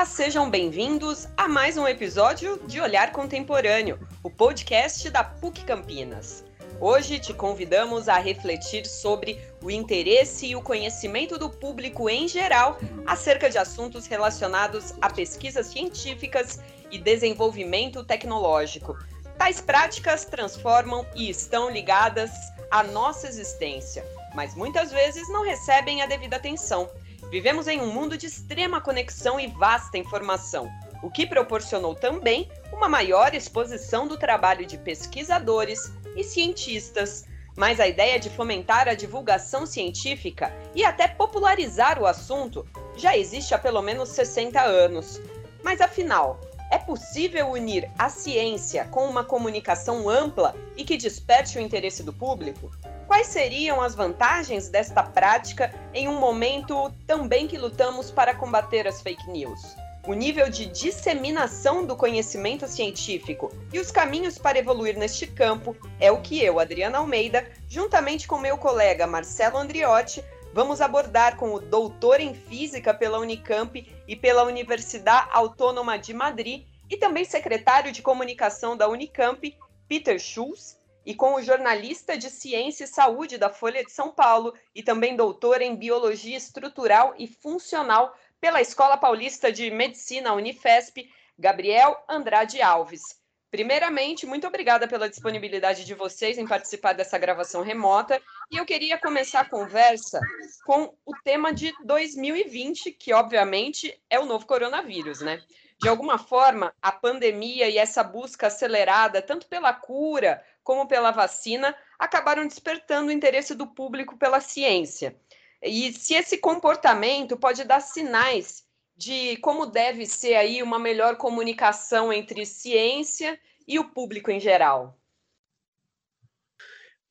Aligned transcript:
Olá, 0.00 0.06
sejam 0.06 0.48
bem-vindos 0.48 1.28
a 1.36 1.46
mais 1.46 1.76
um 1.76 1.86
episódio 1.86 2.58
de 2.66 2.80
Olhar 2.80 3.12
Contemporâneo, 3.12 3.98
o 4.22 4.30
podcast 4.30 5.10
da 5.10 5.22
PUC 5.22 5.62
Campinas. 5.62 6.42
Hoje 6.80 7.18
te 7.18 7.34
convidamos 7.34 8.08
a 8.08 8.16
refletir 8.16 8.86
sobre 8.86 9.38
o 9.62 9.70
interesse 9.70 10.46
e 10.46 10.56
o 10.56 10.62
conhecimento 10.62 11.36
do 11.36 11.50
público 11.50 12.08
em 12.08 12.26
geral 12.26 12.78
acerca 13.06 13.50
de 13.50 13.58
assuntos 13.58 14.06
relacionados 14.06 14.94
a 15.02 15.10
pesquisas 15.10 15.66
científicas 15.66 16.60
e 16.90 16.96
desenvolvimento 16.96 18.02
tecnológico. 18.02 18.96
Tais 19.36 19.60
práticas 19.60 20.24
transformam 20.24 21.04
e 21.14 21.28
estão 21.28 21.68
ligadas 21.68 22.30
à 22.70 22.82
nossa 22.82 23.28
existência, 23.28 24.02
mas 24.34 24.54
muitas 24.54 24.90
vezes 24.90 25.28
não 25.28 25.44
recebem 25.44 26.00
a 26.00 26.06
devida 26.06 26.36
atenção. 26.36 26.88
Vivemos 27.30 27.68
em 27.68 27.80
um 27.80 27.92
mundo 27.92 28.18
de 28.18 28.26
extrema 28.26 28.80
conexão 28.80 29.38
e 29.38 29.46
vasta 29.46 29.96
informação, 29.96 30.68
o 31.00 31.08
que 31.08 31.24
proporcionou 31.24 31.94
também 31.94 32.50
uma 32.72 32.88
maior 32.88 33.34
exposição 33.34 34.08
do 34.08 34.18
trabalho 34.18 34.66
de 34.66 34.76
pesquisadores 34.76 35.92
e 36.16 36.24
cientistas. 36.24 37.24
Mas 37.56 37.78
a 37.78 37.86
ideia 37.86 38.18
de 38.18 38.28
fomentar 38.30 38.88
a 38.88 38.94
divulgação 38.94 39.64
científica 39.64 40.52
e 40.74 40.84
até 40.84 41.06
popularizar 41.06 42.00
o 42.00 42.06
assunto 42.06 42.66
já 42.96 43.16
existe 43.16 43.54
há 43.54 43.58
pelo 43.58 43.80
menos 43.80 44.08
60 44.08 44.60
anos. 44.60 45.20
Mas 45.62 45.80
afinal, 45.80 46.40
é 46.70 46.78
possível 46.78 47.50
unir 47.50 47.90
a 47.98 48.08
ciência 48.08 48.84
com 48.84 49.06
uma 49.06 49.24
comunicação 49.24 50.08
ampla 50.08 50.54
e 50.76 50.84
que 50.84 50.96
desperte 50.96 51.58
o 51.58 51.60
interesse 51.60 52.02
do 52.02 52.12
público? 52.12 52.70
Quais 53.08 53.26
seriam 53.26 53.80
as 53.80 53.96
vantagens 53.96 54.68
desta 54.68 55.02
prática 55.02 55.74
em 55.92 56.08
um 56.08 56.20
momento 56.20 56.92
também 57.08 57.48
que 57.48 57.58
lutamos 57.58 58.12
para 58.12 58.34
combater 58.34 58.86
as 58.86 59.02
fake 59.02 59.28
news? 59.28 59.74
O 60.06 60.14
nível 60.14 60.48
de 60.48 60.66
disseminação 60.66 61.84
do 61.84 61.96
conhecimento 61.96 62.66
científico 62.66 63.52
e 63.72 63.78
os 63.78 63.90
caminhos 63.90 64.38
para 64.38 64.58
evoluir 64.58 64.96
neste 64.96 65.26
campo 65.26 65.76
é 65.98 66.10
o 66.10 66.22
que 66.22 66.42
eu, 66.42 66.58
Adriana 66.58 66.98
Almeida, 66.98 67.46
juntamente 67.68 68.26
com 68.26 68.38
meu 68.38 68.56
colega 68.56 69.06
Marcelo 69.06 69.58
Andriotti, 69.58 70.24
vamos 70.54 70.80
abordar 70.80 71.36
com 71.36 71.52
o 71.52 71.60
doutor 71.60 72.20
em 72.20 72.32
física 72.32 72.94
pela 72.94 73.18
Unicamp 73.18 73.86
e 74.08 74.16
pela 74.16 74.44
Universidade 74.44 75.28
Autônoma 75.32 75.98
de 75.98 76.14
Madrid 76.14 76.64
e 76.90 76.96
também 76.96 77.24
secretário 77.24 77.92
de 77.92 78.02
comunicação 78.02 78.76
da 78.76 78.88
Unicamp, 78.88 79.56
Peter 79.88 80.18
Schulz, 80.18 80.78
e 81.04 81.14
com 81.14 81.34
o 81.34 81.42
jornalista 81.42 82.16
de 82.16 82.28
Ciência 82.28 82.84
e 82.84 82.88
Saúde 82.88 83.38
da 83.38 83.48
Folha 83.48 83.84
de 83.84 83.90
São 83.90 84.12
Paulo 84.12 84.54
e 84.74 84.82
também 84.82 85.16
doutor 85.16 85.62
em 85.62 85.74
Biologia 85.74 86.36
Estrutural 86.36 87.14
e 87.18 87.26
Funcional 87.26 88.14
pela 88.40 88.60
Escola 88.60 88.96
Paulista 88.96 89.50
de 89.50 89.70
Medicina 89.70 90.32
Unifesp, 90.34 91.10
Gabriel 91.38 91.96
Andrade 92.08 92.60
Alves. 92.60 93.18
Primeiramente, 93.50 94.26
muito 94.26 94.46
obrigada 94.46 94.86
pela 94.86 95.08
disponibilidade 95.08 95.84
de 95.84 95.94
vocês 95.94 96.38
em 96.38 96.46
participar 96.46 96.92
dessa 96.92 97.18
gravação 97.18 97.62
remota. 97.62 98.22
E 98.50 98.56
eu 98.56 98.64
queria 98.64 98.96
começar 98.96 99.40
a 99.40 99.48
conversa 99.48 100.20
com 100.64 100.94
o 101.04 101.12
tema 101.24 101.52
de 101.52 101.72
2020, 101.84 102.92
que 102.92 103.12
obviamente 103.12 104.00
é 104.08 104.20
o 104.20 104.26
novo 104.26 104.46
coronavírus, 104.46 105.20
né? 105.20 105.42
De 105.80 105.88
alguma 105.88 106.18
forma, 106.18 106.74
a 106.82 106.92
pandemia 106.92 107.68
e 107.68 107.78
essa 107.78 108.04
busca 108.04 108.48
acelerada, 108.48 109.22
tanto 109.22 109.46
pela 109.48 109.72
cura 109.72 110.44
como 110.62 110.86
pela 110.86 111.10
vacina, 111.10 111.74
acabaram 111.98 112.46
despertando 112.46 113.08
o 113.08 113.12
interesse 113.12 113.54
do 113.54 113.66
público 113.66 114.18
pela 114.18 114.40
ciência. 114.40 115.16
E 115.62 115.90
se 115.92 116.14
esse 116.14 116.36
comportamento 116.36 117.36
pode 117.36 117.64
dar 117.64 117.80
sinais 117.80 118.64
de 118.94 119.38
como 119.38 119.64
deve 119.64 120.04
ser 120.04 120.34
aí 120.34 120.62
uma 120.62 120.78
melhor 120.78 121.16
comunicação 121.16 122.12
entre 122.12 122.44
ciência 122.44 123.40
e 123.66 123.78
o 123.78 123.90
público 123.90 124.30
em 124.30 124.38
geral. 124.38 125.00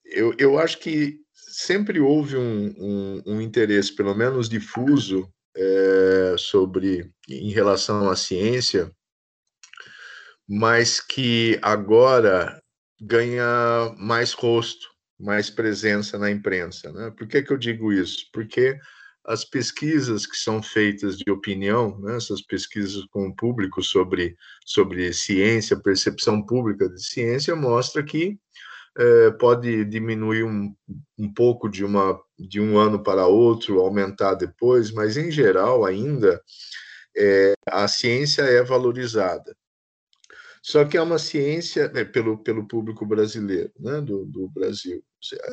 Eu, 0.05 0.35
eu 0.37 0.59
acho 0.59 0.77
que 0.77 1.19
sempre 1.33 1.99
houve 1.99 2.37
um, 2.37 2.75
um, 2.77 3.23
um 3.25 3.41
interesse, 3.41 3.95
pelo 3.95 4.13
menos 4.13 4.47
difuso, 4.47 5.31
é, 5.55 6.35
sobre 6.37 7.11
em 7.27 7.51
relação 7.51 8.09
à 8.09 8.15
ciência, 8.15 8.91
mas 10.47 10.99
que 10.99 11.59
agora 11.61 12.61
ganha 12.99 13.93
mais 13.97 14.33
rosto, 14.33 14.87
mais 15.19 15.49
presença 15.49 16.17
na 16.17 16.31
imprensa. 16.31 16.91
Né? 16.91 17.11
Por 17.11 17.27
que, 17.27 17.41
que 17.41 17.53
eu 17.53 17.57
digo 17.57 17.93
isso? 17.93 18.27
Porque 18.33 18.79
as 19.25 19.45
pesquisas 19.45 20.25
que 20.25 20.35
são 20.35 20.63
feitas 20.63 21.17
de 21.17 21.29
opinião, 21.29 21.99
né, 21.99 22.15
essas 22.15 22.41
pesquisas 22.41 23.05
com 23.11 23.27
o 23.27 23.35
público 23.35 23.83
sobre, 23.83 24.35
sobre 24.65 25.13
ciência, 25.13 25.79
percepção 25.79 26.43
pública 26.43 26.89
de 26.89 27.03
ciência, 27.03 27.55
mostra 27.55 28.03
que 28.03 28.39
é, 28.97 29.31
pode 29.31 29.85
diminuir 29.85 30.43
um, 30.43 30.73
um 31.17 31.31
pouco 31.31 31.69
de, 31.69 31.85
uma, 31.85 32.19
de 32.39 32.59
um 32.59 32.77
ano 32.77 33.03
para 33.03 33.27
outro, 33.27 33.79
aumentar 33.79 34.35
depois, 34.35 34.91
mas 34.91 35.17
em 35.17 35.29
geral 35.29 35.85
ainda 35.85 36.41
é, 37.15 37.53
a 37.67 37.87
ciência 37.87 38.43
é 38.43 38.63
valorizada. 38.63 39.55
Só 40.61 40.83
que 40.85 40.97
é 40.97 41.01
uma 41.01 41.17
ciência 41.17 41.87
né, 41.89 42.03
pelo, 42.03 42.37
pelo 42.37 42.67
público 42.67 43.05
brasileiro, 43.05 43.71
né, 43.79 44.01
do, 44.01 44.25
do 44.25 44.47
Brasil. 44.49 45.03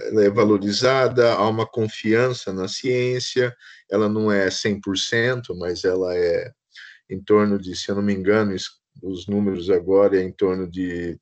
Ela 0.09 0.25
é 0.25 0.31
valorizada, 0.31 1.33
há 1.33 1.49
uma 1.49 1.67
confiança 1.67 2.53
na 2.53 2.69
ciência, 2.69 3.55
ela 3.91 4.09
não 4.09 4.31
é 4.31 4.49
100%, 4.49 5.57
mas 5.59 5.85
ela 5.85 6.15
é 6.17 6.53
em 7.09 7.23
torno 7.23 7.59
de, 7.59 7.77
se 7.77 7.89
eu 7.89 7.95
não 7.95 8.03
me 8.03 8.13
engano, 8.13 8.55
os 9.03 9.27
números 9.27 9.71
agora 9.71 10.19
é 10.19 10.23
em 10.23 10.33
torno 10.33 10.69
de 10.69 11.19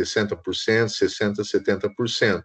60%, 0.00 0.38
60%, 0.40 1.42
70%. 1.42 2.42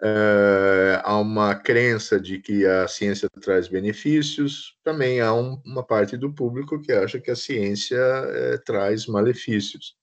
Uh, 0.00 1.02
há 1.02 1.18
uma 1.18 1.56
crença 1.56 2.20
de 2.20 2.38
que 2.38 2.64
a 2.64 2.86
ciência 2.86 3.28
traz 3.40 3.66
benefícios, 3.66 4.76
também 4.84 5.20
há 5.20 5.34
um, 5.34 5.60
uma 5.66 5.84
parte 5.84 6.16
do 6.16 6.32
público 6.32 6.80
que 6.80 6.92
acha 6.92 7.18
que 7.18 7.32
a 7.32 7.36
ciência 7.36 7.98
uh, 7.98 8.64
traz 8.64 9.06
malefícios. 9.06 9.96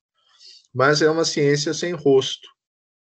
Mas 0.74 1.02
é 1.02 1.10
uma 1.10 1.24
ciência 1.24 1.74
sem 1.74 1.94
rosto, 1.94 2.46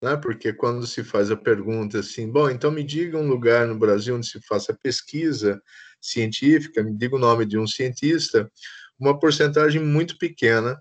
né? 0.01 0.17
porque 0.17 0.53
quando 0.53 0.87
se 0.87 1.03
faz 1.03 1.33
a 1.33 1.37
pergunta 1.37 1.99
assim, 1.99 2.31
bom, 2.31 2.49
então 2.49 2.71
me 2.71 2.85
diga 2.85 3.19
um 3.19 3.27
lugar 3.27 3.67
no 3.67 3.77
Brasil 3.77 4.15
onde 4.15 4.29
se 4.29 4.41
faça 4.47 4.79
pesquisa 4.81 5.61
científica, 6.01 6.81
me 6.81 6.97
diga 6.97 7.17
o 7.17 7.19
nome 7.19 7.45
de 7.45 7.59
um 7.59 7.67
cientista, 7.67 8.49
uma 8.97 9.19
porcentagem 9.19 9.83
muito 9.83 10.17
pequena 10.17 10.81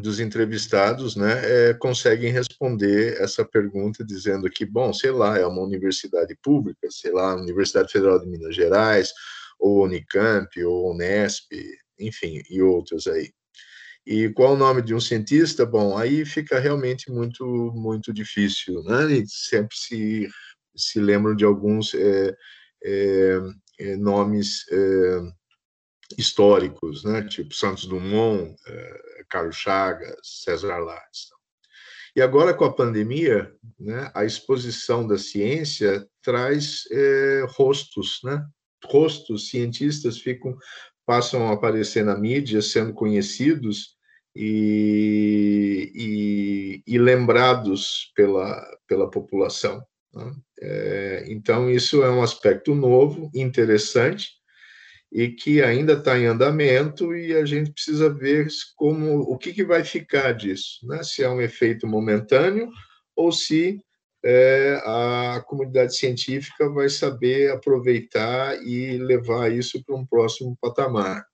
dos 0.00 0.18
entrevistados, 0.18 1.14
né, 1.14 1.70
é, 1.70 1.74
conseguem 1.74 2.32
responder 2.32 3.20
essa 3.20 3.44
pergunta 3.44 4.04
dizendo 4.04 4.50
que, 4.50 4.64
bom, 4.64 4.92
sei 4.92 5.12
lá, 5.12 5.38
é 5.38 5.46
uma 5.46 5.62
universidade 5.62 6.36
pública, 6.42 6.88
sei 6.90 7.12
lá, 7.12 7.34
Universidade 7.36 7.92
Federal 7.92 8.18
de 8.18 8.26
Minas 8.26 8.56
Gerais, 8.56 9.12
ou 9.58 9.84
Unicamp, 9.84 10.62
ou 10.64 10.92
Unesp, 10.92 11.52
enfim, 11.98 12.42
e 12.50 12.60
outros 12.60 13.06
aí. 13.06 13.32
E 14.06 14.28
qual 14.30 14.54
o 14.54 14.58
nome 14.58 14.82
de 14.82 14.94
um 14.94 15.00
cientista? 15.00 15.64
Bom, 15.64 15.96
aí 15.96 16.26
fica 16.26 16.58
realmente 16.58 17.10
muito, 17.10 17.44
muito 17.74 18.12
difícil, 18.12 18.82
né? 18.82 19.12
E 19.12 19.24
sempre 19.26 19.74
se, 19.76 20.28
se 20.76 21.00
lembram 21.00 21.34
de 21.34 21.44
alguns 21.44 21.94
é, 21.94 22.36
é, 22.84 23.96
nomes 23.96 24.66
históricos, 26.18 27.04
né? 27.04 27.22
Tipo 27.22 27.54
Santos 27.54 27.86
Dumont, 27.86 28.54
Carlos 29.28 29.56
Chagas, 29.56 30.18
César 30.22 30.78
Lattes. 30.78 31.34
E 32.16 32.22
agora, 32.22 32.54
com 32.54 32.64
a 32.64 32.72
pandemia, 32.72 33.52
né, 33.78 34.10
a 34.14 34.24
exposição 34.24 35.04
da 35.04 35.18
ciência 35.18 36.06
traz 36.22 36.84
é, 36.90 37.44
rostos, 37.48 38.20
né? 38.22 38.44
Rostos, 38.84 39.48
cientistas 39.48 40.18
ficam, 40.18 40.56
passam 41.04 41.48
a 41.48 41.54
aparecer 41.54 42.04
na 42.04 42.16
mídia, 42.16 42.62
sendo 42.62 42.92
conhecidos 42.92 43.96
e, 44.36 45.90
e, 46.86 46.94
e 46.94 46.98
lembrados 46.98 48.12
pela, 48.14 48.64
pela 48.86 49.10
população. 49.10 49.82
Né? 50.14 50.34
É, 50.60 51.24
então, 51.28 51.68
isso 51.68 52.02
é 52.02 52.10
um 52.10 52.22
aspecto 52.22 52.74
novo, 52.74 53.30
interessante, 53.34 54.30
e 55.14 55.28
que 55.28 55.62
ainda 55.62 55.92
está 55.92 56.18
em 56.18 56.26
andamento 56.26 57.14
e 57.14 57.36
a 57.36 57.44
gente 57.44 57.70
precisa 57.70 58.12
ver 58.12 58.48
como 58.74 59.20
o 59.20 59.38
que, 59.38 59.54
que 59.54 59.64
vai 59.64 59.84
ficar 59.84 60.32
disso, 60.32 60.84
né? 60.88 61.04
Se 61.04 61.22
é 61.22 61.28
um 61.28 61.40
efeito 61.40 61.86
momentâneo 61.86 62.68
ou 63.14 63.30
se 63.30 63.80
é, 64.24 64.82
a 64.84 65.44
comunidade 65.46 65.96
científica 65.96 66.68
vai 66.68 66.88
saber 66.88 67.52
aproveitar 67.52 68.60
e 68.66 68.98
levar 68.98 69.52
isso 69.52 69.84
para 69.84 69.94
um 69.94 70.04
próximo 70.04 70.58
patamar. 70.60 71.24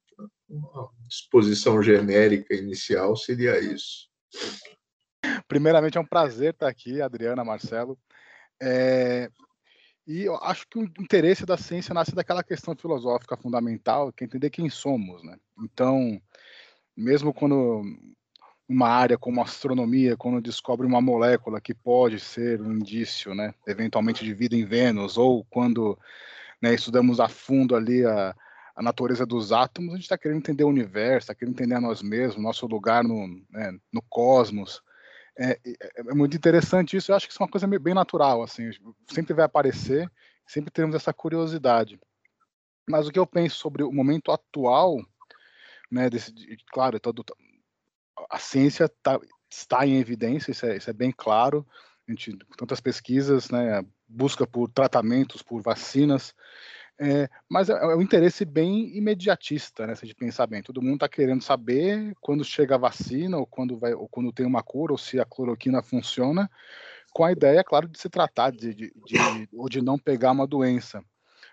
Uma 0.46 0.90
exposição 1.08 1.82
genérica 1.82 2.54
inicial 2.54 3.16
seria 3.16 3.58
isso. 3.60 4.10
Primeiramente, 5.48 5.96
é 5.96 6.00
um 6.00 6.06
prazer 6.06 6.52
estar 6.52 6.68
aqui, 6.68 7.00
Adriana, 7.00 7.42
Marcelo. 7.42 7.98
É, 8.60 9.30
E 10.10 10.24
eu 10.24 10.34
acho 10.42 10.66
que 10.68 10.76
o 10.76 10.82
interesse 10.98 11.46
da 11.46 11.56
ciência 11.56 11.94
nasce 11.94 12.16
daquela 12.16 12.42
questão 12.42 12.74
filosófica 12.74 13.36
fundamental, 13.36 14.12
que 14.12 14.24
é 14.24 14.26
entender 14.26 14.50
quem 14.50 14.68
somos, 14.68 15.22
né? 15.22 15.36
Então, 15.62 16.20
mesmo 16.96 17.32
quando 17.32 17.82
uma 18.68 18.88
área 18.88 19.16
como 19.16 19.40
astronomia, 19.40 20.16
quando 20.16 20.40
descobre 20.40 20.84
uma 20.84 21.00
molécula 21.00 21.60
que 21.60 21.72
pode 21.72 22.18
ser 22.18 22.60
um 22.60 22.72
indício, 22.72 23.36
né, 23.36 23.54
eventualmente 23.68 24.24
de 24.24 24.34
vida 24.34 24.56
em 24.56 24.64
Vênus, 24.64 25.16
ou 25.16 25.44
quando 25.44 25.96
né, 26.60 26.74
estudamos 26.74 27.20
a 27.20 27.28
fundo 27.28 27.76
ali 27.76 28.04
a, 28.04 28.34
a 28.74 28.82
natureza 28.82 29.24
dos 29.24 29.52
átomos, 29.52 29.92
a 29.92 29.96
gente 29.96 30.06
está 30.06 30.18
querendo 30.18 30.38
entender 30.38 30.64
o 30.64 30.68
universo, 30.68 31.18
está 31.18 31.36
querendo 31.36 31.54
entender 31.54 31.76
a 31.76 31.80
nós 31.80 32.02
mesmos, 32.02 32.42
nosso 32.42 32.66
lugar 32.66 33.04
no, 33.04 33.28
né, 33.48 33.78
no 33.92 34.02
cosmos. 34.02 34.82
É, 35.38 35.50
é, 35.52 35.58
é, 35.96 36.14
muito 36.14 36.36
interessante 36.36 36.96
isso, 36.96 37.10
eu 37.10 37.16
acho 37.16 37.26
que 37.26 37.32
isso 37.32 37.42
é 37.42 37.44
uma 37.44 37.50
coisa 37.50 37.66
bem 37.66 37.94
natural, 37.94 38.42
assim, 38.42 38.70
sempre 39.10 39.32
vai 39.32 39.44
aparecer, 39.44 40.10
sempre 40.46 40.70
teremos 40.70 40.96
essa 40.96 41.12
curiosidade. 41.12 41.98
Mas 42.88 43.06
o 43.06 43.12
que 43.12 43.18
eu 43.18 43.26
penso 43.26 43.56
sobre 43.56 43.82
o 43.82 43.92
momento 43.92 44.32
atual, 44.32 44.98
né, 45.90 46.10
desse, 46.10 46.32
claro, 46.72 46.98
todo, 46.98 47.24
a 48.28 48.38
ciência 48.38 48.88
tá, 49.02 49.18
está 49.50 49.86
em 49.86 49.98
evidência, 49.98 50.50
isso 50.50 50.66
é, 50.66 50.76
isso 50.76 50.90
é 50.90 50.92
bem 50.92 51.12
claro. 51.12 51.66
A 52.08 52.10
gente, 52.10 52.36
tantas 52.56 52.80
pesquisas, 52.80 53.50
né, 53.50 53.84
busca 54.08 54.46
por 54.46 54.68
tratamentos, 54.68 55.42
por 55.42 55.62
vacinas, 55.62 56.34
é, 57.02 57.30
mas 57.48 57.70
é, 57.70 57.72
é, 57.72 57.96
um 57.96 58.02
interesse 58.02 58.44
bem 58.44 58.94
imediatista 58.94 59.86
nessa 59.86 60.06
de 60.06 60.14
pensamento. 60.14 60.66
Todo 60.66 60.82
mundo 60.82 60.96
está 60.96 61.08
querendo 61.08 61.42
saber 61.42 62.14
quando 62.20 62.44
chega 62.44 62.74
a 62.74 62.78
vacina 62.78 63.38
ou 63.38 63.46
quando 63.46 63.78
vai 63.78 63.94
ou 63.94 64.06
quando 64.06 64.30
tem 64.32 64.44
uma 64.44 64.62
cura 64.62 64.92
ou 64.92 64.98
se 64.98 65.18
a 65.18 65.24
cloroquina 65.24 65.82
funciona, 65.82 66.50
com 67.12 67.24
a 67.24 67.32
ideia, 67.32 67.64
claro, 67.64 67.88
de 67.88 67.98
se 67.98 68.10
tratar 68.10 68.52
de, 68.52 68.74
de, 68.74 68.92
de 69.06 69.48
ou 69.54 69.68
de 69.68 69.80
não 69.80 69.98
pegar 69.98 70.32
uma 70.32 70.46
doença, 70.46 71.02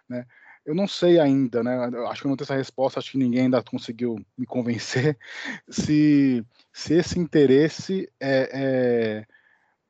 né? 0.09 0.25
eu 0.65 0.75
não 0.75 0.85
sei 0.85 1.17
ainda, 1.17 1.63
né? 1.63 1.77
Acho 2.09 2.21
que 2.21 2.27
eu 2.27 2.29
não 2.29 2.35
tenho 2.35 2.45
essa 2.45 2.55
resposta, 2.55 2.99
acho 2.99 3.11
que 3.11 3.17
ninguém 3.17 3.43
ainda 3.43 3.63
conseguiu 3.63 4.17
me 4.37 4.45
convencer 4.45 5.17
se, 5.69 6.45
se 6.73 6.93
esse 6.93 7.17
interesse 7.17 8.11
é, 8.19 8.49
é, 8.51 9.25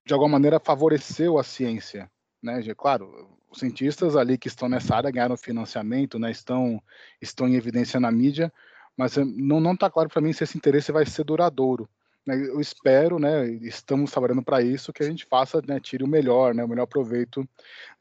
de 0.05 0.13
alguma 0.13 0.33
maneira 0.33 0.59
favoreceu 0.59 1.39
a 1.39 1.43
ciência, 1.43 2.07
né? 2.43 2.61
Claro, 2.75 3.36
os 3.49 3.59
cientistas 3.59 4.15
ali 4.15 4.37
que 4.37 4.47
estão 4.47 4.69
nessa 4.69 4.95
área 4.95 5.11
ganharam 5.11 5.37
financiamento, 5.37 6.19
né? 6.19 6.31
Estão 6.31 6.81
estão 7.21 7.47
em 7.47 7.55
evidência 7.55 7.99
na 7.99 8.11
mídia, 8.11 8.51
mas 8.95 9.17
não 9.17 9.59
não 9.59 9.73
está 9.73 9.89
claro 9.89 10.09
para 10.09 10.21
mim 10.21 10.33
se 10.33 10.43
esse 10.43 10.57
interesse 10.57 10.91
vai 10.91 11.05
ser 11.05 11.23
duradouro. 11.23 11.89
Né? 12.25 12.35
Eu 12.35 12.59
espero, 12.59 13.19
né? 13.19 13.47
Estamos 13.61 14.11
trabalhando 14.11 14.43
para 14.43 14.61
isso 14.61 14.93
que 14.93 15.03
a 15.03 15.05
gente 15.05 15.25
faça, 15.25 15.61
né? 15.67 15.79
Tire 15.79 16.03
o 16.03 16.07
melhor, 16.07 16.53
né? 16.53 16.63
O 16.63 16.67
melhor 16.67 16.85
proveito 16.87 17.47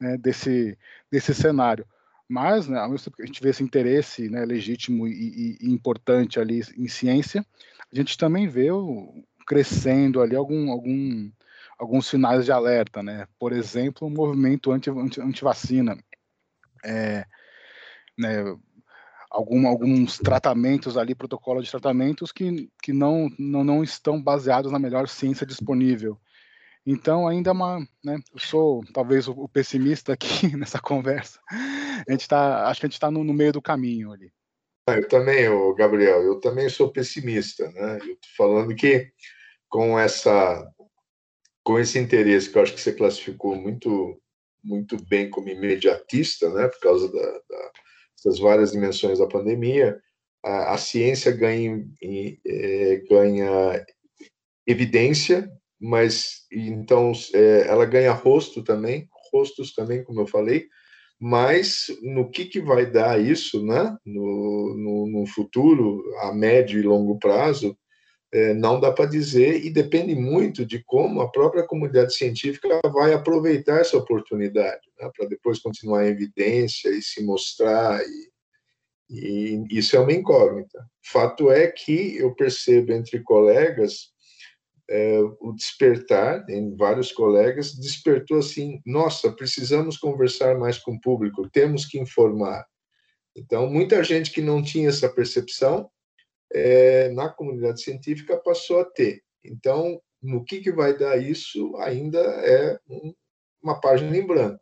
né, 0.00 0.16
desse 0.16 0.76
desse 1.10 1.34
cenário 1.34 1.86
mas, 2.28 2.66
né, 2.66 2.78
ao 2.78 2.90
mesmo 2.90 3.04
tempo 3.04 3.16
que 3.16 3.22
a 3.22 3.26
gente 3.26 3.42
vê 3.42 3.50
esse 3.50 3.62
interesse 3.62 4.28
né, 4.28 4.44
legítimo 4.44 5.06
e, 5.06 5.56
e, 5.60 5.70
importante 5.70 6.40
ali 6.40 6.60
em 6.76 6.88
ciência, 6.88 7.46
a 7.92 7.96
gente 7.96 8.18
também 8.18 8.48
vê 8.48 8.70
o, 8.70 9.22
crescendo 9.46 10.20
ali 10.20 10.34
algum, 10.34 10.70
algum, 10.70 11.30
alguns 11.78 12.06
sinais 12.06 12.44
de 12.44 12.52
alerta, 12.52 13.02
né? 13.02 13.26
Por 13.38 13.52
exemplo, 13.52 14.06
o 14.06 14.10
movimento 14.10 14.72
anti, 14.72 14.90
anti, 14.90 15.20
anti-vacina. 15.20 15.96
É, 16.84 17.24
né, 18.18 18.44
algum, 19.30 19.66
alguns 19.66 20.18
tratamentos 20.18 20.96
ali, 20.96 21.14
protocolo 21.14 21.62
de 21.62 21.70
tratamentos 21.70 22.32
que, 22.32 22.70
que 22.82 22.92
não, 22.92 23.28
não, 23.38 23.62
não 23.62 23.82
estão 23.82 24.22
baseados 24.22 24.72
na 24.72 24.78
melhor 24.78 25.08
ciência 25.08 25.46
disponível. 25.46 26.18
Então, 26.86 27.26
ainda 27.26 27.50
é 27.50 27.52
uma, 27.52 27.80
né, 28.04 28.20
eu 28.32 28.38
sou 28.38 28.84
talvez 28.94 29.26
o, 29.26 29.48
pessimista 29.48 30.12
aqui 30.12 30.54
nessa 30.56 30.80
conversa. 30.80 31.40
A 31.50 32.12
gente 32.12 32.28
tá, 32.28 32.68
acho 32.68 32.80
que 32.80 32.86
a 32.86 32.88
gente 32.88 32.94
está 32.94 33.10
no, 33.10 33.24
no, 33.24 33.34
meio 33.34 33.52
do 33.52 33.60
caminho 33.60 34.12
ali. 34.12 34.32
Ah, 34.88 34.94
eu 34.94 35.08
também, 35.08 35.46
Gabriel, 35.74 36.22
eu 36.22 36.38
também 36.38 36.68
sou 36.68 36.92
pessimista, 36.92 37.68
né? 37.72 37.98
Eu 38.00 38.16
tô 38.16 38.28
falando 38.36 38.72
que 38.74 39.10
com 39.68 39.98
essa, 39.98 40.64
com 41.66 41.78
esse 41.80 41.98
interesse 41.98 42.48
que 42.48 42.56
eu 42.56 42.62
acho 42.62 42.74
que 42.74 42.80
você 42.80 42.92
classificou 42.92 43.56
muito, 43.56 44.16
muito 44.62 44.96
bem 45.08 45.28
como 45.28 45.48
imediatista, 45.48 46.48
né? 46.50 46.68
Por 46.68 46.80
causa 46.80 47.12
da, 47.12 47.32
da 47.50 47.70
das 48.24 48.38
várias 48.38 48.72
dimensões 48.72 49.18
da 49.18 49.26
pandemia, 49.26 50.00
a, 50.44 50.74
a 50.74 50.78
ciência 50.78 51.30
ganha, 51.30 51.84
é, 52.44 53.02
ganha 53.08 53.86
evidência 54.66 55.48
mas 55.80 56.46
então 56.50 57.12
é, 57.34 57.66
ela 57.68 57.84
ganha 57.84 58.12
rosto 58.12 58.62
também, 58.62 59.08
rostos 59.32 59.72
também, 59.74 60.02
como 60.02 60.20
eu 60.20 60.26
falei, 60.26 60.66
mas 61.20 61.86
no 62.02 62.30
que, 62.30 62.46
que 62.46 62.60
vai 62.60 62.90
dar 62.90 63.20
isso, 63.20 63.64
né? 63.64 63.96
No, 64.04 64.74
no, 64.76 65.06
no 65.06 65.26
futuro, 65.26 66.02
a 66.20 66.32
médio 66.32 66.78
e 66.78 66.82
longo 66.82 67.18
prazo, 67.18 67.76
é, 68.36 68.52
não 68.52 68.78
dá 68.78 68.92
para 68.92 69.08
dizer 69.08 69.64
e 69.64 69.70
depende 69.70 70.14
muito 70.14 70.66
de 70.66 70.84
como 70.84 71.22
a 71.22 71.30
própria 71.30 71.66
comunidade 71.66 72.14
científica 72.14 72.80
vai 72.92 73.14
aproveitar 73.14 73.80
essa 73.80 73.96
oportunidade, 73.96 74.82
né? 75.00 75.10
para 75.16 75.26
depois 75.26 75.58
continuar 75.58 76.04
em 76.04 76.10
evidência 76.10 76.90
e 76.90 77.00
se 77.00 77.24
mostrar 77.24 77.98
e, 78.04 78.30
e 79.08 79.64
isso 79.70 79.96
é 79.96 80.00
uma 80.00 80.12
incógnita. 80.12 80.86
Fato 81.02 81.50
é 81.50 81.66
que 81.68 82.18
eu 82.18 82.34
percebo 82.34 82.92
entre 82.92 83.22
colegas 83.22 84.14
é, 84.90 85.18
o 85.40 85.52
despertar 85.52 86.44
em 86.50 86.76
vários 86.76 87.10
colegas 87.10 87.74
despertou 87.74 88.38
assim 88.38 88.80
nossa 88.86 89.32
precisamos 89.32 89.96
conversar 89.96 90.56
mais 90.56 90.78
com 90.78 90.92
o 90.92 91.00
público 91.00 91.50
temos 91.50 91.84
que 91.84 91.98
informar 91.98 92.64
então 93.36 93.68
muita 93.68 94.04
gente 94.04 94.30
que 94.30 94.40
não 94.40 94.62
tinha 94.62 94.88
essa 94.88 95.08
percepção 95.08 95.90
é, 96.52 97.08
na 97.10 97.28
comunidade 97.28 97.80
científica 97.82 98.36
passou 98.36 98.80
a 98.80 98.84
ter. 98.84 99.22
Então 99.44 100.00
no 100.22 100.44
que 100.44 100.60
que 100.60 100.72
vai 100.72 100.96
dar 100.96 101.16
isso 101.16 101.76
ainda 101.76 102.18
é 102.18 102.78
um, 102.88 103.14
uma 103.62 103.80
página 103.80 104.16
em 104.16 104.26
branco. 104.26 104.60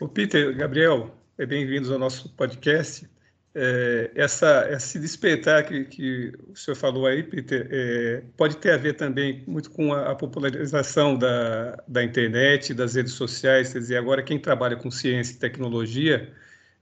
O 0.00 0.08
Peter 0.08 0.56
Gabriel 0.56 1.14
é 1.36 1.44
bem-vindos 1.44 1.90
ao 1.90 1.98
nosso 1.98 2.34
podcast. 2.34 3.08
É, 3.54 4.12
essa, 4.14 4.68
esse 4.70 5.00
despertar 5.00 5.66
que, 5.66 5.84
que, 5.84 6.32
o 6.48 6.54
senhor 6.54 6.76
falou 6.76 7.06
aí, 7.06 7.22
Peter, 7.22 7.68
é, 7.70 8.22
pode 8.36 8.56
ter 8.58 8.70
a 8.70 8.76
ver 8.76 8.94
também 8.94 9.42
muito 9.46 9.70
com 9.70 9.92
a, 9.92 10.12
a 10.12 10.14
popularização 10.14 11.18
da, 11.18 11.82
da, 11.88 12.04
internet, 12.04 12.72
das 12.72 12.94
redes 12.94 13.14
sociais, 13.14 13.72
quer 13.72 13.80
dizer, 13.80 13.96
agora 13.96 14.22
quem 14.22 14.38
trabalha 14.38 14.76
com 14.76 14.90
ciência 14.90 15.34
e 15.34 15.38
tecnologia 15.38 16.32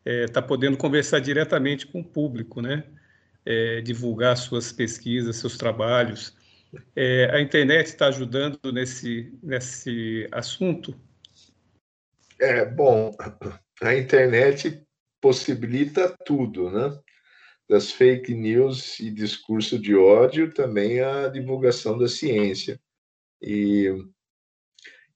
está 0.04 0.40
é, 0.40 0.42
podendo 0.42 0.76
conversar 0.76 1.20
diretamente 1.20 1.86
com 1.86 2.00
o 2.00 2.04
público, 2.04 2.60
né? 2.60 2.84
É, 3.46 3.80
divulgar 3.80 4.36
suas 4.36 4.72
pesquisas, 4.72 5.36
seus 5.36 5.56
trabalhos. 5.56 6.36
É, 6.96 7.30
a 7.32 7.40
internet 7.40 7.86
está 7.86 8.08
ajudando 8.08 8.58
nesse, 8.72 9.32
nesse 9.42 10.26
assunto? 10.32 10.98
É, 12.40 12.64
bom, 12.64 13.16
a 13.80 13.94
internet 13.94 14.82
possibilita 15.20 16.14
tudo, 16.24 16.70
né? 16.70 16.98
Das 17.68 17.90
fake 17.90 18.34
news 18.34 19.00
e 19.00 19.10
discurso 19.10 19.78
de 19.78 19.94
ódio, 19.94 20.52
também 20.52 21.00
a 21.00 21.28
divulgação 21.28 21.96
da 21.96 22.06
ciência. 22.08 22.80
E 23.40 23.88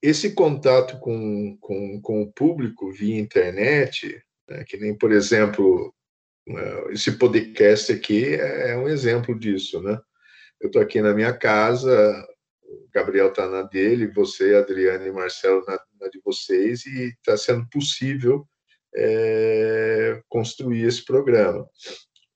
esse 0.02 0.34
contato 0.34 0.98
com, 0.98 1.56
com, 1.60 2.00
com 2.00 2.22
o 2.22 2.32
público 2.32 2.90
via 2.90 3.20
internet, 3.20 4.22
né, 4.48 4.64
que 4.64 4.76
nem, 4.76 4.96
por 4.96 5.12
exemplo, 5.12 5.94
esse 6.90 7.12
podcast 7.12 7.92
aqui 7.92 8.34
é, 8.34 8.70
é 8.70 8.76
um 8.76 8.88
exemplo 8.88 9.38
disso, 9.38 9.82
né? 9.82 9.98
Eu 10.60 10.66
estou 10.66 10.82
aqui 10.82 11.00
na 11.00 11.14
minha 11.14 11.32
casa, 11.32 12.26
o 12.62 12.88
Gabriel 12.92 13.28
está 13.28 13.48
na 13.48 13.62
dele, 13.62 14.12
você, 14.12 14.54
Adriane 14.54 15.08
e 15.08 15.12
Marcelo 15.12 15.64
na, 15.66 15.78
na 16.00 16.08
de 16.08 16.20
vocês, 16.24 16.84
e 16.86 17.08
está 17.10 17.36
sendo 17.36 17.66
possível 17.70 18.46
é, 18.94 20.22
construir 20.28 20.84
esse 20.84 21.04
programa. 21.04 21.68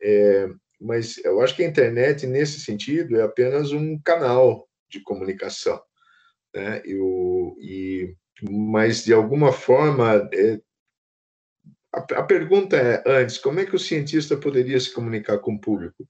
É, 0.02 0.49
mas 0.80 1.18
eu 1.25 1.40
acho 1.40 1.54
que 1.56 1.62
a 1.62 1.68
internet, 1.68 2.26
nesse 2.26 2.61
sentido, 2.61 3.18
é 3.18 3.23
apenas 3.23 3.73
um 3.73 3.99
canal 4.00 4.68
de 4.88 5.00
comunicação. 5.00 5.80
Né? 6.54 6.82
Eu, 6.84 7.56
e, 7.61 8.14
mas, 8.42 9.04
de 9.04 9.12
alguma 9.12 9.52
forma, 9.52 10.28
é, 10.32 10.61
a, 11.94 12.20
a 12.20 12.22
pergunta 12.22 12.76
é, 12.76 13.02
antes, 13.06 13.38
como 13.38 13.60
é 13.60 13.66
que 13.66 13.76
o 13.76 13.78
cientista 13.78 14.36
poderia 14.36 14.78
se 14.78 14.92
comunicar 14.92 15.38
com 15.38 15.54
o 15.54 15.60
público? 15.60 16.08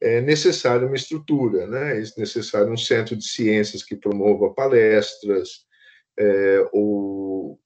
é 0.00 0.20
necessário 0.20 0.86
uma 0.86 0.96
estrutura, 0.96 1.66
né? 1.66 2.00
é 2.00 2.04
necessário 2.16 2.72
um 2.72 2.76
centro 2.76 3.16
de 3.16 3.24
ciências 3.24 3.82
que 3.82 3.96
promova 3.96 4.54
palestras, 4.54 5.66
é, 6.18 6.64
ou 6.72 7.58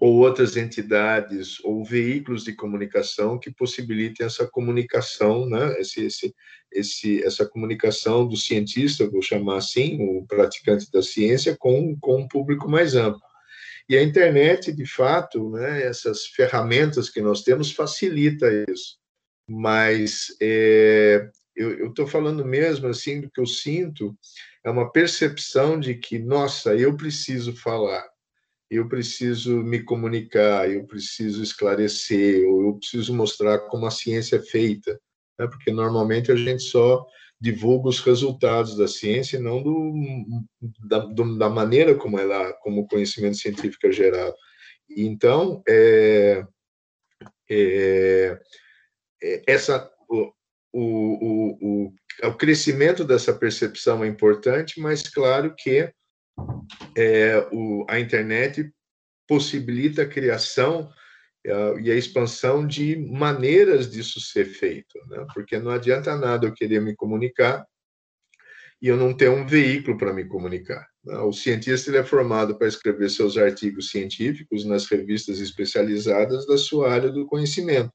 ou 0.00 0.16
outras 0.16 0.56
entidades 0.56 1.62
ou 1.62 1.84
veículos 1.84 2.42
de 2.42 2.52
comunicação 2.52 3.38
que 3.38 3.52
possibilitem 3.52 4.26
essa 4.26 4.44
comunicação, 4.44 5.48
né? 5.48 5.78
esse, 5.78 6.04
esse, 6.04 6.34
esse, 6.72 7.22
essa 7.22 7.46
comunicação 7.46 8.26
do 8.26 8.36
cientista, 8.36 9.08
vou 9.08 9.22
chamar 9.22 9.58
assim, 9.58 9.96
o 10.00 10.26
praticante 10.26 10.90
da 10.90 11.00
ciência, 11.02 11.56
com, 11.56 11.96
com 12.00 12.22
um 12.22 12.26
público 12.26 12.68
mais 12.68 12.96
amplo. 12.96 13.22
E 13.88 13.96
a 13.96 14.02
internet, 14.02 14.72
de 14.72 14.86
fato, 14.86 15.50
né, 15.50 15.82
essas 15.82 16.26
ferramentas 16.26 17.08
que 17.08 17.20
nós 17.20 17.42
temos 17.42 17.72
facilita 17.72 18.46
isso. 18.68 18.98
Mas 19.48 20.26
é, 20.42 21.30
eu 21.56 21.88
estou 21.88 22.06
falando 22.06 22.44
mesmo 22.44 22.88
assim 22.88 23.20
do 23.20 23.30
que 23.30 23.40
eu 23.40 23.46
sinto 23.46 24.16
é 24.64 24.70
uma 24.70 24.90
percepção 24.90 25.78
de 25.78 25.94
que, 25.94 26.18
nossa, 26.18 26.74
eu 26.74 26.96
preciso 26.96 27.54
falar, 27.54 28.04
eu 28.68 28.88
preciso 28.88 29.62
me 29.62 29.80
comunicar, 29.80 30.68
eu 30.68 30.84
preciso 30.84 31.42
esclarecer, 31.42 32.42
eu 32.42 32.76
preciso 32.76 33.14
mostrar 33.14 33.60
como 33.68 33.86
a 33.86 33.90
ciência 33.90 34.36
é 34.36 34.42
feita, 34.42 35.00
né? 35.38 35.46
porque 35.46 35.70
normalmente 35.70 36.32
a 36.32 36.36
gente 36.36 36.64
só 36.64 37.06
divulga 37.40 37.88
os 37.88 38.00
resultados 38.00 38.76
da 38.76 38.88
ciência 38.88 39.36
e 39.36 39.42
não 39.42 39.62
do, 39.62 39.92
da, 40.86 40.98
do, 41.00 41.38
da 41.38 41.48
maneira 41.48 41.94
como 41.94 42.18
ela, 42.18 42.52
como 42.54 42.82
o 42.82 42.88
conhecimento 42.88 43.36
científico 43.36 43.86
é 43.86 43.92
gerado. 43.92 44.34
Então, 44.88 45.62
é, 45.68 46.44
é, 47.50 48.40
é 49.22 49.42
essa 49.46 49.90
o, 50.08 50.32
o, 50.72 51.58
o, 51.60 51.94
o 52.24 52.34
crescimento 52.34 53.04
dessa 53.04 53.32
percepção 53.32 54.04
é 54.04 54.08
importante, 54.08 54.80
mas 54.80 55.08
claro 55.08 55.54
que 55.56 55.92
é, 56.96 57.48
o, 57.52 57.84
a 57.88 57.98
internet 57.98 58.70
possibilita 59.26 60.02
a 60.02 60.08
criação 60.08 60.90
e 61.80 61.90
a 61.90 61.94
expansão 61.94 62.66
de 62.66 62.96
maneiras 62.96 63.90
disso 63.90 64.20
ser 64.20 64.46
feito, 64.46 64.98
né? 65.08 65.26
porque 65.32 65.58
não 65.58 65.70
adianta 65.70 66.16
nada 66.16 66.46
eu 66.46 66.52
querer 66.52 66.80
me 66.80 66.94
comunicar 66.94 67.64
e 68.82 68.88
eu 68.88 68.96
não 68.96 69.14
ter 69.14 69.30
um 69.30 69.46
veículo 69.46 69.96
para 69.96 70.12
me 70.12 70.24
comunicar. 70.24 70.86
Né? 71.04 71.16
O 71.18 71.32
cientista 71.32 71.90
ele 71.90 71.98
é 71.98 72.04
formado 72.04 72.58
para 72.58 72.66
escrever 72.66 73.08
seus 73.10 73.36
artigos 73.36 73.90
científicos 73.90 74.64
nas 74.64 74.86
revistas 74.86 75.40
especializadas 75.40 76.46
da 76.46 76.58
sua 76.58 76.92
área 76.92 77.10
do 77.10 77.26
conhecimento. 77.26 77.92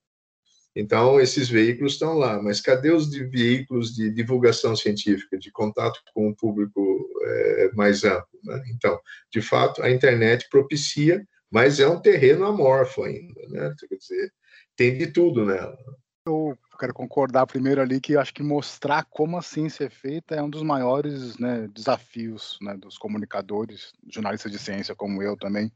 Então, 0.74 1.20
esses 1.20 1.50
veículos 1.50 1.94
estão 1.94 2.14
lá, 2.14 2.42
mas 2.42 2.62
cadê 2.62 2.92
os 2.92 3.10
de 3.10 3.26
veículos 3.26 3.94
de 3.94 4.10
divulgação 4.10 4.74
científica, 4.74 5.38
de 5.38 5.52
contato 5.52 6.00
com 6.14 6.30
o 6.30 6.36
público 6.36 7.10
é, 7.24 7.72
mais 7.74 8.06
amplo? 8.06 8.40
Né? 8.44 8.64
Então, 8.74 8.98
de 9.30 9.42
fato, 9.42 9.84
a 9.84 9.92
internet 9.92 10.48
propicia, 10.50 11.28
mas 11.52 11.80
é 11.80 11.88
um 11.88 12.00
terreno 12.00 12.46
amorfo 12.46 13.04
ainda, 13.04 13.42
né? 13.50 13.76
Quer 13.88 13.96
dizer, 13.96 14.34
tem 14.76 14.98
de 14.98 15.08
tudo 15.08 15.46
nela. 15.46 15.78
Eu 16.26 16.58
quero 16.80 16.94
concordar 16.94 17.46
primeiro 17.46 17.82
ali 17.82 18.00
que 18.00 18.18
acho 18.18 18.34
que 18.34 18.42
mostrar 18.42 19.06
como 19.06 19.38
a 19.38 19.42
ciência 19.42 19.86
é 19.86 19.90
feita 19.90 20.36
é 20.36 20.42
um 20.42 20.50
dos 20.50 20.64
maiores 20.64 21.38
né, 21.38 21.68
desafios 21.74 22.58
né, 22.62 22.76
dos 22.76 22.98
comunicadores, 22.98 23.94
jornalistas 24.10 24.52
de 24.52 24.58
ciência 24.58 24.96
como 24.96 25.22
eu 25.22 25.36
também, 25.38 25.72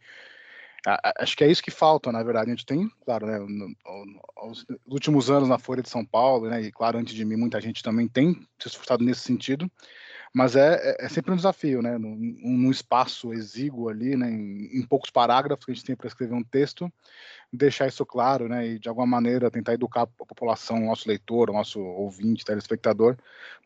Acho 1.18 1.36
que 1.36 1.44
é 1.44 1.48
isso 1.50 1.64
que 1.64 1.72
falta, 1.72 2.12
na 2.12 2.22
verdade. 2.22 2.48
A 2.48 2.54
gente 2.54 2.66
tem, 2.66 2.88
claro, 3.04 3.26
né, 3.26 3.40
nos 3.40 4.66
últimos 4.86 5.32
anos 5.32 5.50
na 5.50 5.58
Folha 5.58 5.82
de 5.82 5.90
São 5.90 6.06
Paulo, 6.06 6.48
né, 6.48 6.62
e 6.62 6.72
claro, 6.72 7.00
antes 7.00 7.16
de 7.16 7.26
mim, 7.26 7.36
muita 7.36 7.60
gente 7.60 7.82
também 7.82 8.08
tem 8.08 8.48
se 8.60 8.68
esforçado 8.68 9.04
nesse 9.04 9.22
sentido, 9.22 9.70
mas 10.34 10.56
é, 10.56 10.76
é, 10.76 11.06
é 11.06 11.10
sempre 11.10 11.32
um 11.32 11.36
desafio, 11.36 11.82
né, 11.82 11.98
num, 11.98 12.16
num 12.16 12.72
espaço 12.72 13.34
exíguo 13.34 13.90
ali, 13.90 14.16
né, 14.16 14.30
em, 14.30 14.80
em, 14.80 14.82
poucos 14.86 15.10
parágrafos 15.10 15.66
que 15.66 15.72
a 15.72 15.74
gente 15.74 15.86
tem 15.86 15.96
para 15.96 16.08
escrever 16.08 16.34
um 16.34 16.44
texto, 16.44 16.92
deixar 17.52 17.88
isso 17.88 18.06
claro, 18.06 18.48
né, 18.48 18.68
e 18.68 18.80
de 18.80 18.90
alguma 18.90 19.08
maneira 19.08 19.52
tentar 19.52 19.74
educar 19.74 20.02
a 20.02 20.08
população, 20.08 20.78
o 20.78 20.88
nosso 20.88 21.08
leitor, 21.08 21.50
o 21.50 21.54
nosso 21.54 21.80
ouvinte, 21.80 22.46
telespectador, 22.46 23.18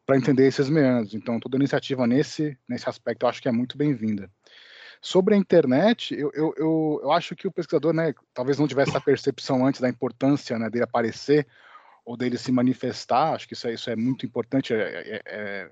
para 0.06 0.18
entender 0.18 0.48
esses 0.48 0.70
meandros. 0.70 1.14
Então, 1.14 1.40
toda 1.40 1.58
iniciativa 1.58 2.06
nesse, 2.08 2.58
nesse 2.68 2.90
aspecto 2.90 3.26
eu 3.26 3.30
acho 3.30 3.42
que 3.42 3.50
é 3.50 3.52
muito 3.52 3.78
bem-vinda. 3.78 4.30
Sobre 5.02 5.34
a 5.34 5.38
internet, 5.38 6.14
eu, 6.14 6.30
eu, 6.34 6.54
eu, 6.58 7.00
eu, 7.04 7.12
acho 7.12 7.34
que 7.36 7.48
o 7.48 7.52
pesquisador, 7.52 7.94
né, 7.94 8.14
talvez 8.34 8.60
não 8.60 8.68
tivesse 8.68 8.90
essa 8.90 9.00
percepção 9.00 9.66
antes 9.66 9.80
da 9.80 9.88
importância 9.88 10.60
né, 10.60 10.70
dele 10.70 10.84
aparecer 10.84 11.48
ou 12.04 12.18
dele 12.18 12.38
se 12.38 12.52
manifestar, 12.52 13.34
acho 13.34 13.48
que 13.48 13.54
isso 13.54 13.68
é, 13.68 13.74
isso 13.74 13.90
é 13.90 13.96
muito 13.96 14.26
importante, 14.26 14.74
é, 14.74 14.78
é, 14.78 15.22
é 15.26 15.72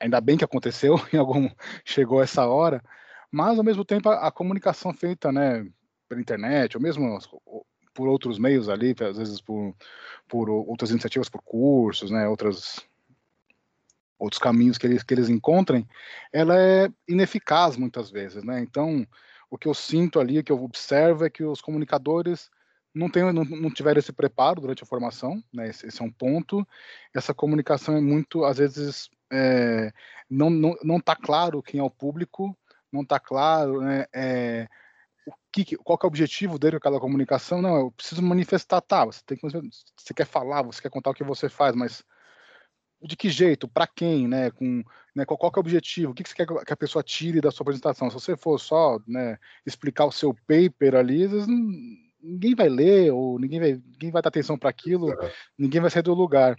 ainda 0.00 0.20
bem 0.20 0.36
que 0.36 0.44
aconteceu, 0.44 0.96
em 1.12 1.16
algum 1.16 1.48
chegou 1.84 2.22
essa 2.22 2.46
hora, 2.46 2.82
mas 3.30 3.58
ao 3.58 3.64
mesmo 3.64 3.84
tempo 3.84 4.08
a, 4.08 4.28
a 4.28 4.30
comunicação 4.30 4.92
feita 4.92 5.32
né, 5.32 5.66
pela 6.08 6.20
internet, 6.20 6.76
ou 6.76 6.82
mesmo 6.82 7.18
por 7.94 8.08
outros 8.08 8.38
meios 8.38 8.68
ali, 8.68 8.94
às 9.00 9.16
vezes 9.16 9.40
por, 9.40 9.74
por 10.28 10.48
outras 10.48 10.90
iniciativas, 10.90 11.28
por 11.28 11.42
cursos, 11.42 12.10
né, 12.10 12.28
outras 12.28 12.86
outros 14.18 14.38
caminhos 14.38 14.78
que 14.78 14.86
eles, 14.86 15.02
que 15.02 15.12
eles 15.12 15.28
encontrem, 15.28 15.86
ela 16.32 16.56
é 16.56 16.88
ineficaz 17.08 17.76
muitas 17.76 18.08
vezes, 18.08 18.44
né? 18.44 18.60
Então, 18.60 19.04
o 19.50 19.58
que 19.58 19.66
eu 19.66 19.74
sinto 19.74 20.20
ali, 20.20 20.44
que 20.44 20.52
eu 20.52 20.62
observo 20.62 21.24
é 21.24 21.30
que 21.30 21.42
os 21.42 21.60
comunicadores 21.60 22.48
não, 22.94 23.10
tem, 23.10 23.24
não, 23.32 23.44
não 23.44 23.70
tiveram 23.70 23.98
esse 23.98 24.12
preparo 24.12 24.60
durante 24.60 24.82
a 24.84 24.86
formação, 24.86 25.42
né? 25.52 25.68
Esse, 25.68 25.86
esse, 25.86 26.00
é 26.00 26.04
um 26.04 26.10
ponto. 26.10 26.66
Essa 27.12 27.34
comunicação 27.34 27.96
é 27.96 28.00
muito, 28.00 28.44
às 28.44 28.58
vezes, 28.58 29.10
é, 29.32 29.92
não 30.28 30.50
não 30.50 30.76
não 30.84 30.96
está 30.98 31.16
claro 31.16 31.62
quem 31.62 31.80
é 31.80 31.82
o 31.82 31.90
público, 31.90 32.56
não 32.92 33.02
está 33.02 33.18
claro, 33.18 33.80
né? 33.80 34.06
É, 34.12 34.68
o 35.26 35.32
que, 35.52 35.76
qual 35.76 35.98
que 35.98 36.06
é 36.06 36.08
o 36.08 36.08
objetivo 36.08 36.58
dele 36.58 36.72
com 36.72 36.78
aquela 36.78 37.00
comunicação? 37.00 37.62
Não, 37.62 37.76
eu 37.76 37.90
preciso 37.92 38.22
manifestar, 38.22 38.80
tá? 38.80 39.04
Você 39.04 39.22
tem 39.24 39.38
que, 39.38 39.46
você 39.48 40.14
quer 40.14 40.26
falar, 40.26 40.62
você 40.62 40.82
quer 40.82 40.90
contar 40.90 41.10
o 41.10 41.14
que 41.14 41.24
você 41.24 41.48
faz, 41.48 41.74
mas 41.74 42.04
de 43.02 43.16
que 43.16 43.28
jeito, 43.30 43.66
para 43.66 43.86
quem, 43.86 44.28
né, 44.28 44.50
com, 44.50 44.82
né, 45.14 45.24
qual, 45.24 45.36
qual 45.36 45.52
é 45.54 45.58
o 45.58 45.60
objetivo, 45.60 46.12
o 46.12 46.14
que, 46.14 46.22
que 46.22 46.28
você 46.28 46.36
quer 46.36 46.46
que 46.46 46.72
a 46.72 46.76
pessoa 46.76 47.02
tire 47.02 47.40
da 47.40 47.50
sua 47.50 47.64
apresentação? 47.64 48.08
Se 48.08 48.14
você 48.14 48.36
for 48.36 48.58
só, 48.58 49.00
né, 49.06 49.38
explicar 49.66 50.06
o 50.06 50.12
seu 50.12 50.34
paper 50.46 50.94
ali, 50.94 51.26
vezes, 51.26 51.46
ninguém 52.22 52.54
vai 52.54 52.68
ler 52.68 53.12
ou 53.12 53.38
ninguém 53.38 53.58
vai, 53.58 53.72
ninguém 53.72 54.10
vai 54.10 54.22
dar 54.22 54.28
atenção 54.28 54.56
para 54.56 54.70
aquilo, 54.70 55.08
ninguém 55.58 55.80
vai 55.80 55.90
sair 55.90 56.02
do 56.02 56.14
lugar, 56.14 56.56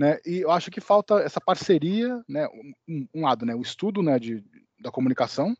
né? 0.00 0.18
E 0.24 0.40
eu 0.40 0.50
acho 0.50 0.70
que 0.70 0.80
falta 0.80 1.16
essa 1.20 1.38
parceria, 1.38 2.24
né, 2.26 2.48
um, 2.88 3.06
um 3.14 3.22
lado, 3.22 3.44
né, 3.44 3.54
o 3.54 3.60
estudo, 3.60 4.02
né, 4.02 4.18
de, 4.18 4.42
da 4.80 4.90
comunicação, 4.90 5.54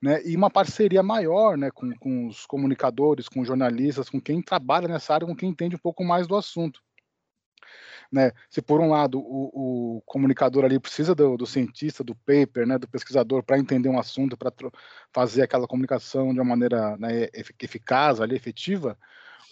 né, 0.00 0.22
e 0.24 0.36
uma 0.36 0.48
parceria 0.48 1.02
maior, 1.02 1.58
né, 1.58 1.68
com, 1.72 1.92
com 1.98 2.28
os 2.28 2.46
comunicadores, 2.46 3.28
com 3.28 3.44
jornalistas, 3.44 4.08
com 4.08 4.20
quem 4.20 4.40
trabalha 4.40 4.86
nessa 4.86 5.14
área, 5.14 5.26
com 5.26 5.34
quem 5.34 5.48
entende 5.50 5.74
um 5.74 5.80
pouco 5.80 6.04
mais 6.04 6.28
do 6.28 6.36
assunto 6.36 6.80
né? 8.12 8.30
Se 8.48 8.62
por 8.62 8.80
um 8.80 8.90
lado 8.90 9.18
o, 9.18 9.96
o 9.96 10.02
comunicador 10.02 10.64
ali 10.64 10.78
precisa 10.78 11.12
do, 11.12 11.36
do, 11.36 11.44
cientista, 11.44 12.04
do 12.04 12.14
paper, 12.14 12.64
né, 12.64 12.78
do 12.78 12.88
pesquisador 12.88 13.42
para 13.42 13.58
entender 13.58 13.88
um 13.88 13.98
assunto, 13.98 14.36
para 14.36 14.52
fazer 15.12 15.42
aquela 15.42 15.66
comunicação 15.66 16.32
de 16.32 16.38
uma 16.38 16.44
maneira 16.44 16.96
né, 16.98 17.28
eficaz, 17.32 18.20
ali, 18.20 18.36
efetiva, 18.36 18.96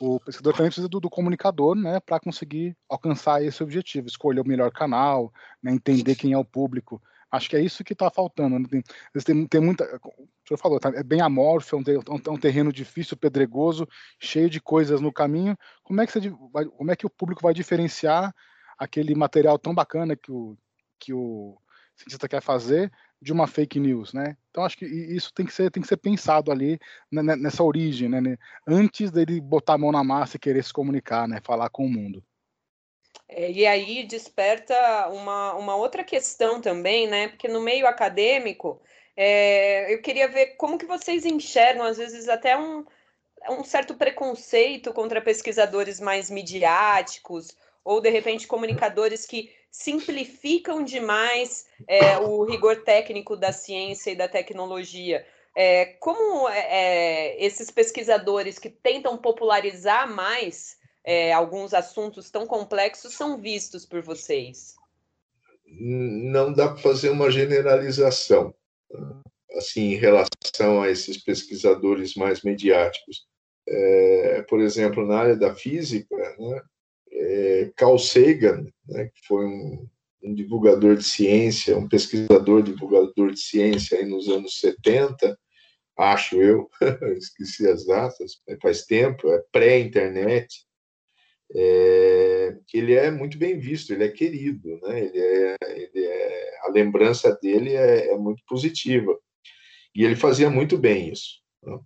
o 0.01 0.19
pesquisador 0.21 0.53
também 0.53 0.69
precisa 0.69 0.89
do, 0.89 1.01
do 1.01 1.11
comunicador, 1.11 1.75
né, 1.75 2.01
para 2.01 2.21
conseguir 2.21 2.77
alcançar 2.89 3.43
esse 3.43 3.63
objetivo, 3.63 4.07
escolher 4.07 4.41
o 4.41 4.49
melhor 4.49 4.71
canal, 4.71 5.33
né, 5.63 5.73
entender 5.73 6.15
quem 6.15 6.33
é 6.33 6.39
o 6.39 6.45
público. 6.45 7.01
Acho 7.31 7.51
que 7.51 7.57
é 7.57 7.61
isso 7.61 7.83
que 7.83 7.95
está 7.95 8.11
faltando. 8.11 8.59
Né? 8.59 8.67
Tem, 8.69 8.83
tem, 9.25 9.47
tem, 9.47 9.61
muita. 9.61 9.85
O 9.85 10.47
senhor 10.47 10.59
falou, 10.59 10.79
tá, 10.79 10.91
é 10.91 11.03
bem 11.03 11.21
amorfo, 11.21 11.75
é 11.75 11.79
um, 11.79 11.83
é 12.27 12.31
um, 12.31 12.39
terreno 12.39 12.73
difícil, 12.73 13.17
pedregoso, 13.17 13.89
cheio 14.21 14.49
de 14.49 14.61
coisas 14.61 15.01
no 15.01 15.13
caminho. 15.13 15.57
Como 15.83 16.01
é 16.01 16.07
que, 16.07 16.13
você, 16.13 16.31
como 16.31 16.91
é 16.93 16.97
que 16.97 17.07
o 17.07 17.11
público 17.11 17.43
vai 17.43 17.53
diferenciar 17.53 18.33
aquele 18.79 19.15
material 19.15 19.59
tão 19.59 19.75
bacana 19.75 20.15
que 20.15 20.31
o, 20.31 20.57
que 20.99 21.13
o 21.13 21.59
cientista 21.97 22.29
quer 22.29 22.41
fazer 22.41 22.93
de 23.21 23.33
uma 23.33 23.47
fake 23.47 23.80
news, 23.80 24.12
né? 24.12 24.37
Então 24.50 24.64
acho 24.64 24.76
que 24.76 24.85
isso 24.85 25.33
tem 25.33 25.47
que 25.47 25.52
ser 25.52 25.71
tem 25.71 25.83
que 25.83 25.88
ser 25.88 25.97
pensado 25.97 26.52
ali 26.52 26.78
né, 27.11 27.23
né, 27.23 27.37
nessa 27.37 27.62
origem, 27.62 28.09
né, 28.09 28.21
né? 28.21 28.37
Antes 28.66 29.11
dele 29.11 29.40
botar 29.40 29.75
a 29.75 29.78
mão 29.78 29.90
na 29.90 30.04
massa 30.04 30.37
e 30.37 30.40
querer 30.40 30.62
se 30.62 30.73
comunicar, 30.73 31.26
né? 31.26 31.40
Falar 31.42 31.68
com 31.71 31.87
o 31.87 31.90
mundo. 31.90 32.23
É, 33.28 33.50
e 33.50 33.66
aí 33.66 34.04
desperta 34.04 35.09
uma, 35.09 35.54
uma 35.54 35.76
outra 35.76 36.04
questão 36.04 36.61
também, 36.61 37.06
né? 37.09 37.28
Porque 37.28 37.49
no 37.49 37.61
meio 37.61 37.87
acadêmico, 37.87 38.80
é, 39.16 39.92
eu 39.92 40.00
queria 40.02 40.28
ver 40.28 40.56
como 40.56 40.78
que 40.78 40.87
vocês 40.87 41.25
enxergam, 41.25 41.85
às 41.85 41.97
vezes, 41.97 42.28
até 42.28 42.56
um, 42.56 42.85
um 43.50 43.64
certo 43.64 43.94
preconceito 43.94 44.92
contra 44.92 45.21
pesquisadores 45.21 46.00
mais 46.00 46.30
midiáticos, 46.30 47.56
ou 47.85 48.00
de 48.00 48.11
repente 48.11 48.47
comunicadores 48.47 49.26
que 49.26 49.50
simplificam 49.75 50.85
demais 50.85 51.66
é, 51.88 52.16
o 52.19 52.45
rigor 52.45 52.85
técnico 52.85 53.37
da 53.37 53.52
ciência 53.52 54.12
e 54.12 54.16
da 54.16 54.28
tecnologia. 54.28 55.26
É, 55.57 55.87
como 55.99 56.49
é, 56.49 56.61
é 56.61 57.45
esses 57.45 57.73
pesquisadores 57.73 58.57
que 58.57 58.71
tentam 58.71 59.19
popularizar 59.19 60.09
mais 60.09 60.76
é, 61.04 61.33
alguns 61.33 61.75
assuntos 61.75 62.31
tão 62.31 62.47
complexos 62.47 63.14
são 63.14 63.37
vistos 63.37 63.85
por 63.85 64.00
vocês? 64.00 64.76
Não 65.66 66.52
dá 66.52 66.69
para 66.69 66.81
fazer 66.81 67.11
uma 67.11 67.28
generalização, 67.28 68.54
assim, 69.57 69.95
em 69.95 69.97
relação 69.97 70.83
a 70.83 70.88
esses 70.88 71.19
pesquisadores 71.19 72.14
mais 72.14 72.43
mediáticos. 72.43 73.26
É, 73.66 74.43
por 74.49 74.61
exemplo, 74.61 75.04
na 75.04 75.19
área 75.19 75.37
da 75.37 75.52
física, 75.52 76.16
né, 76.38 76.62
é, 77.25 77.73
Carl 77.76 77.99
Sagan, 77.99 78.66
né, 78.87 79.07
que 79.07 79.26
foi 79.26 79.47
um, 79.47 79.88
um, 80.23 80.35
divulgador 80.35 80.97
de 80.97 81.04
ciência, 81.04 81.76
um 81.76 81.88
pesquisador 81.88 82.62
divulgador 82.62 83.33
de 83.33 83.40
ciência 83.40 83.99
aí 83.99 84.04
nos 84.04 84.28
anos 84.28 84.61
70, 84.61 85.38
acho 85.97 86.40
eu, 86.40 86.69
esqueci 87.16 87.66
as 87.66 87.87
datas, 87.87 88.43
faz 88.61 88.85
tempo, 88.85 89.31
é 89.33 89.43
pré-internet, 89.50 90.66
é, 91.54 92.57
ele 92.73 92.95
é 92.95 93.11
muito 93.11 93.38
bem 93.38 93.59
visto, 93.59 93.93
ele 93.93 94.04
é 94.04 94.09
querido, 94.09 94.81
né? 94.83 95.04
ele 95.04 95.19
é, 95.19 95.57
ele 95.71 96.04
é 96.04 96.59
a 96.62 96.71
lembrança 96.71 97.38
dele 97.40 97.75
é, 97.75 98.12
é, 98.12 98.16
muito 98.16 98.43
positiva. 98.47 99.16
E 99.95 100.04
ele 100.04 100.16
fazia 100.16 100.50
muito 100.50 100.76
bem 100.76 101.12
isso. 101.12 101.40
Né? 101.62 101.78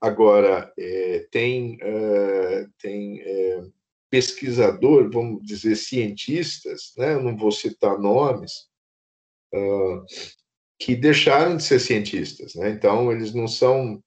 Agora, 0.00 0.72
é, 0.78 1.26
tem, 1.30 1.76
uh, 1.76 2.70
tem 2.78 3.20
é, 3.20 3.64
pesquisador, 4.10 5.10
vamos 5.10 5.44
dizer, 5.44 5.76
cientistas, 5.76 6.92
né? 6.96 7.14
eu 7.14 7.22
não 7.22 7.36
vou 7.36 7.50
citar 7.50 7.98
nomes, 7.98 8.68
uh, 9.54 10.04
que 10.78 10.94
deixaram 10.94 11.56
de 11.56 11.62
ser 11.62 11.80
cientistas. 11.80 12.54
Né? 12.54 12.70
Então, 12.70 13.10
eles 13.10 13.34
não 13.34 13.48
são. 13.48 14.02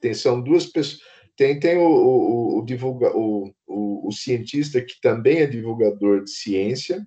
Tem, 0.00 0.14
são 0.14 0.40
duas 0.40 0.66
pessoas. 0.66 1.00
Tem, 1.36 1.58
tem 1.60 1.76
o, 1.76 1.86
o, 1.86 2.58
o, 2.58 2.64
divulga, 2.64 3.16
o, 3.16 3.52
o, 3.66 4.08
o 4.08 4.12
cientista 4.12 4.82
que 4.82 5.00
também 5.00 5.38
é 5.38 5.46
divulgador 5.46 6.24
de 6.24 6.30
ciência, 6.30 7.06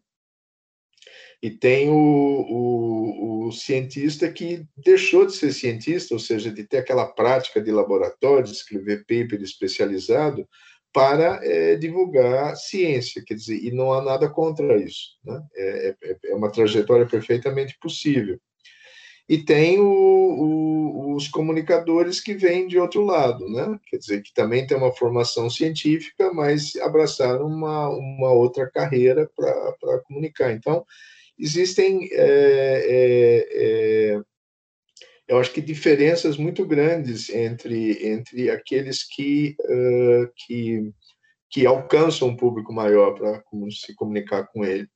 e 1.42 1.50
tem 1.50 1.90
o, 1.90 1.96
o, 1.96 3.48
o, 3.48 3.52
cientista 3.52 4.32
que 4.32 4.64
deixou 4.78 5.26
de 5.26 5.34
ser 5.34 5.52
cientista, 5.52 6.14
ou 6.14 6.20
seja, 6.20 6.52
de 6.52 6.64
ter 6.64 6.78
aquela 6.78 7.08
prática 7.08 7.60
de 7.60 7.72
laboratório, 7.72 8.46
de 8.46 8.52
escrever 8.52 9.00
paper 9.00 9.42
especializado, 9.42 10.48
para 10.94 11.40
é, 11.44 11.76
divulgar 11.76 12.56
ciência, 12.56 13.24
quer 13.26 13.36
dizer, 13.36 13.58
e 13.64 13.72
não 13.72 13.94
há 13.94 14.02
nada 14.02 14.30
contra 14.30 14.78
isso. 14.78 15.18
Né? 15.24 15.42
É, 15.56 15.96
é, 16.04 16.18
é 16.26 16.36
uma 16.36 16.52
trajetória 16.52 17.06
perfeitamente 17.06 17.78
possível. 17.80 18.40
E 19.30 19.38
tem 19.38 19.80
o, 19.80 19.86
o, 19.86 21.16
os 21.16 21.30
comunicadores 21.30 22.20
que 22.20 22.34
vêm 22.34 22.68
de 22.68 22.78
outro 22.78 23.06
lado, 23.06 23.48
né? 23.50 23.80
quer 23.88 23.98
dizer, 23.98 24.22
que 24.22 24.34
também 24.34 24.68
tem 24.68 24.76
uma 24.76 24.92
formação 24.92 25.50
científica, 25.50 26.34
mas 26.34 26.76
abraçaram 26.76 27.46
uma, 27.46 27.88
uma 27.90 28.32
outra 28.32 28.70
carreira 28.70 29.30
para 29.34 30.00
comunicar. 30.00 30.52
Então, 30.52 30.86
existem, 31.40 32.10
é, 32.12 32.86
é, 32.90 34.16
é, 34.16 34.22
eu 35.32 35.40
acho 35.40 35.54
que 35.54 35.62
diferenças 35.62 36.36
muito 36.36 36.66
grandes 36.66 37.30
entre, 37.30 38.06
entre 38.06 38.50
aqueles 38.50 39.02
que, 39.02 39.56
uh, 39.62 40.30
que, 40.36 40.92
que 41.50 41.66
alcançam 41.66 42.28
um 42.28 42.36
público 42.36 42.74
maior 42.74 43.14
para 43.14 43.42
se 43.70 43.96
comunicar 43.96 44.48
com 44.48 44.66
ele. 44.66 44.90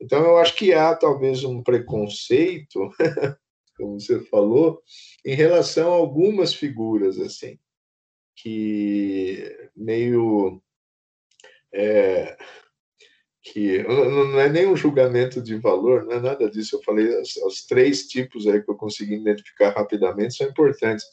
Então, 0.00 0.22
eu 0.22 0.38
acho 0.38 0.54
que 0.54 0.72
há 0.72 0.94
talvez 0.94 1.42
um 1.42 1.60
preconceito, 1.60 2.88
como 3.76 3.98
você 3.98 4.20
falou, 4.26 4.80
em 5.26 5.34
relação 5.34 5.92
a 5.92 5.96
algumas 5.96 6.54
figuras, 6.54 7.18
assim, 7.18 7.58
que 8.36 9.70
meio. 9.74 10.62
É, 11.74 12.38
que 13.42 13.82
não 13.84 14.38
é 14.38 14.48
nem 14.48 14.66
um 14.66 14.76
julgamento 14.76 15.42
de 15.42 15.56
valor, 15.56 16.04
não 16.04 16.12
é 16.12 16.20
nada 16.20 16.50
disso. 16.50 16.76
Eu 16.76 16.82
falei 16.82 17.06
os, 17.20 17.36
os 17.36 17.66
três 17.66 18.06
tipos 18.06 18.46
aí 18.46 18.62
que 18.62 18.70
eu 18.70 18.76
consegui 18.76 19.14
identificar 19.14 19.70
rapidamente 19.70 20.34
são 20.34 20.46
importantes, 20.46 21.04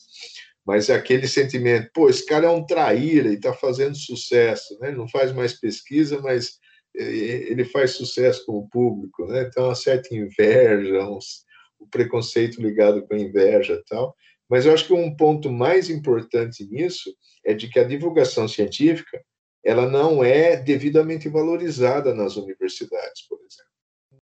mas 0.65 0.89
é 0.89 0.96
aquele 0.96 1.27
sentimento, 1.27 1.89
pô, 1.93 2.10
esse 2.10 2.25
cara 2.25 2.48
é 2.48 2.50
um 2.50 2.65
traíra 2.65 3.29
e 3.29 3.36
está 3.36 3.53
fazendo 3.53 3.96
sucesso, 3.96 4.77
né? 4.81 4.91
Não 4.91 5.07
faz 5.07 5.31
mais 5.31 5.53
pesquisa, 5.53 6.19
mas 6.22 6.60
ele 6.93 7.63
faz 7.63 7.91
sucesso 7.91 8.46
com 8.46 8.57
o 8.57 8.67
público, 8.67 9.25
né? 9.27 9.43
Então, 9.43 9.65
uma 9.65 9.75
certa 9.75 10.13
inveja, 10.13 11.07
uns, 11.07 11.46
o 11.79 11.88
preconceito 11.88 12.62
ligado 12.62 13.05
com 13.07 13.13
a 13.13 13.19
inveja 13.19 13.75
e 13.75 13.84
tal. 13.86 14.15
Mas 14.50 14.65
eu 14.65 14.74
acho 14.74 14.88
que 14.88 14.93
um 14.93 15.15
ponto 15.15 15.51
mais 15.51 15.89
importante 15.89 16.65
nisso 16.65 17.13
é 17.46 17.53
de 17.53 17.69
que 17.69 17.79
a 17.79 17.84
divulgação 17.84 18.48
científica 18.48 19.22
ela 19.68 19.86
não 19.86 20.24
é 20.24 20.56
devidamente 20.56 21.28
valorizada 21.28 22.16
nas 22.16 22.38
universidades, 22.38 23.24
por 23.27 23.38
exemplo. 23.40 23.72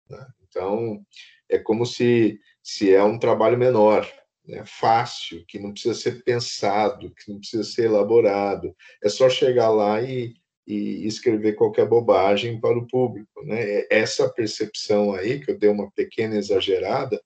Né? 0.09 0.27
Então, 0.45 1.05
é 1.49 1.57
como 1.57 1.85
se, 1.85 2.37
se 2.61 2.93
é 2.93 3.01
um 3.01 3.17
trabalho 3.17 3.57
menor, 3.57 4.05
né? 4.45 4.61
fácil, 4.65 5.45
que 5.47 5.57
não 5.57 5.71
precisa 5.71 5.93
ser 5.93 6.21
pensado, 6.25 7.13
que 7.15 7.31
não 7.31 7.39
precisa 7.39 7.63
ser 7.63 7.85
elaborado. 7.85 8.75
É 9.01 9.07
só 9.07 9.29
chegar 9.29 9.69
lá 9.69 10.01
e, 10.01 10.33
e 10.67 11.07
escrever 11.07 11.53
qualquer 11.53 11.87
bobagem 11.87 12.59
para 12.59 12.77
o 12.77 12.85
público. 12.85 13.41
Né? 13.45 13.85
Essa 13.89 14.29
percepção 14.29 15.13
aí, 15.13 15.39
que 15.39 15.51
eu 15.51 15.57
dei 15.57 15.69
uma 15.69 15.89
pequena 15.91 16.35
exagerada, 16.35 17.17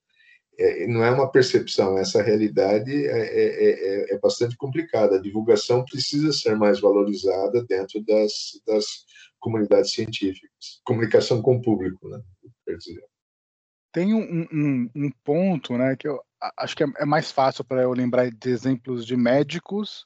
é, 0.58 0.88
não 0.88 1.04
é 1.04 1.12
uma 1.12 1.30
percepção, 1.30 1.98
essa 1.98 2.22
realidade 2.22 2.92
é, 2.92 3.10
é, 3.10 4.12
é, 4.12 4.16
é, 4.16 4.20
bastante 4.20 4.56
complicada. 4.56 5.16
A 5.16 5.22
divulgação 5.22 5.84
precisa 5.84 6.32
ser 6.32 6.56
mais 6.56 6.80
valorizada 6.80 7.64
dentro 7.66 8.04
das, 8.04 8.62
das 8.66 8.86
comunidades 9.40 9.92
científicas. 9.92 10.82
Comunicação 10.84 11.42
com 11.42 11.58
o 11.58 11.62
público, 11.62 12.08
né? 12.08 12.22
Tem 13.92 14.14
um, 14.14 14.48
um, 14.52 14.90
um 14.96 15.12
ponto 15.24 15.78
né, 15.78 15.96
que 15.96 16.08
eu 16.08 16.22
acho 16.58 16.76
que 16.76 16.84
é, 16.84 16.88
é 17.00 17.06
mais 17.06 17.32
fácil 17.32 17.64
para 17.64 17.82
eu 17.82 17.94
lembrar 17.94 18.30
de 18.30 18.50
exemplos 18.50 19.06
de 19.06 19.16
médicos, 19.16 20.06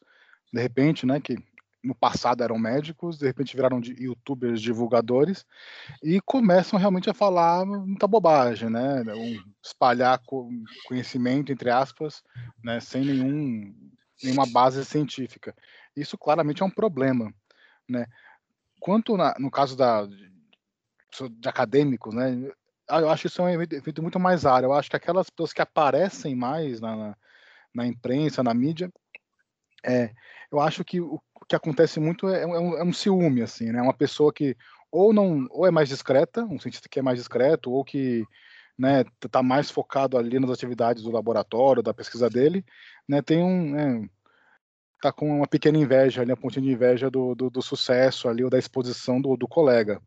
de 0.53 0.61
repente, 0.61 1.05
né, 1.05 1.19
que 1.19 1.37
no 1.83 1.95
passado 1.95 2.43
eram 2.43 2.57
médicos, 2.57 3.17
de 3.17 3.25
repente 3.25 3.55
viraram 3.55 3.79
de 3.79 3.95
youtubers 4.03 4.61
divulgadores 4.61 5.45
e 6.03 6.19
começam 6.21 6.77
realmente 6.77 7.09
a 7.09 7.13
falar 7.13 7.65
muita 7.65 8.07
bobagem, 8.07 8.69
né? 8.69 9.01
Um, 9.13 9.41
espalhar 9.63 10.21
conhecimento, 10.85 11.51
entre 11.51 11.69
aspas, 11.69 12.21
né? 12.63 12.79
sem 12.79 13.05
nenhum, 13.05 13.73
nenhuma 14.21 14.45
base 14.45 14.83
científica. 14.83 15.55
Isso 15.95 16.17
claramente 16.17 16.61
é 16.61 16.65
um 16.65 16.69
problema, 16.69 17.33
né? 17.87 18.05
Quanto 18.79 19.15
na, 19.15 19.35
no 19.39 19.51
caso 19.51 19.75
da, 19.75 20.05
de 20.05 21.49
acadêmicos, 21.49 22.13
né? 22.13 22.51
Eu 22.89 23.09
acho 23.09 23.27
isso 23.27 23.41
é 23.41 23.45
um 23.45 23.49
evento 23.61 24.01
muito 24.01 24.19
mais 24.19 24.43
raro. 24.43 24.65
Eu 24.65 24.73
acho 24.73 24.89
que 24.89 24.95
aquelas 24.95 25.29
pessoas 25.29 25.53
que 25.53 25.61
aparecem 25.61 26.35
mais 26.35 26.81
na, 26.81 26.95
na, 26.95 27.17
na 27.73 27.85
imprensa, 27.85 28.41
na 28.41 28.53
mídia, 28.53 28.91
é, 29.83 30.11
eu 30.51 30.59
acho 30.59 30.83
que 30.83 30.99
o 30.99 31.21
que 31.49 31.55
acontece 31.55 31.99
muito 31.99 32.29
é, 32.29 32.43
é, 32.43 32.47
um, 32.47 32.77
é 32.77 32.83
um 32.83 32.93
ciúme, 32.93 33.41
assim, 33.41 33.71
né? 33.71 33.81
Uma 33.81 33.93
pessoa 33.93 34.31
que 34.31 34.55
ou 34.91 35.11
não, 35.11 35.47
ou 35.49 35.65
é 35.67 35.71
mais 35.71 35.89
discreta, 35.89 36.43
um 36.43 36.59
cientista 36.59 36.87
que 36.87 36.99
é 36.99 37.01
mais 37.01 37.17
discreto, 37.17 37.71
ou 37.71 37.83
que 37.83 38.25
né, 38.77 39.03
tá 39.29 39.43
mais 39.43 39.69
focado 39.69 40.17
ali 40.17 40.39
nas 40.39 40.51
atividades 40.51 41.03
do 41.03 41.11
laboratório, 41.11 41.83
da 41.83 41.93
pesquisa 41.93 42.29
dele, 42.29 42.65
né, 43.07 43.21
tem 43.21 43.43
um, 43.43 43.71
né, 43.71 44.09
tá 45.01 45.11
com 45.11 45.37
uma 45.37 45.47
pequena 45.47 45.77
inveja 45.77 46.21
ali, 46.21 46.31
um 46.31 46.35
pontinho 46.35 46.65
de 46.65 46.71
inveja 46.71 47.09
do, 47.09 47.35
do, 47.35 47.49
do, 47.49 47.61
sucesso 47.61 48.27
ali, 48.27 48.43
ou 48.43 48.49
da 48.49 48.57
exposição 48.57 49.21
do, 49.21 49.35
do 49.35 49.47
colega, 49.47 50.01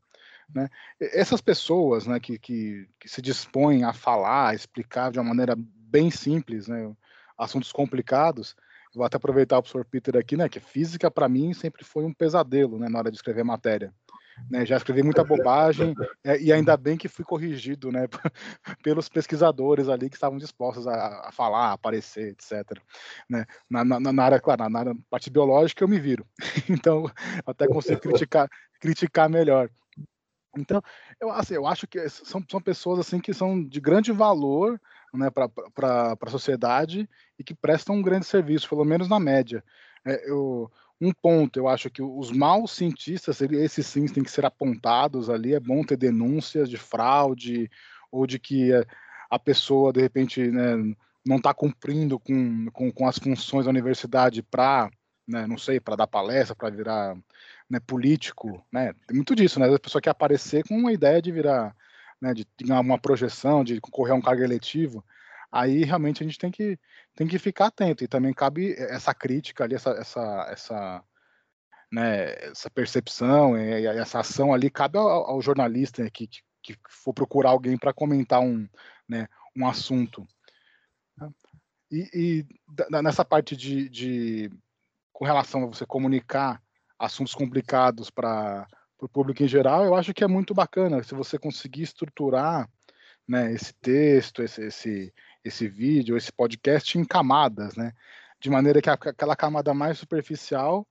né. 0.52 0.68
Essas 0.98 1.40
pessoas, 1.40 2.07
né, 2.07 2.18
que, 2.18 2.38
que, 2.38 2.88
que 2.98 3.09
se 3.09 3.20
dispõem 3.22 3.85
a 3.85 3.92
falar, 3.92 4.50
a 4.50 4.55
explicar 4.55 5.12
de 5.12 5.18
uma 5.18 5.28
maneira 5.28 5.55
bem 5.57 6.11
simples, 6.11 6.66
né, 6.66 6.92
assuntos 7.38 7.70
complicados, 7.70 8.57
Vou 8.94 9.05
até 9.05 9.16
aproveitar 9.16 9.59
o 9.59 9.62
professor 9.62 9.85
Peter 9.85 10.16
aqui, 10.16 10.37
né? 10.37 10.48
Que 10.48 10.61
física 10.61 11.11
para 11.11 11.28
mim 11.28 11.52
sempre 11.55 11.85
foi 11.85 12.05
um 12.05 12.12
pesadelo, 12.12 12.78
né? 12.78 12.88
Na 12.88 12.98
hora 12.98 13.11
de 13.11 13.16
escrever 13.16 13.44
matéria. 13.44 13.92
Né, 14.50 14.64
já 14.64 14.76
escrevi 14.76 15.02
muita 15.02 15.22
bobagem 15.22 15.94
é, 16.24 16.40
e 16.40 16.52
ainda 16.52 16.76
bem 16.76 16.96
que 16.96 17.09
fui 17.09 17.24
corrigido 17.24 17.92
né, 17.92 18.07
pelos 18.83 19.09
pesquisadores 19.09 19.88
ali 19.88 20.09
que 20.09 20.16
estavam 20.16 20.38
dispostos 20.38 20.87
a, 20.87 21.28
a 21.28 21.33
falar, 21.33 21.68
a 21.68 21.72
aparecer, 21.72 22.31
etc. 22.31 22.81
Né, 23.28 23.44
na, 23.68 23.85
na, 23.85 24.00
na, 24.00 24.24
área, 24.24 24.40
claro, 24.40 24.68
na, 24.68 24.78
área 24.78 24.96
parte 25.11 25.31
biológica 25.31 25.85
eu 25.85 25.88
me 25.88 26.00
viro, 26.00 26.26
então 26.68 27.05
até 27.46 27.66
consigo 27.66 28.00
criticar, 28.00 28.48
criticar 28.81 29.28
melhor. 29.28 29.70
Então, 30.57 30.83
eu, 31.18 31.31
assim, 31.31 31.55
eu 31.55 31.66
acho 31.66 31.87
que 31.87 32.09
são, 32.09 32.44
são 32.48 32.61
pessoas 32.61 32.98
assim 32.98 33.18
que 33.18 33.33
são 33.33 33.62
de 33.62 33.81
grande 33.81 34.12
valor 34.12 34.78
né, 35.12 35.31
para 35.31 36.16
a 36.20 36.31
sociedade 36.31 37.09
e 37.38 37.44
que 37.44 37.55
prestam 37.55 37.96
um 37.96 38.03
grande 38.03 38.27
serviço, 38.27 38.68
pelo 38.68 38.85
menos 38.85 39.09
na 39.09 39.20
média. 39.20 39.62
É, 40.05 40.31
eu, 40.31 40.70
um 41.01 41.12
ponto, 41.12 41.59
eu 41.59 41.68
acho 41.68 41.90
que 41.90 42.03
os 42.03 42.31
maus 42.31 42.72
cientistas, 42.72 43.40
esses 43.40 43.87
sim 43.87 44.07
têm 44.07 44.22
que 44.22 44.31
ser 44.31 44.44
apontados 44.44 45.29
ali, 45.29 45.55
é 45.55 45.61
bom 45.61 45.83
ter 45.83 45.96
denúncias 45.96 46.68
de 46.68 46.77
fraude 46.77 47.70
ou 48.11 48.27
de 48.27 48.38
que 48.38 48.70
a 49.31 49.38
pessoa, 49.38 49.92
de 49.92 50.01
repente, 50.01 50.51
né, 50.51 50.77
não 51.25 51.37
está 51.37 51.55
cumprindo 51.55 52.18
com, 52.18 52.66
com, 52.72 52.92
com, 52.92 53.09
as 53.09 53.18
funções 53.18 53.64
da 53.64 53.70
universidade 53.70 54.42
para, 54.42 54.90
né, 55.27 55.46
não 55.46 55.57
sei, 55.57 55.81
para 55.81 55.96
dar 55.96 56.07
palestra, 56.07 56.55
para 56.55 56.70
virar 56.70 57.16
né, 57.68 57.81
político, 57.81 58.64
né? 58.70 58.92
Tem 59.07 59.16
muito 59.16 59.35
disso, 59.35 59.59
né? 59.59 59.75
A 59.75 59.79
pessoa 59.79 60.03
quer 60.03 60.11
aparecer 60.11 60.62
com 60.68 60.77
uma 60.77 60.92
ideia 60.92 61.22
de 61.22 61.33
virar 61.33 61.75
né, 62.22 62.32
de 62.32 62.46
ganhar 62.62 62.80
uma 62.80 62.98
projeção, 62.98 63.64
de 63.64 63.80
concorrer 63.80 64.12
a 64.12 64.16
um 64.16 64.22
cargo 64.22 64.44
eletivo, 64.44 65.04
aí 65.50 65.82
realmente 65.82 66.22
a 66.22 66.26
gente 66.26 66.38
tem 66.38 66.52
que, 66.52 66.78
tem 67.16 67.26
que 67.26 67.37
ficar 67.37 67.66
atento. 67.66 68.04
E 68.04 68.08
também 68.08 68.32
cabe 68.32 68.74
essa 68.78 69.12
crítica 69.12 69.64
ali, 69.64 69.74
essa, 69.74 69.90
essa, 69.90 70.46
essa, 70.48 71.04
né, 71.90 72.35
essa 72.50 72.70
percepção 72.70 73.58
e 73.58 73.87
essa 73.87 74.20
ação 74.20 74.54
ali, 74.54 74.70
cabe 74.70 74.96
ao, 74.96 75.08
ao 75.08 75.42
jornalista 75.42 76.08
que, 76.08 76.28
que, 76.28 76.42
que, 76.62 76.78
for 76.88 77.12
procurar 77.12 77.50
alguém 77.50 77.76
para 77.76 77.92
comentar 77.92 78.40
um, 78.40 78.68
né, 79.08 79.26
um 79.56 79.66
assunto. 79.66 80.24
E, 81.90 82.08
e 82.14 82.46
nessa 83.02 83.24
parte 83.24 83.56
de, 83.56 83.88
de, 83.88 84.50
com 85.12 85.24
relação 85.24 85.64
a 85.64 85.66
você 85.66 85.85
comunicar 85.85 86.62
assuntos 86.96 87.35
complicados 87.35 88.11
para 88.11 88.64
o 89.02 89.08
público 89.08 89.42
em 89.42 89.48
geral, 89.48 89.84
eu 89.84 89.96
acho 89.96 90.14
que 90.14 90.22
é 90.22 90.28
muito 90.28 90.54
bacana 90.54 91.02
se 91.02 91.12
você 91.12 91.36
conseguir 91.36 91.82
estruturar 91.82 92.70
né, 93.26 93.52
esse 93.52 93.74
texto, 93.74 94.42
esse, 94.42 94.62
esse, 94.62 95.14
esse 95.44 95.66
vídeo, 95.66 96.16
esse 96.16 96.32
podcast 96.32 96.96
em 96.96 97.04
camadas, 97.04 97.74
né? 97.74 97.92
De 98.40 98.48
maneira 98.48 98.80
que 98.80 98.88
aquela 98.88 99.34
camada 99.34 99.74
mais 99.74 99.98
superficial, 99.98 100.86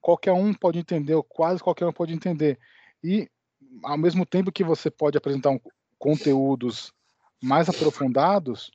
qualquer 0.00 0.32
um 0.32 0.54
pode 0.54 0.78
entender, 0.78 1.14
ou 1.14 1.22
quase 1.22 1.62
qualquer 1.62 1.86
um 1.86 1.92
pode 1.92 2.12
entender. 2.12 2.58
E, 3.02 3.28
ao 3.82 3.98
mesmo 3.98 4.24
tempo 4.24 4.52
que 4.52 4.62
você 4.62 4.88
pode 4.90 5.18
apresentar 5.18 5.50
um, 5.50 5.60
conteúdos 5.98 6.92
mais 7.42 7.68
aprofundados, 7.68 8.70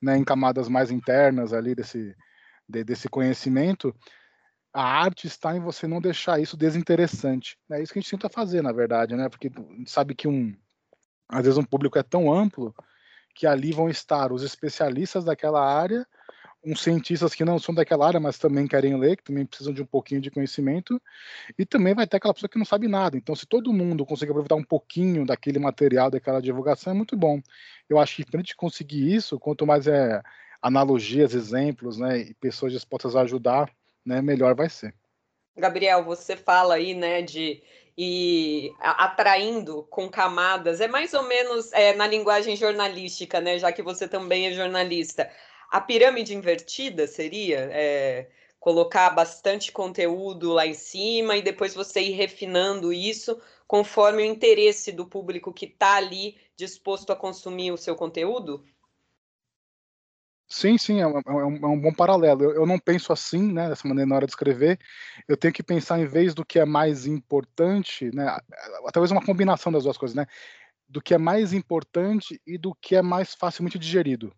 né, 0.00 0.16
em 0.16 0.24
camadas 0.24 0.68
mais 0.68 0.92
internas 0.92 1.52
ali 1.52 1.74
desse, 1.74 2.14
de, 2.68 2.84
desse 2.84 3.08
conhecimento, 3.08 3.94
a 4.72 4.82
arte 4.82 5.26
está 5.26 5.56
em 5.56 5.60
você 5.60 5.86
não 5.86 6.00
deixar 6.00 6.40
isso 6.40 6.56
desinteressante. 6.56 7.58
É 7.70 7.82
isso 7.82 7.92
que 7.92 7.98
a 7.98 8.02
gente 8.02 8.10
tenta 8.10 8.28
fazer, 8.28 8.62
na 8.62 8.72
verdade, 8.72 9.14
né? 9.14 9.28
Porque 9.28 9.50
a 9.54 9.74
gente 9.76 9.90
sabe 9.90 10.14
que 10.14 10.26
um, 10.26 10.54
às 11.28 11.44
vezes 11.44 11.58
um 11.58 11.64
público 11.64 11.98
é 11.98 12.02
tão 12.02 12.32
amplo 12.32 12.74
que 13.34 13.46
ali 13.46 13.72
vão 13.72 13.88
estar 13.88 14.32
os 14.32 14.42
especialistas 14.42 15.24
daquela 15.24 15.62
área 15.62 16.06
uns 16.64 16.80
cientistas 16.80 17.34
que 17.34 17.44
não 17.44 17.58
são 17.58 17.74
daquela 17.74 18.06
área, 18.06 18.20
mas 18.20 18.38
também 18.38 18.68
querem 18.68 18.96
ler, 18.96 19.16
que 19.16 19.24
também 19.24 19.44
precisam 19.44 19.72
de 19.72 19.82
um 19.82 19.86
pouquinho 19.86 20.20
de 20.20 20.30
conhecimento, 20.30 21.00
e 21.58 21.66
também 21.66 21.94
vai 21.94 22.06
ter 22.06 22.18
aquela 22.18 22.32
pessoa 22.32 22.48
que 22.48 22.58
não 22.58 22.64
sabe 22.64 22.86
nada. 22.86 23.16
Então, 23.16 23.34
se 23.34 23.46
todo 23.46 23.72
mundo 23.72 24.06
conseguir 24.06 24.30
aproveitar 24.30 24.54
um 24.54 24.62
pouquinho 24.62 25.26
daquele 25.26 25.58
material, 25.58 26.10
daquela 26.10 26.40
divulgação, 26.40 26.92
é 26.92 26.96
muito 26.96 27.16
bom. 27.16 27.40
Eu 27.88 27.98
acho 27.98 28.16
que 28.16 28.24
para 28.24 28.38
a 28.38 28.42
gente 28.42 28.54
conseguir 28.54 29.12
isso, 29.12 29.38
quanto 29.40 29.66
mais 29.66 29.86
é 29.88 30.22
analogias, 30.60 31.34
exemplos, 31.34 31.98
né, 31.98 32.18
e 32.18 32.34
pessoas 32.34 32.72
dispostas 32.72 33.16
a 33.16 33.22
ajudar, 33.22 33.68
né, 34.04 34.22
melhor 34.22 34.54
vai 34.54 34.68
ser. 34.68 34.94
Gabriel, 35.56 36.04
você 36.04 36.36
fala 36.36 36.74
aí, 36.74 36.94
né, 36.94 37.22
de 37.22 37.62
e 37.96 38.72
atraindo 38.80 39.82
com 39.90 40.08
camadas, 40.08 40.80
é 40.80 40.88
mais 40.88 41.12
ou 41.12 41.24
menos 41.24 41.70
é, 41.74 41.92
na 41.94 42.06
linguagem 42.06 42.56
jornalística, 42.56 43.38
né, 43.38 43.58
já 43.58 43.70
que 43.70 43.82
você 43.82 44.08
também 44.08 44.46
é 44.46 44.52
jornalista 44.52 45.30
a 45.72 45.80
pirâmide 45.80 46.34
invertida 46.34 47.06
seria 47.06 47.70
é, 47.72 48.28
colocar 48.60 49.08
bastante 49.08 49.72
conteúdo 49.72 50.52
lá 50.52 50.66
em 50.66 50.74
cima 50.74 51.34
e 51.34 51.40
depois 51.40 51.74
você 51.74 52.02
ir 52.02 52.10
refinando 52.10 52.92
isso 52.92 53.40
conforme 53.66 54.22
o 54.22 54.26
interesse 54.26 54.92
do 54.92 55.06
público 55.06 55.50
que 55.50 55.64
está 55.64 55.96
ali 55.96 56.36
disposto 56.54 57.10
a 57.10 57.16
consumir 57.16 57.72
o 57.72 57.78
seu 57.78 57.96
conteúdo? 57.96 58.62
Sim, 60.52 60.76
sim, 60.76 61.00
é 61.00 61.06
um, 61.06 61.18
é 61.18 61.44
um, 61.46 61.56
é 61.56 61.66
um 61.66 61.80
bom 61.80 61.94
paralelo. 61.94 62.42
Eu, 62.42 62.54
eu, 62.56 62.66
não 62.66 62.78
penso 62.78 63.10
assim, 63.10 63.50
né, 63.50 63.70
dessa 63.70 63.88
maneira 63.88 64.06
na 64.06 64.16
hora 64.16 64.26
de 64.26 64.32
escrever. 64.32 64.78
Eu 65.26 65.34
tenho 65.34 65.54
que 65.54 65.62
pensar 65.62 65.98
em 65.98 66.04
vez 66.04 66.34
do 66.34 66.44
que 66.44 66.58
é 66.58 66.64
mais 66.66 67.06
importante, 67.06 68.14
né, 68.14 68.38
talvez 68.92 69.10
uma 69.10 69.24
combinação 69.24 69.72
das 69.72 69.84
duas 69.84 69.96
coisas, 69.96 70.14
né, 70.14 70.26
do 70.86 71.00
que 71.00 71.14
é 71.14 71.18
mais 71.18 71.54
importante 71.54 72.38
e 72.46 72.58
do 72.58 72.74
que 72.74 72.94
é 72.94 73.00
mais 73.00 73.34
facilmente 73.34 73.78
digerido 73.78 74.30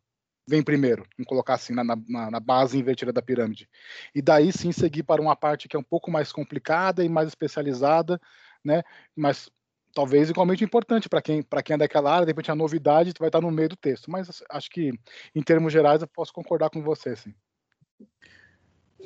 vem 0.47 0.63
primeiro, 0.63 1.07
vamos 1.17 1.27
colocar 1.27 1.55
assim, 1.55 1.73
na, 1.73 1.83
na, 1.83 1.97
na, 2.31 2.39
base 2.39 2.79
invertida 2.79 3.11
da 3.11 3.23
pirâmide. 3.23 3.67
E 4.15 4.21
daí 4.21 4.53
sim 4.53 4.73
seguir 4.73 5.03
para 5.03 5.23
uma 5.23 5.35
parte 5.35 5.67
que 5.67 5.75
é 5.75 5.79
um 5.79 5.83
pouco 5.83 6.11
mais 6.11 6.31
complicada 6.31 7.03
e 7.03 7.09
mais 7.09 7.29
especializada, 7.29 8.21
né? 8.63 8.83
Mas 9.17 9.51
talvez 9.95 10.29
igualmente 10.29 10.65
importante 10.65 11.09
para 11.09 11.23
quem, 11.23 11.43
quem 11.65 11.75
é 11.75 11.79
daquela 11.79 12.13
área, 12.13 12.27
de 12.27 12.31
repente 12.31 12.51
a 12.51 12.55
novidade 12.55 13.13
vai 13.19 13.29
estar 13.29 13.41
no 13.41 13.51
meio 13.51 13.69
do 13.69 13.77
texto. 13.77 14.11
Mas 14.11 14.43
acho 14.51 14.71
que, 14.71 14.93
em 15.35 15.43
termos 15.43 15.73
gerais, 15.73 16.03
eu 16.03 16.09
posso 16.09 16.33
concordar 16.33 16.69
com 16.69 16.83
você, 16.83 17.15
sim. 17.17 17.33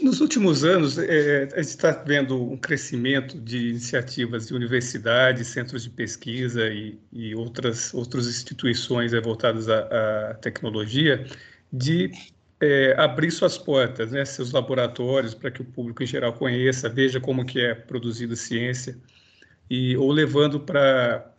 Nos 0.01 0.21
últimos 0.21 0.63
anos, 0.63 0.97
é, 0.97 1.49
a 1.55 1.57
gente 1.57 1.71
está 1.71 1.91
vendo 1.91 2.41
um 2.41 2.57
crescimento 2.57 3.37
de 3.41 3.71
iniciativas 3.71 4.47
de 4.47 4.55
universidades, 4.55 5.49
centros 5.49 5.83
de 5.83 5.91
pesquisa 5.91 6.69
e, 6.69 6.97
e 7.13 7.35
outras, 7.35 7.93
outras 7.93 8.29
instituições 8.29 9.13
é, 9.13 9.21
voltadas 9.21 9.69
à, 9.69 10.31
à, 10.31 10.35
tecnologia 10.35 11.27
de 11.73 12.13
é, 12.61 12.95
abrir 12.97 13.33
suas 13.33 13.59
portas, 13.59 14.13
né, 14.13 14.25
seus 14.25 14.53
laboratórios, 14.53 15.35
para 15.35 15.51
que 15.51 15.63
o 15.63 15.65
público 15.65 16.01
em 16.01 16.07
geral 16.07 16.33
conheça, 16.33 16.89
veja 16.89 17.21
como 17.21 17.45
que 17.45 17.61
é 17.61 17.75
produzida 17.75 18.37
ciência, 18.37 18.97
e, 19.71 19.97
ou 19.97 20.11
levando 20.13 20.61
para 20.61 21.33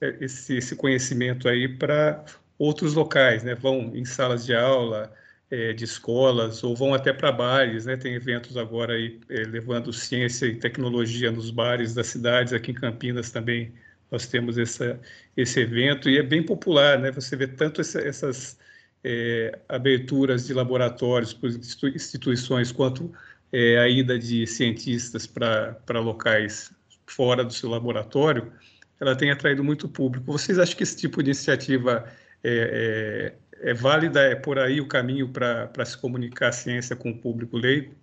é, 0.00 0.16
esse, 0.20 0.56
esse 0.56 0.76
conhecimento 0.76 1.48
aí 1.48 1.68
para 1.68 2.24
outros 2.58 2.94
locais, 2.94 3.42
né, 3.42 3.54
vão 3.54 3.92
em 3.94 4.04
salas 4.04 4.46
de 4.46 4.54
aula, 4.54 5.12
é, 5.50 5.72
de 5.72 5.84
escolas 5.84 6.64
ou 6.64 6.74
vão 6.74 6.94
até 6.94 7.12
para 7.12 7.30
bares, 7.32 7.86
né? 7.86 7.96
Tem 7.96 8.14
eventos 8.14 8.56
agora 8.56 8.94
aí 8.94 9.20
é, 9.28 9.44
levando 9.44 9.92
ciência 9.92 10.46
e 10.46 10.56
tecnologia 10.56 11.30
nos 11.30 11.50
bares 11.50 11.94
das 11.94 12.08
cidades. 12.08 12.52
Aqui 12.52 12.72
em 12.72 12.74
Campinas 12.74 13.30
também 13.30 13.72
nós 14.10 14.26
temos 14.26 14.58
essa, 14.58 15.00
esse 15.36 15.60
evento 15.60 16.08
e 16.10 16.18
é 16.18 16.22
bem 16.22 16.42
popular, 16.42 16.98
né? 16.98 17.10
Você 17.12 17.36
vê 17.36 17.46
tanto 17.46 17.80
essa, 17.80 18.00
essas 18.00 18.58
é, 19.04 19.58
aberturas 19.68 20.46
de 20.46 20.54
laboratórios 20.54 21.32
por 21.32 21.50
instituições 21.94 22.72
quanto 22.72 23.12
é, 23.52 23.78
a 23.78 23.88
ida 23.88 24.18
de 24.18 24.46
cientistas 24.46 25.26
para 25.26 26.00
locais 26.00 26.73
fora 27.06 27.44
do 27.44 27.52
seu 27.52 27.68
laboratório, 27.68 28.52
ela 29.00 29.16
tem 29.16 29.30
atraído 29.30 29.62
muito 29.64 29.88
público. 29.88 30.32
Vocês 30.32 30.58
acham 30.58 30.76
que 30.76 30.82
esse 30.82 30.96
tipo 30.96 31.22
de 31.22 31.30
iniciativa 31.30 32.04
é, 32.42 33.34
é 33.34 33.44
é 33.64 33.72
válida, 33.72 34.20
é 34.20 34.34
por 34.34 34.58
aí 34.58 34.80
o 34.80 34.86
caminho 34.86 35.32
para 35.32 35.84
se 35.86 35.96
comunicar 35.96 36.48
a 36.48 36.52
ciência 36.52 36.94
com 36.94 37.10
o 37.10 37.18
público 37.18 37.56
leigo? 37.56 37.94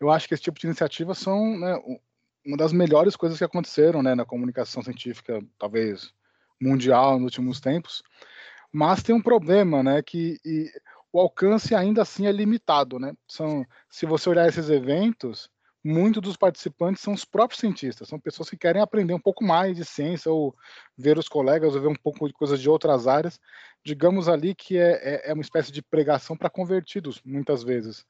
Eu 0.00 0.08
acho 0.10 0.28
que 0.28 0.34
esse 0.34 0.42
tipo 0.42 0.58
de 0.58 0.66
iniciativas 0.66 1.18
são 1.18 1.58
né, 1.58 1.76
uma 2.46 2.56
das 2.56 2.72
melhores 2.72 3.16
coisas 3.16 3.36
que 3.36 3.44
aconteceram 3.44 4.02
né, 4.02 4.14
na 4.14 4.24
comunicação 4.24 4.82
científica, 4.82 5.42
talvez 5.58 6.12
mundial, 6.60 7.14
nos 7.14 7.24
últimos 7.24 7.60
tempos. 7.60 8.02
Mas 8.72 9.02
tem 9.02 9.14
um 9.14 9.22
problema, 9.22 9.82
né, 9.82 10.00
que 10.00 10.38
o 11.12 11.18
alcance 11.18 11.74
ainda 11.74 12.02
assim 12.02 12.26
é 12.26 12.32
limitado, 12.32 12.98
né? 12.98 13.14
São, 13.26 13.66
se 13.88 14.06
você 14.06 14.28
olhar 14.28 14.48
esses 14.48 14.68
eventos, 14.68 15.50
muitos 15.84 16.22
dos 16.22 16.36
participantes 16.36 17.02
são 17.02 17.12
os 17.12 17.26
próprios 17.26 17.60
cientistas, 17.60 18.08
são 18.08 18.18
pessoas 18.18 18.48
que 18.48 18.56
querem 18.56 18.80
aprender 18.80 19.12
um 19.12 19.20
pouco 19.20 19.44
mais 19.44 19.76
de 19.76 19.84
ciência 19.84 20.32
ou 20.32 20.56
ver 20.96 21.18
os 21.18 21.28
colegas 21.28 21.74
ou 21.74 21.80
ver 21.80 21.88
um 21.88 21.94
pouco 21.94 22.26
de 22.26 22.32
coisas 22.32 22.58
de 22.58 22.70
outras 22.70 23.06
áreas. 23.06 23.38
Digamos 23.84 24.26
ali 24.26 24.54
que 24.54 24.78
é, 24.78 24.92
é, 25.26 25.30
é 25.30 25.34
uma 25.34 25.42
espécie 25.42 25.70
de 25.70 25.82
pregação 25.82 26.36
para 26.36 26.48
convertidos, 26.48 27.20
muitas 27.22 27.62
vezes. 27.62 28.06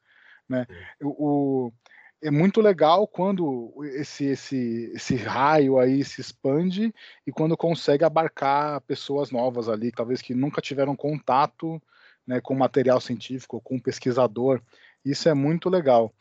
Né? 0.47 0.65
O, 1.01 1.65
o, 1.67 1.73
é 2.23 2.31
muito 2.31 2.61
legal 2.61 3.05
quando 3.05 3.73
esse, 3.83 4.23
esse, 4.25 4.91
esse 4.95 5.17
raio 5.17 5.77
aí 5.77 6.01
se 6.05 6.21
expande 6.21 6.93
e 7.27 7.31
quando 7.31 7.57
consegue 7.57 8.05
abarcar 8.05 8.79
pessoas 8.81 9.31
novas 9.31 9.67
ali, 9.67 9.91
talvez 9.91 10.21
que 10.21 10.33
nunca 10.33 10.61
tiveram 10.61 10.95
contato 10.95 11.81
né, 12.25 12.39
com 12.39 12.55
material 12.55 13.01
científico, 13.01 13.59
com 13.59 13.75
um 13.75 13.81
pesquisador. 13.81 14.61
Isso 15.03 15.27
é 15.27 15.33
muito 15.33 15.69
legal 15.69 16.13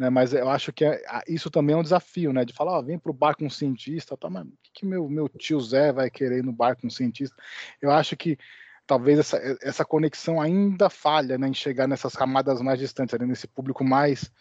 né? 0.00 0.08
Mas 0.08 0.32
eu 0.32 0.48
acho 0.48 0.72
que 0.72 0.82
é, 0.82 0.98
isso 1.28 1.50
também 1.50 1.74
é 1.74 1.78
um 1.78 1.82
desafio, 1.82 2.32
né? 2.32 2.42
De 2.42 2.54
falar, 2.54 2.78
ó, 2.78 2.82
vem 2.82 2.98
para 2.98 3.10
o 3.10 3.14
bar 3.14 3.36
com 3.36 3.44
um 3.44 3.50
cientista, 3.50 4.16
tá, 4.16 4.30
mas 4.30 4.46
o 4.46 4.52
que, 4.62 4.70
que 4.72 4.86
meu, 4.86 5.06
meu 5.10 5.28
tio 5.28 5.60
Zé 5.60 5.92
vai 5.92 6.10
querer 6.10 6.38
ir 6.38 6.42
no 6.42 6.52
bar 6.52 6.74
com 6.74 6.86
um 6.86 6.90
cientista? 6.90 7.36
Eu 7.82 7.90
acho 7.90 8.16
que 8.16 8.38
talvez 8.86 9.18
essa, 9.18 9.58
essa 9.60 9.84
conexão 9.84 10.40
ainda 10.40 10.88
falha 10.88 11.36
né, 11.36 11.48
em 11.48 11.52
chegar 11.52 11.86
nessas 11.86 12.14
camadas 12.14 12.62
mais 12.62 12.78
distantes, 12.78 13.14
ali, 13.14 13.26
nesse 13.26 13.46
público 13.46 13.84
mais 13.84 14.32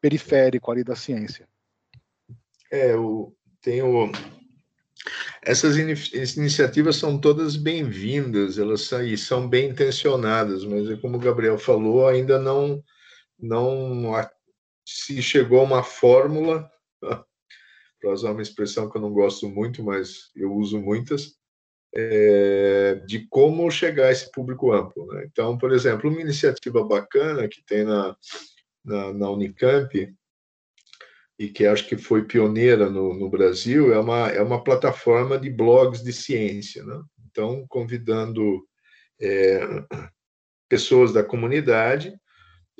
periférico 0.00 0.72
ali 0.72 0.82
da 0.82 0.96
ciência. 0.96 1.48
É, 2.72 2.94
essas 5.40 5.76
iniciativas 5.76 6.96
são 6.96 7.16
todas 7.16 7.54
bem-vindas, 7.54 8.58
elas 8.58 8.80
são, 8.80 9.04
e 9.04 9.16
são 9.16 9.48
bem 9.48 9.70
intencionadas, 9.70 10.64
mas 10.64 10.90
é 10.90 10.96
como 10.96 11.16
o 11.16 11.20
Gabriel 11.20 11.58
falou, 11.58 12.08
ainda 12.08 12.40
não 12.40 12.82
não 13.38 14.14
se 14.86 15.20
chegou 15.20 15.60
a 15.60 15.64
uma 15.64 15.82
fórmula, 15.82 16.70
para 18.00 18.12
usar 18.12 18.30
uma 18.30 18.42
expressão 18.42 18.88
que 18.88 18.96
eu 18.96 19.00
não 19.02 19.12
gosto 19.12 19.48
muito, 19.48 19.82
mas 19.82 20.30
eu 20.36 20.54
uso 20.54 20.80
muitas, 20.80 21.34
é, 21.94 22.94
de 23.06 23.26
como 23.28 23.70
chegar 23.70 24.06
a 24.06 24.12
esse 24.12 24.30
público 24.30 24.72
amplo. 24.72 25.06
Né? 25.06 25.26
Então, 25.30 25.58
por 25.58 25.72
exemplo, 25.72 26.08
uma 26.08 26.20
iniciativa 26.20 26.84
bacana 26.84 27.48
que 27.48 27.64
tem 27.64 27.84
na, 27.84 28.16
na, 28.84 29.12
na 29.12 29.30
Unicamp, 29.30 30.14
e 31.38 31.48
que 31.48 31.66
acho 31.66 31.86
que 31.86 31.98
foi 31.98 32.24
pioneira 32.24 32.88
no, 32.88 33.12
no, 33.12 33.28
Brasil, 33.28 33.92
é 33.92 33.98
uma, 33.98 34.28
é 34.28 34.40
uma 34.40 34.62
plataforma 34.62 35.38
de 35.38 35.50
blogs 35.50 36.02
de 36.02 36.12
ciência. 36.12 36.82
Né? 36.82 37.02
Então, 37.26 37.66
convidando 37.68 38.66
é, 39.20 39.60
pessoas 40.68 41.12
da 41.12 41.22
comunidade 41.22 42.18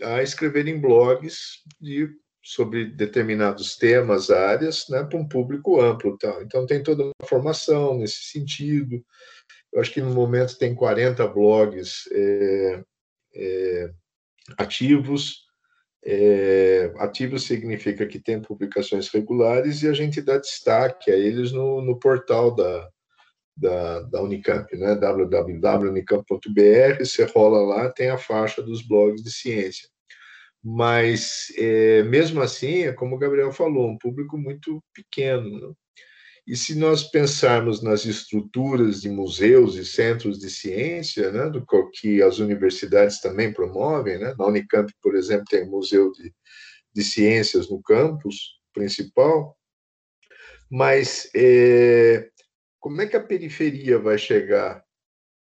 a 0.03 0.23
escreverem 0.23 0.81
blogs 0.81 1.63
de, 1.81 2.11
sobre 2.43 2.87
determinados 2.87 3.77
temas, 3.77 4.31
áreas, 4.31 4.87
né, 4.89 5.03
para 5.03 5.19
um 5.19 5.27
público 5.27 5.81
amplo. 5.81 6.17
Tal. 6.19 6.43
Então, 6.43 6.67
tem 6.67 6.83
toda 6.83 7.05
uma 7.05 7.29
formação 7.29 7.99
nesse 7.99 8.31
sentido. 8.31 9.05
Eu 9.73 9.81
acho 9.81 9.93
que 9.93 10.01
no 10.01 10.13
momento 10.13 10.59
tem 10.59 10.75
40 10.75 11.27
blogs 11.29 12.09
é, 12.13 12.85
é, 13.35 13.91
ativos. 14.57 15.45
É, 16.05 16.93
ativos 16.99 17.45
significa 17.45 18.07
que 18.07 18.21
tem 18.21 18.41
publicações 18.41 19.09
regulares 19.09 19.83
e 19.83 19.89
a 19.89 19.93
gente 19.93 20.23
dá 20.23 20.39
destaque 20.39 21.11
a 21.11 21.17
eles 21.17 21.51
no, 21.51 21.83
no 21.83 21.99
portal 21.99 22.55
da, 22.55 22.89
da, 23.57 24.03
da 24.03 24.23
Unicamp, 24.23 24.77
né? 24.77 24.95
www.unicamp.br, 24.95 26.99
você 26.99 27.25
rola 27.25 27.63
lá, 27.63 27.91
tem 27.91 28.11
a 28.11 28.19
faixa 28.19 28.63
dos 28.63 28.87
blogs 28.87 29.23
de 29.23 29.33
ciência. 29.33 29.89
Mas, 30.63 31.47
é, 31.57 32.03
mesmo 32.03 32.43
assim, 32.43 32.83
é 32.83 32.93
como 32.93 33.17
o 33.17 33.19
Gabriel 33.19 33.53
falou, 33.53 33.89
um 33.89 33.97
público 33.97 34.37
muito 34.37 34.83
pequeno. 34.93 35.61
Né? 35.61 35.73
E 36.47 36.57
se 36.57 36.77
nós 36.77 37.05
pensarmos 37.05 37.83
nas 37.83 38.05
estruturas 38.05 39.01
de 39.01 39.09
museus 39.09 39.77
e 39.77 39.85
centros 39.85 40.39
de 40.39 40.51
ciência, 40.51 41.33
né, 41.33 41.51
do 41.51 41.65
que 41.93 42.23
as 42.23 42.39
universidades 42.39 43.21
também 43.21 43.53
promovem, 43.53 44.19
né? 44.19 44.35
na 44.39 44.47
Unicamp, 44.47 44.93
por 45.03 45.17
exemplo, 45.17 45.45
tem 45.49 45.65
o 45.65 45.71
Museu 45.71 46.13
de, 46.13 46.33
de 46.95 47.05
Ciências 47.05 47.71
no 47.71 47.83
campus 47.83 48.57
principal, 48.73 49.57
mas 50.71 51.31
é, 51.35 52.29
como 52.87 53.03
é 53.03 53.07
que 53.09 53.17
a 53.17 53.21
periferia 53.21 53.99
vai 53.99 54.17
chegar 54.17 54.81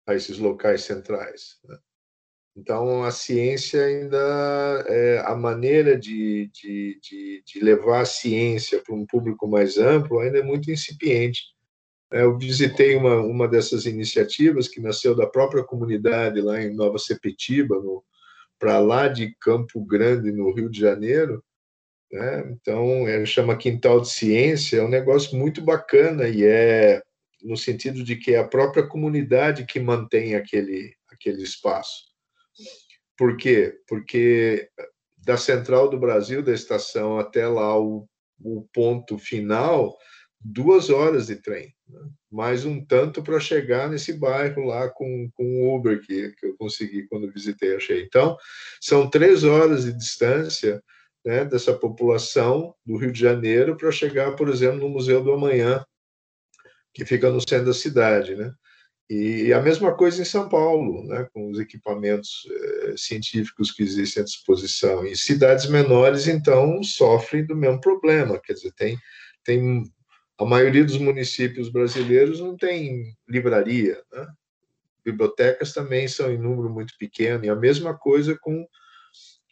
a 0.06 0.14
esses 0.14 0.38
locais 0.38 0.84
centrais? 0.84 1.58
Né? 1.68 1.76
Então, 2.56 3.04
a 3.04 3.10
ciência 3.10 3.84
ainda, 3.84 4.86
é, 4.88 5.24
a 5.26 5.36
maneira 5.36 5.98
de, 5.98 6.52
de, 6.54 7.00
de, 7.02 7.44
de, 7.44 7.60
levar 7.60 8.02
a 8.02 8.06
ciência 8.06 8.80
para 8.84 8.94
um 8.94 9.08
público 9.08 9.48
mais 9.48 9.80
amplo 9.80 10.20
ainda 10.20 10.38
é 10.38 10.44
muito 10.44 10.70
incipiente. 10.70 11.42
É, 12.14 12.22
eu 12.22 12.38
visitei 12.38 12.96
uma, 12.96 13.16
uma 13.16 13.48
dessas 13.48 13.88
iniciativas 13.88 14.68
que 14.68 14.80
nasceu 14.80 15.16
da 15.16 15.26
própria 15.26 15.64
comunidade 15.64 16.40
lá 16.42 16.62
em 16.62 16.76
Nova 16.76 17.00
Sepetiba, 17.00 17.76
para 18.60 18.78
lá 18.78 19.08
de 19.08 19.36
Campo 19.42 19.84
Grande, 19.84 20.32
no 20.32 20.54
Rio 20.54 20.70
de 20.70 20.80
Janeiro. 20.80 21.44
Né? 22.12 22.52
Então, 22.52 23.08
é, 23.08 23.26
chama 23.26 23.58
Quintal 23.58 24.00
de 24.00 24.12
Ciência, 24.12 24.78
é 24.78 24.84
um 24.84 24.90
negócio 24.90 25.36
muito 25.36 25.60
bacana 25.60 26.28
e 26.30 26.44
é 26.44 27.02
no 27.44 27.58
sentido 27.58 28.04
de 28.04 28.16
que 28.16 28.34
é 28.34 28.40
a 28.40 28.48
própria 28.48 28.86
comunidade 28.86 29.66
que 29.66 29.80
mantém 29.80 30.36
aquele, 30.36 30.96
aquele 31.10 31.44
espaço. 31.44 32.06
Por 33.18 33.38
quê? 33.38 33.80
Porque 33.88 34.70
da 35.18 35.38
central 35.38 35.90
do 35.90 36.00
Brasil, 36.00 36.42
da 36.42 36.54
estação 36.54 37.20
até 37.20 37.48
lá 37.48 37.80
o, 37.80 38.08
o 38.40 38.68
ponto 38.74 39.18
final, 39.18 39.98
duas 40.40 40.90
horas 40.90 41.28
de 41.28 41.36
trem, 41.36 41.74
né? 41.88 42.00
mais 42.32 42.66
um 42.66 42.84
tanto 42.84 43.22
para 43.22 43.40
chegar 43.40 43.90
nesse 43.90 44.14
bairro 44.14 44.66
lá 44.66 44.90
com, 44.90 45.30
com 45.34 45.44
o 45.44 45.76
Uber 45.76 46.02
que, 46.02 46.32
que 46.32 46.48
eu 46.48 46.56
consegui 46.58 47.08
quando 47.08 47.32
visitei, 47.32 47.76
achei. 47.76 48.02
Então, 48.04 48.36
são 48.80 49.10
três 49.10 49.44
horas 49.44 49.84
de 49.86 49.94
distância 49.94 50.82
né, 51.24 51.46
dessa 51.46 51.74
população 51.74 52.74
do 52.86 52.98
Rio 52.98 53.12
de 53.12 53.20
Janeiro 53.20 53.78
para 53.78 53.92
chegar, 53.92 54.36
por 54.36 54.50
exemplo, 54.50 54.80
no 54.80 54.90
Museu 54.90 55.24
do 55.24 55.32
Amanhã, 55.32 55.86
que 56.94 57.06
fica 57.06 57.30
no 57.30 57.42
centro 57.42 57.66
da 57.66 57.74
cidade, 57.74 58.36
né? 58.36 58.54
E 59.10 59.52
a 59.52 59.62
mesma 59.62 59.94
coisa 59.94 60.22
em 60.22 60.26
São 60.26 60.48
Paulo, 60.48 61.04
né, 61.04 61.28
com 61.34 61.52
os 61.52 61.60
equipamentos 61.60 62.48
eh, 62.50 62.94
científicos 62.96 63.70
que 63.70 63.84
existem 63.84 64.22
à 64.22 64.24
disposição. 64.24 65.06
E 65.06 65.18
cidades 65.18 65.66
menores, 65.70 66.30
então, 66.30 66.82
sofrem 66.82 67.46
do 67.46 67.54
mesmo 67.54 67.82
problema. 67.82 68.40
Quer 68.40 68.54
dizer, 68.54 68.72
tem, 68.72 68.98
tem 69.44 69.84
a 70.40 70.46
maioria 70.46 70.86
dos 70.86 70.98
municípios 70.98 71.70
brasileiros 71.70 72.40
não 72.40 72.56
tem 72.56 73.14
livraria, 73.28 74.02
né? 74.14 74.28
Bibliotecas 75.04 75.74
também 75.74 76.08
são 76.08 76.32
em 76.32 76.38
número 76.38 76.70
muito 76.70 76.94
pequeno. 76.98 77.44
E 77.44 77.50
a 77.50 77.56
mesma 77.56 77.98
coisa 77.98 78.38
com 78.40 78.66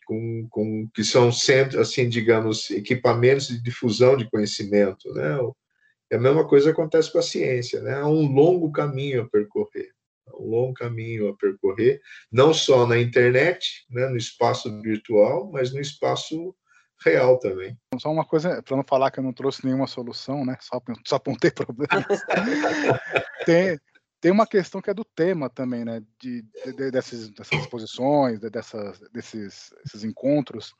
com, 0.10 0.48
com 0.50 0.90
que 0.92 1.04
são 1.04 1.32
centros, 1.32 1.80
assim, 1.80 2.10
digamos, 2.10 2.72
equipamentos 2.72 3.50
de 3.50 3.62
difusão 3.62 4.18
de 4.18 4.28
conhecimento, 4.28 5.14
né? 5.14 5.38
E 6.12 6.16
a 6.16 6.20
mesma 6.20 6.48
coisa 6.48 6.72
acontece 6.72 7.12
com 7.12 7.20
a 7.20 7.24
ciência, 7.24 7.82
né? 7.82 7.94
Há 7.94 8.08
um 8.08 8.32
longo 8.32 8.72
caminho 8.72 9.24
a 9.24 9.30
percorrer, 9.30 9.92
um 10.40 10.50
longo 10.50 10.74
caminho 10.74 11.30
a 11.30 11.36
percorrer, 11.36 12.02
não 12.32 12.54
só 12.54 12.88
na 12.88 13.00
internet, 13.00 13.86
né, 13.90 14.08
no 14.08 14.18
espaço 14.18 14.82
virtual, 14.82 15.52
mas 15.52 15.74
no 15.74 15.80
espaço 15.80 16.56
real 17.04 17.40
também. 17.40 17.78
Só 18.00 18.12
uma 18.12 18.26
coisa, 18.26 18.62
para 18.62 18.76
não 18.76 18.84
falar 18.84 19.12
que 19.12 19.20
eu 19.20 19.24
não 19.24 19.34
trouxe 19.34 19.66
nenhuma 19.66 19.88
solução, 19.88 20.46
né? 20.46 20.58
Só, 20.60 20.82
só 21.06 21.16
apontei 21.16 21.52
problemas. 21.52 22.24
tem, 23.46 23.80
tem 24.20 24.32
uma 24.32 24.46
questão 24.46 24.82
que 24.82 24.90
é 24.90 24.94
do 24.94 25.06
tema 25.06 25.50
também, 25.50 25.86
né? 25.86 26.02
De, 26.20 26.44
de 26.66 26.92
dessas, 26.92 27.30
dessas 27.30 27.60
exposições, 27.60 28.40
de, 28.40 28.50
dessas, 28.50 29.00
desses, 29.12 29.74
desses 29.84 30.04
encontros, 30.04 30.74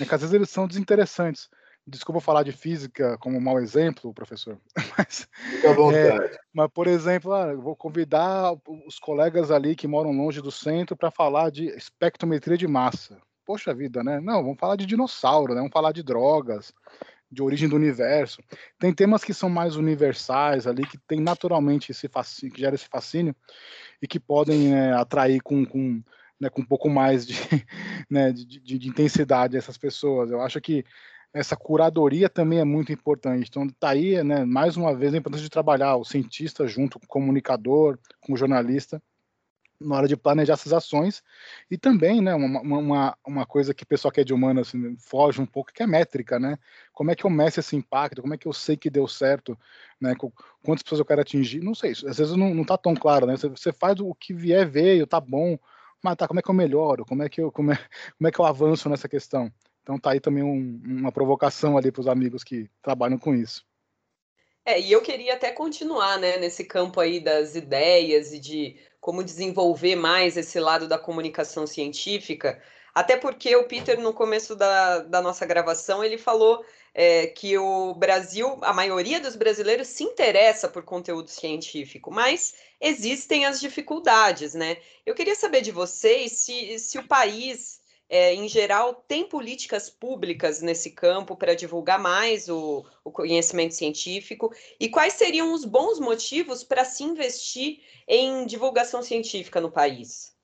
né, 0.00 0.06
que 0.06 0.14
às 0.14 0.20
vezes 0.20 0.34
eles 0.34 0.50
são 0.50 0.66
desinteressantes. 0.66 1.48
Desculpa 1.88 2.20
falar 2.20 2.42
de 2.42 2.50
física 2.50 3.16
como 3.18 3.38
um 3.38 3.40
mau 3.40 3.60
exemplo, 3.60 4.12
professor. 4.12 4.58
Mas, 4.98 5.28
Fica 5.50 5.70
à 5.70 5.74
vontade. 5.74 6.34
É, 6.34 6.38
mas, 6.52 6.68
por 6.72 6.86
exemplo, 6.86 7.32
ah, 7.32 7.54
vou 7.54 7.76
convidar 7.76 8.54
os 8.86 8.98
colegas 8.98 9.50
ali 9.50 9.76
que 9.76 9.86
moram 9.86 10.10
longe 10.10 10.40
do 10.40 10.50
centro 10.50 10.96
para 10.96 11.10
falar 11.10 11.50
de 11.50 11.66
espectrometria 11.66 12.56
de 12.56 12.66
massa. 12.66 13.18
Poxa 13.44 13.74
vida, 13.74 14.02
né? 14.02 14.20
Não, 14.20 14.42
vamos 14.42 14.58
falar 14.58 14.74
de 14.74 14.86
dinossauro, 14.86 15.54
né? 15.54 15.60
Vamos 15.60 15.72
falar 15.72 15.92
de 15.92 16.02
drogas, 16.02 16.72
de 17.30 17.42
origem 17.42 17.68
do 17.68 17.76
universo. 17.76 18.42
Tem 18.78 18.92
temas 18.92 19.22
que 19.22 19.34
são 19.34 19.48
mais 19.48 19.76
universais 19.76 20.66
ali, 20.66 20.84
que 20.86 20.98
tem 21.06 21.20
naturalmente 21.20 21.92
esse 21.92 22.08
fascínio, 22.08 22.54
que 22.54 22.60
gera 22.60 22.74
esse 22.74 22.88
fascínio 22.88 23.36
e 24.00 24.08
que 24.08 24.18
podem 24.18 24.74
é, 24.74 24.92
atrair 24.92 25.40
com, 25.42 25.64
com, 25.64 26.02
né, 26.40 26.48
com 26.48 26.62
um 26.62 26.66
pouco 26.66 26.88
mais 26.88 27.26
de, 27.26 27.34
né, 28.10 28.32
de, 28.32 28.44
de, 28.44 28.78
de 28.78 28.88
intensidade 28.88 29.56
essas 29.56 29.76
pessoas. 29.76 30.30
Eu 30.30 30.40
acho 30.40 30.60
que 30.60 30.84
essa 31.32 31.56
curadoria 31.56 32.28
também 32.28 32.58
é 32.60 32.64
muito 32.64 32.92
importante. 32.92 33.48
Então, 33.48 33.66
está 33.66 33.90
aí, 33.90 34.22
né, 34.24 34.44
mais 34.44 34.76
uma 34.76 34.94
vez, 34.94 35.14
a 35.14 35.18
importância 35.18 35.44
de 35.44 35.50
trabalhar 35.50 35.96
o 35.96 36.04
cientista 36.04 36.66
junto 36.66 36.98
com 36.98 37.04
o 37.04 37.08
comunicador, 37.08 37.98
com 38.20 38.32
o 38.32 38.36
jornalista, 38.36 39.02
na 39.80 39.96
hora 39.96 40.08
de 40.08 40.16
planejar 40.16 40.54
essas 40.54 40.72
ações. 40.72 41.22
E 41.70 41.76
também, 41.76 42.20
né, 42.20 42.34
uma, 42.34 42.60
uma, 42.60 43.18
uma 43.26 43.46
coisa 43.46 43.74
que 43.74 43.84
o 43.84 43.86
pessoal 43.86 44.12
que 44.12 44.20
é 44.20 44.24
de 44.24 44.32
humano 44.32 44.60
assim, 44.60 44.96
foge 44.98 45.40
um 45.40 45.46
pouco, 45.46 45.72
que 45.72 45.82
é 45.82 45.86
métrica, 45.86 46.38
né? 46.38 46.58
Como 46.92 47.10
é 47.10 47.14
que 47.14 47.24
eu 47.24 47.30
meço 47.30 47.60
esse 47.60 47.76
impacto? 47.76 48.22
Como 48.22 48.34
é 48.34 48.38
que 48.38 48.48
eu 48.48 48.52
sei 48.52 48.76
que 48.76 48.90
deu 48.90 49.06
certo? 49.06 49.58
Né? 50.00 50.14
Quantas 50.62 50.82
pessoas 50.82 51.00
eu 51.00 51.04
quero 51.04 51.20
atingir? 51.20 51.60
Não 51.62 51.74
sei, 51.74 51.92
às 51.92 52.18
vezes 52.18 52.34
não, 52.36 52.54
não 52.54 52.64
tá 52.64 52.78
tão 52.78 52.94
claro, 52.94 53.26
né? 53.26 53.36
Você, 53.36 53.48
você 53.48 53.72
faz 53.72 54.00
o 54.00 54.14
que 54.14 54.32
vier, 54.32 54.68
veio, 54.68 55.06
tá 55.06 55.20
bom, 55.20 55.58
mas 56.02 56.16
tá, 56.16 56.26
como 56.28 56.40
é 56.40 56.42
que 56.42 56.50
eu 56.50 56.54
melhoro? 56.54 57.04
Como 57.04 57.22
é 57.22 57.28
que 57.28 57.40
eu, 57.40 57.52
como 57.52 57.72
é, 57.72 57.76
como 58.18 58.28
é 58.28 58.30
que 58.30 58.40
eu 58.40 58.44
avanço 58.44 58.88
nessa 58.88 59.08
questão? 59.08 59.52
Então 59.86 60.00
tá 60.00 60.10
aí 60.10 60.18
também 60.18 60.42
um, 60.42 60.82
uma 60.84 61.12
provocação 61.12 61.78
ali 61.78 61.92
para 61.92 62.00
os 62.00 62.08
amigos 62.08 62.42
que 62.42 62.68
trabalham 62.82 63.16
com 63.16 63.32
isso. 63.32 63.64
É, 64.64 64.80
e 64.80 64.90
eu 64.90 65.00
queria 65.00 65.34
até 65.34 65.52
continuar, 65.52 66.18
né, 66.18 66.38
nesse 66.38 66.64
campo 66.64 66.98
aí 66.98 67.20
das 67.20 67.54
ideias 67.54 68.32
e 68.32 68.40
de 68.40 68.76
como 69.00 69.22
desenvolver 69.22 69.94
mais 69.94 70.36
esse 70.36 70.58
lado 70.58 70.88
da 70.88 70.98
comunicação 70.98 71.68
científica, 71.68 72.60
até 72.92 73.16
porque 73.16 73.54
o 73.54 73.68
Peter, 73.68 74.00
no 74.00 74.12
começo 74.12 74.56
da, 74.56 74.98
da 75.04 75.22
nossa 75.22 75.46
gravação, 75.46 76.02
ele 76.02 76.18
falou 76.18 76.64
é, 76.92 77.28
que 77.28 77.56
o 77.56 77.94
Brasil, 77.94 78.58
a 78.62 78.72
maioria 78.72 79.20
dos 79.20 79.36
brasileiros 79.36 79.86
se 79.86 80.02
interessa 80.02 80.68
por 80.68 80.82
conteúdo 80.82 81.30
científico, 81.30 82.10
mas 82.10 82.54
existem 82.80 83.44
as 83.46 83.60
dificuldades, 83.60 84.52
né? 84.52 84.78
Eu 85.04 85.14
queria 85.14 85.36
saber 85.36 85.60
de 85.60 85.70
vocês 85.70 86.32
se, 86.32 86.76
se 86.80 86.98
o 86.98 87.06
país 87.06 87.85
é, 88.08 88.32
em 88.34 88.48
geral, 88.48 88.94
tem 88.94 89.28
políticas 89.28 89.90
públicas 89.90 90.62
nesse 90.62 90.90
campo 90.92 91.36
para 91.36 91.54
divulgar 91.54 91.98
mais 91.98 92.48
o, 92.48 92.84
o, 93.04 93.10
conhecimento 93.10 93.74
científico? 93.74 94.52
E 94.78 94.88
quais 94.88 95.14
seriam 95.14 95.52
os 95.52 95.64
bons 95.64 95.98
motivos 95.98 96.62
para 96.62 96.84
se 96.84 97.02
investir 97.02 97.80
em 98.06 98.46
divulgação 98.46 99.02
científica 99.02 99.60
no 99.60 99.72
país? 99.72 100.34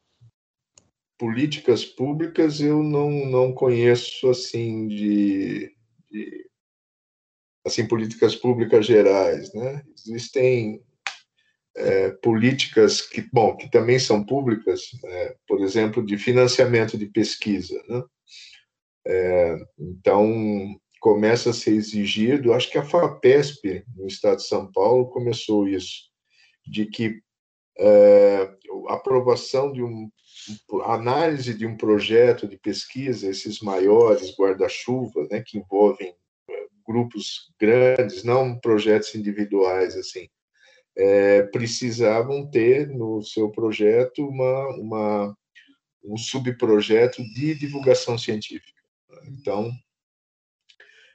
Políticas 1.16 1.84
públicas 1.84 2.60
eu 2.60 2.82
não, 2.82 3.10
não 3.10 3.52
conheço 3.52 4.28
assim 4.28 4.88
de, 4.88 5.72
de 6.10 6.50
assim 7.64 7.86
políticas 7.86 8.34
públicas 8.34 8.84
gerais, 8.84 9.54
né? 9.54 9.84
Existem 9.96 10.82
é, 11.76 12.10
políticas 12.10 13.00
que, 13.00 13.22
bom, 13.32 13.56
que 13.56 13.70
também 13.70 13.98
são 13.98 14.24
públicas, 14.24 14.82
é, 15.04 15.36
por 15.46 15.60
exemplo, 15.62 16.04
de 16.04 16.18
financiamento 16.18 16.98
de 16.98 17.06
pesquisa, 17.06 17.82
né? 17.88 18.02
É, 19.04 19.56
então, 19.78 20.78
começa 21.00 21.50
a 21.50 21.52
ser 21.52 21.72
exigido, 21.72 22.52
acho 22.52 22.70
que 22.70 22.78
a 22.78 22.84
FAPESP, 22.84 23.84
no 23.96 24.06
estado 24.06 24.36
de 24.36 24.46
São 24.46 24.70
Paulo, 24.70 25.10
começou 25.10 25.66
isso, 25.66 26.10
de 26.64 26.86
que 26.86 27.20
é, 27.78 28.48
a 28.88 28.94
aprovação 28.94 29.72
de 29.72 29.82
um, 29.82 30.08
análise 30.84 31.54
de 31.54 31.66
um 31.66 31.76
projeto 31.76 32.46
de 32.46 32.56
pesquisa, 32.56 33.28
esses 33.28 33.60
maiores 33.60 34.36
guarda-chuva, 34.38 35.26
né, 35.30 35.42
que 35.44 35.58
envolvem 35.58 36.14
é, 36.48 36.66
grupos 36.86 37.52
grandes, 37.58 38.22
não 38.22 38.58
projetos 38.58 39.14
individuais, 39.14 39.96
assim, 39.96 40.28
é, 40.96 41.42
precisavam 41.44 42.48
ter 42.50 42.88
no 42.88 43.22
seu 43.22 43.50
projeto 43.50 44.26
uma, 44.26 44.68
uma, 44.76 45.36
um 46.04 46.16
subprojeto 46.16 47.22
de 47.34 47.54
divulgação 47.54 48.18
científica. 48.18 48.80
Então, 49.26 49.70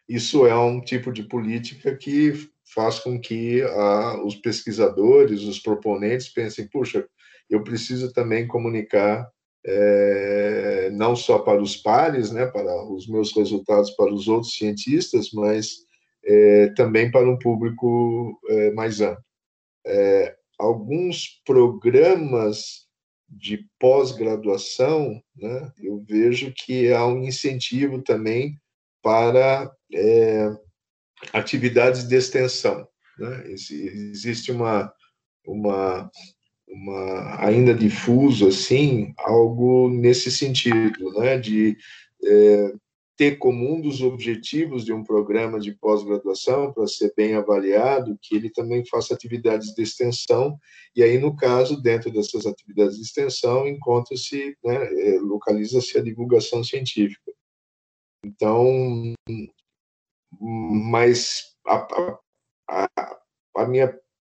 isso 0.08 0.46
é 0.46 0.56
um 0.56 0.82
tipo 0.82 1.12
de 1.12 1.24
política 1.24 1.96
que 1.96 2.50
faz 2.74 3.00
com 3.00 3.20
que 3.20 3.62
ah, 3.62 4.22
os 4.24 4.36
pesquisadores, 4.36 5.44
os 5.44 5.60
proponentes 5.60 6.30
pensem, 6.30 6.68
puxa, 6.68 7.08
eu 7.50 7.64
preciso 7.64 8.12
também 8.14 8.48
comunicar 8.48 9.30
é, 9.66 10.90
não 10.94 11.16
só 11.16 11.40
para 11.40 11.62
os 11.62 11.76
pares, 11.76 12.32
né, 12.32 12.46
para 12.46 12.84
os 12.90 13.08
meus 13.08 13.36
resultados 13.36 13.92
para 13.92 14.14
os 14.14 14.28
outros 14.28 14.56
cientistas, 14.56 15.32
mas 15.34 15.86
é, 16.26 16.68
também 16.76 17.12
para 17.12 17.30
um 17.30 17.38
público 17.38 18.40
é, 18.48 18.72
mais 18.72 19.02
amplo. 19.02 19.27
É, 19.88 20.36
alguns 20.60 21.42
programas 21.46 22.88
de 23.30 23.66
pós-graduação, 23.80 25.22
né, 25.36 25.72
eu 25.78 26.04
vejo 26.08 26.54
que 26.56 26.92
há 26.94 27.06
um 27.06 27.24
incentivo 27.24 28.02
também 28.02 28.60
para 29.02 29.72
é, 29.94 30.50
atividades 31.34 32.08
de 32.08 32.16
extensão. 32.16 32.88
Né? 33.18 33.52
Existe 33.52 34.52
uma, 34.52 34.92
uma, 35.46 36.10
uma 36.68 37.46
ainda 37.46 37.74
difuso 37.74 38.48
assim 38.48 39.14
algo 39.18 39.90
nesse 39.90 40.32
sentido, 40.32 41.20
né? 41.20 41.38
de 41.38 41.78
é, 42.24 42.74
ter 43.18 43.40
como 43.40 43.68
um 43.68 43.82
dos 43.82 44.02
objetivos 44.04 44.86
de 44.86 44.94
um 44.94 45.04
programa 45.04 45.60
de 45.60 45.74
pós-graduação, 45.74 46.72
para 46.72 46.86
ser 46.86 47.12
bem 47.18 47.34
avaliado, 47.34 48.18
que 48.22 48.36
ele 48.36 48.50
também 48.52 48.86
faça 48.86 49.14
atividades 49.14 49.74
de 49.74 49.82
extensão, 49.82 50.58
e 50.96 51.02
aí, 51.02 51.18
no 51.18 51.36
caso, 51.36 51.82
dentro 51.82 52.12
dessas 52.12 52.46
atividades 52.46 52.96
de 52.96 53.02
extensão, 53.02 53.68
encontra-se, 53.68 54.56
né, 54.64 54.76
é, 54.76 55.20
localiza-se 55.20 55.98
a 55.98 56.04
divulgação 56.04 56.64
científica. 56.64 57.34
Então, 58.24 59.16
mas 60.40 61.56
a, 61.66 61.88
a, 62.70 63.20
a, 63.56 63.68
minha 63.68 63.98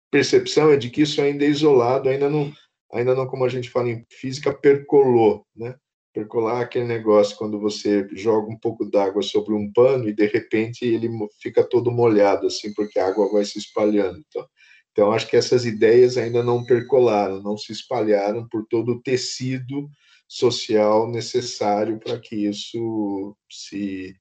percepção 0.09 0.71
é 0.71 0.77
de 0.77 0.89
que 0.89 1.01
isso 1.01 1.21
ainda 1.21 1.43
é 1.43 1.49
isolado, 1.49 2.07
ainda 2.07 2.29
não, 2.29 2.53
ainda 2.93 3.13
não, 3.13 3.27
como 3.27 3.43
a 3.43 3.49
gente 3.49 3.69
fala 3.69 3.89
em 3.89 4.05
física, 4.09 4.53
percolou, 4.53 5.45
né? 5.53 5.75
Percolar 6.13 6.61
aquele 6.61 6.85
negócio 6.85 7.37
quando 7.37 7.59
você 7.59 8.07
joga 8.13 8.51
um 8.51 8.57
pouco 8.57 8.83
d'água 8.83 9.21
sobre 9.21 9.53
um 9.53 9.71
pano 9.71 10.09
e 10.09 10.13
de 10.13 10.25
repente 10.25 10.83
ele 10.85 11.09
fica 11.39 11.63
todo 11.63 11.91
molhado, 11.91 12.47
assim, 12.47 12.73
porque 12.73 12.97
a 12.97 13.07
água 13.07 13.31
vai 13.31 13.45
se 13.45 13.59
espalhando. 13.59 14.17
Então, 14.27 14.47
então 14.91 15.11
acho 15.11 15.27
que 15.27 15.37
essas 15.37 15.65
ideias 15.65 16.17
ainda 16.17 16.43
não 16.43 16.65
percolaram, 16.65 17.41
não 17.41 17.57
se 17.57 17.71
espalharam 17.71 18.47
por 18.49 18.65
todo 18.67 18.93
o 18.93 19.01
tecido 19.01 19.87
social 20.27 21.09
necessário 21.09 21.99
para 21.99 22.19
que 22.19 22.35
isso 22.35 23.35
se, 23.49 24.15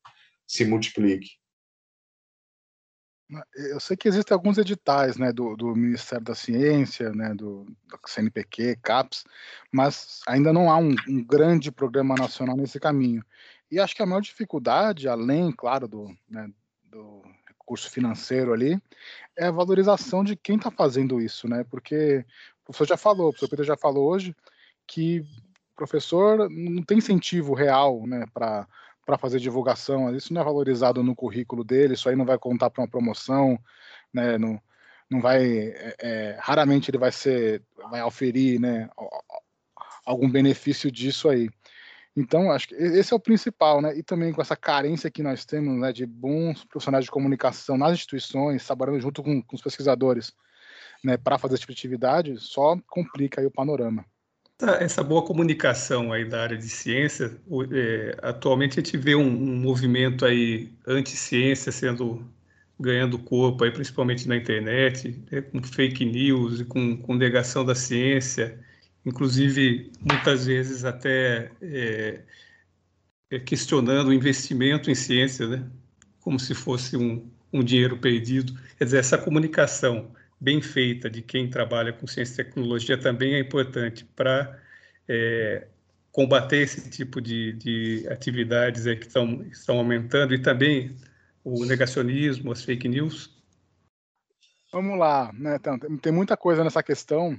se 0.46 0.64
multiplique. 0.64 1.37
Eu 3.54 3.78
sei 3.78 3.96
que 3.96 4.08
existem 4.08 4.34
alguns 4.34 4.56
editais, 4.56 5.18
né, 5.18 5.32
do, 5.32 5.54
do 5.54 5.74
Ministério 5.76 6.24
da 6.24 6.34
Ciência, 6.34 7.10
né, 7.10 7.34
do, 7.34 7.64
do, 7.64 8.00
CNPq, 8.06 8.76
CAPES, 8.82 9.24
mas 9.70 10.20
ainda 10.26 10.52
não 10.52 10.70
há 10.70 10.78
um, 10.78 10.94
um, 11.06 11.22
grande 11.22 11.70
programa 11.70 12.14
nacional 12.14 12.56
nesse 12.56 12.80
caminho. 12.80 13.22
E 13.70 13.78
acho 13.78 13.94
que 13.94 14.02
a 14.02 14.06
maior 14.06 14.22
dificuldade, 14.22 15.08
além, 15.08 15.52
claro, 15.52 15.86
do, 15.86 16.08
né, 16.28 16.50
do 16.84 17.22
recurso 17.46 17.90
financeiro 17.90 18.54
ali, 18.54 18.80
é 19.36 19.46
a 19.46 19.52
valorização 19.52 20.24
de 20.24 20.34
quem 20.34 20.56
está 20.56 20.70
fazendo 20.70 21.20
isso, 21.20 21.46
né? 21.46 21.64
Porque 21.64 22.24
o 22.62 22.64
professor 22.64 22.88
já 22.88 22.96
falou, 22.96 23.28
o 23.28 23.30
professor 23.30 23.50
Peter 23.50 23.66
já 23.66 23.76
falou 23.76 24.08
hoje 24.10 24.34
que 24.86 25.22
professor 25.78 26.50
não 26.50 26.82
tem 26.82 26.98
incentivo 26.98 27.54
real, 27.54 28.04
né, 28.04 28.24
para 28.34 28.66
para 29.08 29.16
fazer 29.16 29.40
divulgação, 29.40 30.14
isso 30.14 30.34
não 30.34 30.42
é 30.42 30.44
valorizado 30.44 31.02
no 31.02 31.16
currículo 31.16 31.64
dele, 31.64 31.94
isso 31.94 32.10
aí 32.10 32.14
não 32.14 32.26
vai 32.26 32.38
contar 32.38 32.68
para 32.68 32.82
uma 32.82 32.88
promoção, 32.88 33.58
né? 34.12 34.36
Não, 34.36 34.60
não 35.10 35.18
vai, 35.18 35.42
é, 35.46 35.96
é, 35.98 36.38
raramente 36.38 36.90
ele 36.90 36.98
vai 36.98 37.10
ser, 37.10 37.62
vai 37.90 38.02
oferir, 38.02 38.60
né? 38.60 38.86
Algum 40.04 40.30
benefício 40.30 40.90
disso 40.90 41.26
aí. 41.30 41.48
Então, 42.14 42.52
acho 42.52 42.68
que 42.68 42.74
esse 42.74 43.10
é 43.14 43.16
o 43.16 43.20
principal, 43.20 43.80
né? 43.80 43.96
E 43.96 44.02
também 44.02 44.30
com 44.30 44.42
essa 44.42 44.54
carência 44.54 45.10
que 45.10 45.22
nós 45.22 45.46
temos, 45.46 45.80
né, 45.80 45.90
de 45.90 46.04
bons 46.04 46.62
profissionais 46.66 47.06
de 47.06 47.10
comunicação 47.10 47.78
nas 47.78 47.92
instituições, 47.92 48.66
trabalhando 48.66 49.00
junto 49.00 49.22
com, 49.22 49.40
com 49.40 49.56
os 49.56 49.62
pesquisadores, 49.62 50.34
né, 51.02 51.16
para 51.16 51.38
fazer 51.38 51.54
esse 51.54 51.62
tipo 51.62 51.72
de 51.72 51.78
atividade, 51.78 52.36
só 52.38 52.76
complica 52.86 53.40
aí 53.40 53.46
o 53.46 53.50
panorama. 53.50 54.04
Essa 54.60 55.04
boa 55.04 55.24
comunicação 55.24 56.12
aí 56.12 56.24
da 56.24 56.42
área 56.42 56.58
de 56.58 56.68
ciência, 56.68 57.40
é, 57.70 58.16
atualmente 58.20 58.72
a 58.72 58.82
gente 58.82 58.96
vê 58.96 59.14
um, 59.14 59.22
um 59.24 59.56
movimento 59.56 60.24
aí 60.24 60.72
anti-ciência 60.84 61.70
sendo 61.70 62.26
ganhando 62.78 63.20
corpo 63.20 63.62
aí, 63.62 63.70
principalmente 63.70 64.26
na 64.26 64.36
internet, 64.36 65.16
né, 65.30 65.42
com 65.42 65.62
fake 65.62 66.04
news 66.04 66.62
com, 66.62 66.96
com, 66.96 67.14
negação 67.14 67.64
da 67.64 67.74
ciência, 67.74 68.58
inclusive 69.06 69.92
muitas 70.00 70.46
vezes 70.46 70.84
até 70.84 71.52
é, 71.62 72.20
é, 73.30 73.38
questionando 73.38 74.08
o 74.08 74.12
investimento 74.12 74.90
em 74.90 74.94
ciência, 74.94 75.46
né, 75.46 75.64
como 76.20 76.38
se 76.38 76.52
fosse 76.52 76.96
um, 76.96 77.30
um 77.52 77.62
dinheiro 77.62 77.96
perdido. 77.96 78.58
Quer 78.76 78.86
dizer, 78.86 78.98
essa 78.98 79.18
comunicação 79.18 80.10
bem 80.40 80.60
feita 80.62 81.10
de 81.10 81.22
quem 81.22 81.50
trabalha 81.50 81.92
com 81.92 82.06
ciência 82.06 82.34
e 82.40 82.44
tecnologia 82.44 82.98
também 82.98 83.34
é 83.34 83.40
importante 83.40 84.04
para 84.04 84.58
é, 85.08 85.66
combater 86.12 86.58
esse 86.58 86.88
tipo 86.90 87.20
de, 87.20 87.52
de 87.54 88.06
atividades 88.08 88.84
que 88.84 89.06
estão, 89.06 89.42
estão 89.44 89.78
aumentando 89.78 90.34
e 90.34 90.40
também 90.40 90.96
o 91.44 91.64
negacionismo, 91.64 92.52
as 92.52 92.64
fake 92.64 92.88
news? 92.88 93.36
Vamos 94.70 94.98
lá, 94.98 95.32
né? 95.32 95.58
Tem 96.02 96.12
muita 96.12 96.36
coisa 96.36 96.62
nessa 96.62 96.82
questão. 96.82 97.38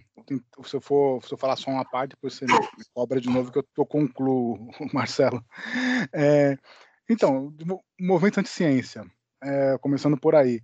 Se 0.63 0.75
eu 0.75 0.81
for, 0.81 1.23
se 1.23 1.31
eu 1.31 1.37
falar 1.37 1.55
só 1.55 1.69
uma 1.69 1.85
parte, 1.85 2.11
depois 2.11 2.33
você 2.33 2.45
me 2.45 2.53
cobra 2.93 3.21
de 3.21 3.29
novo 3.29 3.51
que 3.51 3.59
eu, 3.59 3.65
eu 3.77 3.85
concluo, 3.85 4.71
Marcelo. 4.91 5.43
É, 6.11 6.57
então, 7.07 7.53
movimento 7.99 8.39
anti-ciência, 8.39 9.05
é, 9.43 9.77
começando 9.77 10.17
por 10.17 10.35
aí. 10.35 10.61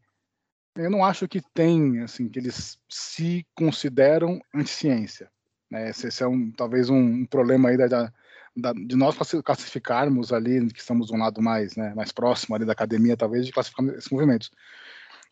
Eu 0.75 0.89
não 0.89 1.05
acho 1.05 1.27
que 1.27 1.41
tem, 1.53 2.01
assim, 2.01 2.27
que 2.27 2.37
eles 2.37 2.77
se 2.89 3.45
consideram 3.55 4.41
anti-ciência. 4.53 5.31
Né? 5.71 5.89
Esse, 5.89 6.07
esse, 6.07 6.21
é 6.21 6.27
um, 6.27 6.51
talvez 6.51 6.89
um, 6.89 7.25
problema 7.25 7.69
aí 7.69 7.77
da, 7.77 8.11
da, 8.55 8.73
de 8.73 8.95
nós 8.95 9.15
classificarmos 9.43 10.33
ali, 10.33 10.67
que 10.71 10.79
estamos 10.79 11.11
um 11.11 11.17
lado 11.17 11.41
mais, 11.41 11.75
né, 11.75 11.93
mais 11.95 12.11
próximo 12.11 12.55
ali 12.55 12.65
da 12.65 12.73
academia, 12.73 13.15
talvez, 13.15 13.45
de 13.45 13.53
classificar 13.53 13.85
esses 13.95 14.09
movimentos. 14.09 14.51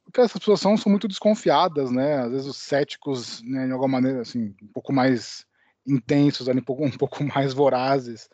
Porque 0.04 0.22
essas 0.22 0.40
pessoas 0.40 0.60
são, 0.60 0.78
são 0.78 0.90
muito 0.90 1.08
desconfiadas, 1.08 1.92
né? 1.92 2.20
Às 2.20 2.32
vezes 2.32 2.48
os 2.48 2.58
céticos, 2.58 3.42
né, 3.42 3.66
de 3.66 3.72
alguma 3.72 3.90
maneira, 3.90 4.22
assim, 4.22 4.54
um 4.62 4.68
pouco 4.68 4.92
mais 4.92 5.46
intensos, 5.86 6.50
ali, 6.50 6.60
um, 6.60 6.64
pouco, 6.64 6.84
um 6.86 6.92
pouco 6.92 7.24
mais 7.24 7.54
vorazes, 7.54 8.30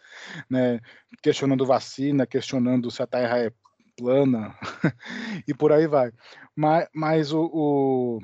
né? 0.50 0.80
Questionando 1.22 1.66
vacina, 1.66 2.26
questionando 2.26 2.90
se 2.90 3.02
a 3.02 3.08
Terra 3.08 3.40
é 3.40 3.52
plana 4.00 4.56
e 5.48 5.54
por 5.54 5.72
aí 5.72 5.88
vai. 5.88 6.12
Mas, 6.56 6.88
mas 6.94 7.32
o, 7.32 7.50
o, 7.54 8.20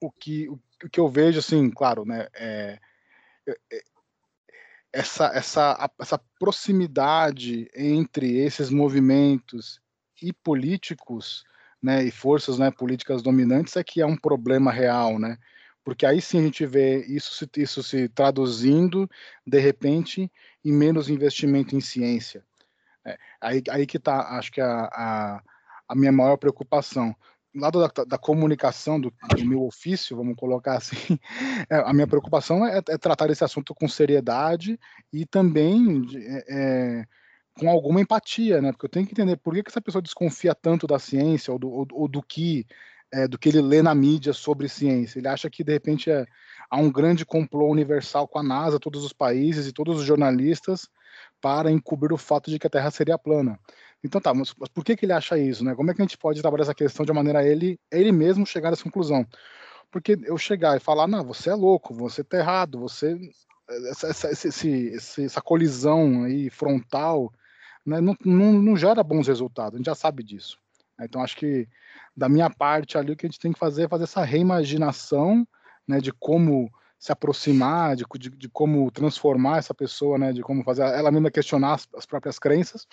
o, 0.00 0.10
que, 0.10 0.48
o, 0.48 0.58
que 0.90 1.00
eu 1.00 1.08
vejo, 1.08 1.38
assim, 1.38 1.70
claro, 1.70 2.04
né, 2.04 2.26
é, 2.34 2.78
é, 3.46 3.56
é 3.72 3.82
essa, 4.92 5.26
essa, 5.34 5.90
essa 6.00 6.20
proximidade 6.38 7.70
entre 7.74 8.38
esses 8.38 8.70
movimentos 8.70 9.80
e 10.22 10.32
políticos, 10.32 11.44
né, 11.80 12.02
e 12.02 12.10
forças 12.10 12.58
né, 12.58 12.70
políticas 12.70 13.22
dominantes 13.22 13.76
é 13.76 13.84
que 13.84 14.00
é 14.00 14.06
um 14.06 14.16
problema 14.16 14.72
real, 14.72 15.18
né? 15.18 15.38
Porque 15.84 16.04
aí 16.04 16.20
sim 16.20 16.40
a 16.40 16.42
gente 16.42 16.66
vê 16.66 17.04
isso 17.06 17.34
se, 17.34 17.48
isso 17.56 17.82
se 17.82 18.08
traduzindo, 18.08 19.08
de 19.46 19.58
repente, 19.58 20.30
em 20.64 20.72
menos 20.72 21.08
investimento 21.08 21.74
em 21.74 21.80
ciência. 21.80 22.44
É, 23.08 23.18
aí, 23.40 23.62
aí 23.70 23.86
que 23.86 23.96
está, 23.96 24.36
acho 24.38 24.52
que 24.52 24.60
a, 24.60 24.84
a, 24.92 25.42
a, 25.88 25.94
minha 25.94 26.12
maior 26.12 26.36
preocupação. 26.36 27.14
Do 27.54 27.60
lado 27.62 27.80
da, 27.80 28.04
da 28.04 28.18
comunicação 28.18 29.00
do, 29.00 29.12
do, 29.34 29.44
meu 29.44 29.62
ofício, 29.62 30.16
vamos 30.16 30.36
colocar 30.36 30.76
assim, 30.76 31.18
é, 31.70 31.76
a 31.76 31.92
minha 31.94 32.06
preocupação 32.06 32.66
é, 32.66 32.78
é, 32.78 32.98
tratar 32.98 33.30
esse 33.30 33.42
assunto 33.42 33.74
com 33.74 33.88
seriedade 33.88 34.78
e 35.12 35.24
também 35.24 36.06
é, 36.14 36.44
é, 36.48 37.04
com 37.58 37.70
alguma 37.70 38.00
empatia, 38.00 38.60
né? 38.60 38.70
Porque 38.70 38.84
eu 38.84 38.90
tenho 38.90 39.06
que 39.06 39.12
entender 39.12 39.36
por 39.36 39.54
que, 39.54 39.62
que 39.62 39.70
essa 39.70 39.80
pessoa 39.80 40.02
desconfia 40.02 40.54
tanto 40.54 40.86
da 40.86 40.98
ciência 40.98 41.52
ou 41.52 41.58
do, 41.58 41.70
ou, 41.70 41.86
ou 41.92 42.08
do 42.08 42.22
que 42.22 42.66
é, 43.10 43.26
do 43.26 43.38
que 43.38 43.48
ele 43.48 43.62
lê 43.62 43.82
na 43.82 43.94
mídia 43.94 44.34
sobre 44.34 44.68
ciência. 44.68 45.18
Ele 45.18 45.28
acha 45.28 45.48
que, 45.48 45.64
de 45.64 45.72
repente, 45.72 46.10
é, 46.10 46.26
há 46.70 46.76
um 46.76 46.92
grande 46.92 47.24
complô 47.24 47.70
universal 47.70 48.28
com 48.28 48.38
a 48.38 48.42
NASA, 48.42 48.78
todos 48.78 49.02
os 49.02 49.14
países 49.14 49.66
e 49.66 49.72
todos 49.72 49.98
os 49.98 50.04
jornalistas 50.04 50.88
para 51.40 51.70
encobrir 51.70 52.12
o 52.12 52.18
fato 52.18 52.50
de 52.50 52.58
que 52.58 52.66
a 52.66 52.70
Terra 52.70 52.90
seria 52.90 53.18
plana. 53.18 53.58
Então 54.02 54.20
tá, 54.20 54.32
mas, 54.32 54.52
por 54.52 54.84
que, 54.84 54.96
que 54.96 55.04
ele 55.04 55.12
acha 55.12 55.38
isso? 55.38 55.64
Né? 55.64 55.74
Como 55.74 55.90
é 55.90 55.94
que 55.94 56.00
a 56.00 56.04
gente 56.04 56.18
pode 56.18 56.40
trabalhar 56.40 56.62
essa 56.62 56.74
questão 56.74 57.04
de 57.04 57.12
maneira 57.12 57.46
ele, 57.46 57.78
ele 57.90 58.12
mesmo 58.12 58.46
chegar 58.46 58.70
a 58.70 58.72
essa 58.72 58.84
conclusão? 58.84 59.26
Porque 59.90 60.18
eu 60.24 60.36
chegar 60.38 60.76
e 60.76 60.80
falar, 60.80 61.06
não, 61.06 61.24
você 61.24 61.50
é 61.50 61.54
louco, 61.54 61.94
você 61.94 62.20
está 62.20 62.38
errado, 62.38 62.78
você 62.78 63.18
essa, 63.90 64.08
essa, 64.08 64.48
essa 65.22 65.42
colisão 65.42 66.24
aí 66.24 66.48
frontal 66.48 67.32
né, 67.84 68.00
não, 68.00 68.16
não, 68.24 68.52
não, 68.52 68.76
gera 68.76 69.02
bons 69.02 69.26
resultados, 69.26 69.74
a 69.74 69.76
gente 69.78 69.86
já 69.86 69.94
sabe 69.94 70.22
disso. 70.22 70.58
Então, 71.00 71.22
acho 71.22 71.36
que 71.36 71.68
da 72.16 72.28
minha 72.28 72.50
parte 72.50 72.98
ali, 72.98 73.12
o 73.12 73.16
que 73.16 73.26
a 73.26 73.28
gente 73.28 73.40
tem 73.40 73.52
que 73.52 73.58
fazer 73.58 73.84
é 73.84 73.88
fazer 73.88 74.04
essa 74.04 74.24
reimaginação 74.24 75.46
né, 75.86 76.00
de 76.00 76.12
como 76.12 76.70
se 76.98 77.12
aproximar, 77.12 77.94
de, 77.94 78.04
de, 78.18 78.30
de, 78.30 78.48
como 78.48 78.90
transformar 78.90 79.58
essa 79.58 79.72
pessoa, 79.72 80.18
né, 80.18 80.32
de 80.32 80.42
como 80.42 80.64
fazer 80.64 80.82
ela 80.82 81.12
mesma 81.12 81.30
questionar 81.30 81.74
as, 81.74 81.88
as 81.94 82.04
próprias 82.04 82.38
crenças, 82.38 82.86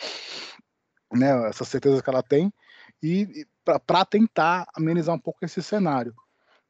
né, 1.12 1.50
essas 1.50 1.68
certezas 1.68 2.02
que 2.02 2.10
ela 2.10 2.22
tem, 2.22 2.54
e, 3.02 3.22
e 3.22 3.48
para 3.86 4.06
tentar 4.06 4.68
amenizar 4.76 5.16
um 5.16 5.20
pouco 5.20 5.44
esse 5.44 5.62
cenário. 5.62 6.14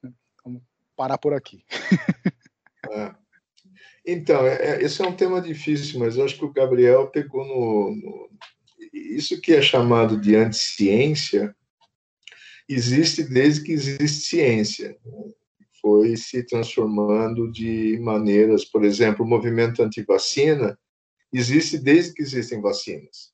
Né. 0.01 0.11
Vamos 0.43 0.61
parar 0.95 1.17
por 1.17 1.33
aqui. 1.33 1.63
É. 2.87 3.15
Então, 4.05 4.45
é, 4.45 4.53
é, 4.57 4.83
esse 4.83 5.01
é 5.01 5.07
um 5.07 5.15
tema 5.15 5.41
difícil, 5.41 5.99
mas 5.99 6.15
eu 6.15 6.23
acho 6.23 6.37
que 6.37 6.45
o 6.45 6.53
Gabriel 6.53 7.07
pegou 7.07 7.43
no, 7.43 7.95
no 7.95 8.29
isso 8.93 9.41
que 9.41 9.53
é 9.53 9.61
chamado 9.61 10.21
de 10.21 10.35
anticiência, 10.35 11.55
existe 12.69 13.23
desde 13.23 13.63
que 13.63 13.71
existe 13.71 14.27
ciência. 14.27 14.97
Foi 15.85 16.17
se 16.17 16.41
transformando 16.41 17.51
de 17.51 17.99
maneiras, 17.99 18.65
por 18.65 18.83
exemplo, 18.83 19.23
o 19.23 19.29
movimento 19.29 19.83
anti-vacina 19.83 20.75
existe 21.31 21.77
desde 21.77 22.15
que 22.15 22.23
existem 22.23 22.59
vacinas. 22.59 23.31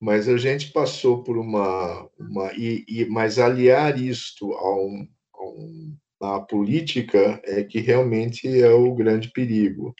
Mas 0.00 0.28
a 0.28 0.36
gente 0.36 0.70
passou 0.70 1.24
por 1.24 1.36
uma. 1.36 2.08
uma 2.16 2.52
e, 2.52 2.84
e, 2.86 3.04
mas 3.06 3.40
aliar 3.40 4.00
isto 4.00 4.52
a, 4.52 4.76
um, 4.76 5.08
a 5.34 5.44
um, 5.46 5.96
a 6.20 6.40
política 6.40 7.42
é 7.42 7.64
que 7.64 7.80
realmente 7.80 8.46
é 8.46 8.70
o 8.70 8.94
grande 8.94 9.32
perigo. 9.32 9.92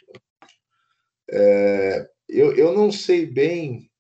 É, 1.28 2.08
eu, 2.28 2.54
eu 2.54 2.72
não 2.72 2.92
sei 2.92 3.26
bem 3.26 3.90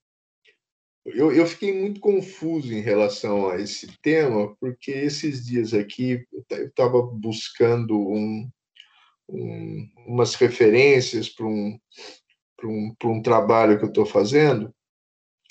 eu, 1.04 1.32
eu 1.32 1.46
fiquei 1.46 1.72
muito 1.78 2.00
confuso 2.00 2.72
em 2.72 2.80
relação 2.80 3.48
a 3.48 3.60
esse 3.60 3.88
tema, 4.00 4.54
porque 4.56 4.90
esses 4.90 5.44
dias 5.44 5.74
aqui 5.74 6.24
eu 6.50 6.66
estava 6.66 7.02
buscando 7.02 7.98
um, 7.98 8.48
um, 9.28 9.88
umas 10.06 10.34
referências 10.34 11.28
para 11.28 11.46
um, 11.46 11.78
um, 12.64 12.94
um 13.04 13.22
trabalho 13.22 13.78
que 13.78 13.84
eu 13.84 13.88
estou 13.88 14.06
fazendo, 14.06 14.72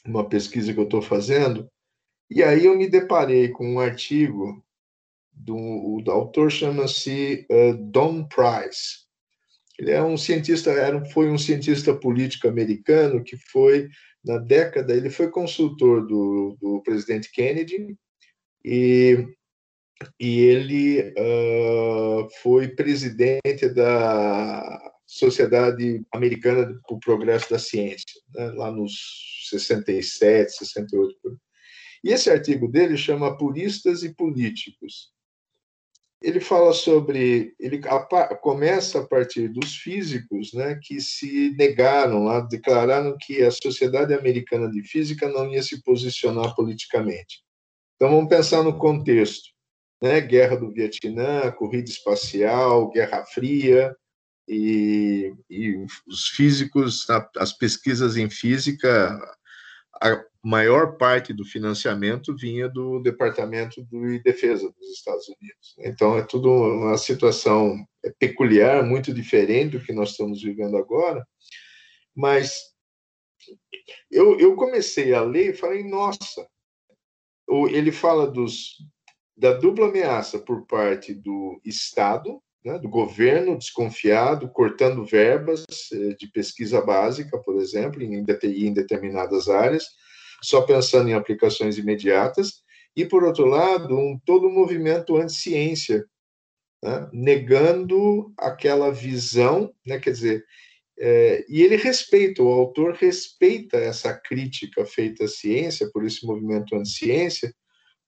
uma 0.05 0.27
pesquisa 0.27 0.73
que 0.73 0.79
eu 0.79 0.85
estou 0.85 1.01
fazendo, 1.01 1.69
e 2.29 2.41
aí 2.41 2.65
eu 2.65 2.77
me 2.77 2.89
deparei 2.89 3.49
com 3.49 3.73
um 3.73 3.79
artigo 3.79 4.63
do 5.33 5.55
o 5.55 6.03
autor 6.09 6.49
chama-se 6.49 7.45
uh, 7.51 7.73
Don 7.73 8.23
Price. 8.25 9.01
Ele 9.77 9.91
é 9.91 10.01
um 10.01 10.15
cientista, 10.15 10.71
era, 10.71 11.03
foi 11.05 11.29
um 11.29 11.37
cientista 11.37 11.93
político 11.93 12.47
americano 12.47 13.23
que 13.23 13.35
foi 13.35 13.89
na 14.23 14.37
década, 14.37 14.93
ele 14.93 15.09
foi 15.09 15.29
consultor 15.29 16.05
do, 16.05 16.57
do 16.61 16.81
presidente 16.83 17.31
Kennedy 17.31 17.97
e, 18.63 19.27
e 20.19 20.39
ele 20.39 21.13
uh, 21.17 22.27
foi 22.41 22.69
presidente 22.69 23.67
da 23.69 24.91
Sociedade 25.07 26.01
Americana 26.13 26.67
para 26.87 26.95
o 26.95 26.99
Progresso 26.99 27.49
da 27.49 27.59
Ciência, 27.59 28.21
né, 28.33 28.51
lá 28.51 28.71
nos 28.71 28.93
67, 29.49 30.53
68. 30.53 31.15
E 32.03 32.11
esse 32.11 32.29
artigo 32.29 32.67
dele 32.67 32.97
chama 32.97 33.37
Puristas 33.37 34.03
e 34.03 34.13
Políticos 34.13 35.11
ele 36.21 36.39
fala 36.39 36.71
sobre 36.71 37.55
ele 37.59 37.81
começa 38.41 38.99
a 38.99 39.07
partir 39.07 39.47
dos 39.47 39.75
físicos 39.75 40.53
né 40.53 40.79
que 40.81 41.01
se 41.01 41.55
negaram 41.57 42.25
lá 42.25 42.41
declararam 42.41 43.17
que 43.19 43.41
a 43.41 43.49
sociedade 43.49 44.13
americana 44.13 44.69
de 44.69 44.83
física 44.83 45.27
não 45.27 45.51
ia 45.51 45.63
se 45.63 45.81
posicionar 45.81 46.55
politicamente. 46.55 47.43
Então 47.95 48.11
vamos 48.11 48.29
pensar 48.29 48.63
no 48.63 48.77
contexto 48.77 49.49
né 50.01 50.21
guerra 50.21 50.57
do 50.57 50.71
Vietnã 50.71 51.51
corrida 51.51 51.89
espacial 51.89 52.91
guerra 52.91 53.25
fria 53.25 53.95
e, 54.47 55.33
e 55.49 55.75
os 56.07 56.27
físicos 56.35 57.07
as 57.37 57.53
pesquisas 57.53 58.15
em 58.15 58.29
física 58.29 59.19
maior 60.43 60.97
parte 60.97 61.33
do 61.33 61.45
financiamento 61.45 62.35
vinha 62.35 62.67
do 62.67 62.99
Departamento 62.99 63.83
de 63.85 64.19
Defesa 64.19 64.71
dos 64.71 64.89
Estados 64.89 65.27
Unidos. 65.27 65.75
Então, 65.79 66.17
é 66.17 66.23
tudo 66.23 66.49
uma 66.49 66.97
situação 66.97 67.85
peculiar, 68.17 68.83
muito 68.83 69.13
diferente 69.13 69.77
do 69.77 69.83
que 69.83 69.93
nós 69.93 70.11
estamos 70.11 70.41
vivendo 70.41 70.77
agora, 70.77 71.25
mas 72.15 72.71
eu, 74.09 74.39
eu 74.39 74.55
comecei 74.55 75.13
a 75.13 75.21
ler 75.21 75.51
e 75.51 75.57
falei, 75.57 75.83
nossa, 75.83 76.47
ele 77.69 77.91
fala 77.91 78.29
dos, 78.29 78.77
da 79.35 79.53
dupla 79.53 79.87
ameaça 79.87 80.39
por 80.39 80.65
parte 80.65 81.13
do 81.13 81.59
Estado, 81.63 82.41
né, 82.63 82.77
do 82.77 82.89
governo 82.89 83.57
desconfiado, 83.57 84.49
cortando 84.49 85.03
verbas 85.03 85.65
eh, 85.91 86.15
de 86.15 86.27
pesquisa 86.27 86.79
básica, 86.79 87.39
por 87.39 87.59
exemplo, 87.59 88.01
em, 88.03 88.23
em 88.23 88.73
determinadas 88.73 89.49
áreas, 89.49 89.87
só 90.41 90.61
pensando 90.61 91.09
em 91.09 91.13
aplicações 91.13 91.77
imediatas, 91.77 92.61
e, 92.95 93.05
por 93.05 93.23
outro 93.23 93.45
lado, 93.45 93.97
um, 93.97 94.19
todo 94.25 94.47
um 94.47 94.53
movimento 94.53 95.17
anti-ciência, 95.17 96.05
né, 96.83 97.09
negando 97.13 98.33
aquela 98.37 98.91
visão, 98.91 99.73
né, 99.85 99.99
quer 99.99 100.11
dizer, 100.11 100.45
é, 100.99 101.45
e 101.47 101.61
ele 101.61 101.77
respeita, 101.77 102.43
o 102.43 102.49
autor 102.49 102.93
respeita 102.93 103.77
essa 103.77 104.13
crítica 104.13 104.85
feita 104.85 105.25
à 105.25 105.27
ciência, 105.27 105.89
por 105.91 106.05
esse 106.05 106.25
movimento 106.25 106.75
anti-ciência, 106.75 107.53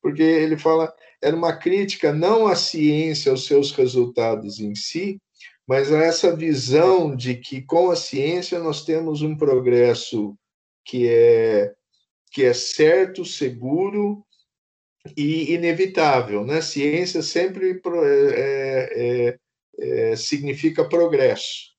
porque 0.01 0.21
ele 0.21 0.57
fala, 0.57 0.93
era 1.21 1.35
uma 1.35 1.55
crítica 1.55 2.11
não 2.11 2.45
à 2.45 2.55
ciência, 2.55 3.31
aos 3.31 3.45
seus 3.45 3.71
resultados 3.71 4.59
em 4.59 4.75
si, 4.75 5.19
mas 5.65 5.91
a 5.91 5.99
essa 6.03 6.35
visão 6.35 7.15
de 7.15 7.35
que 7.35 7.61
com 7.61 7.89
a 7.89 7.95
ciência 7.95 8.59
nós 8.59 8.83
temos 8.83 9.21
um 9.21 9.35
progresso 9.35 10.37
que 10.85 11.07
é 11.07 11.73
que 12.33 12.43
é 12.43 12.53
certo, 12.53 13.23
seguro 13.23 14.25
e 15.15 15.53
inevitável, 15.53 16.43
né? 16.43 16.61
Ciência 16.61 17.21
sempre 17.21 17.79
é, 17.85 18.89
é, 18.95 19.37
é, 19.79 20.15
significa 20.15 20.89
progresso 20.89 21.73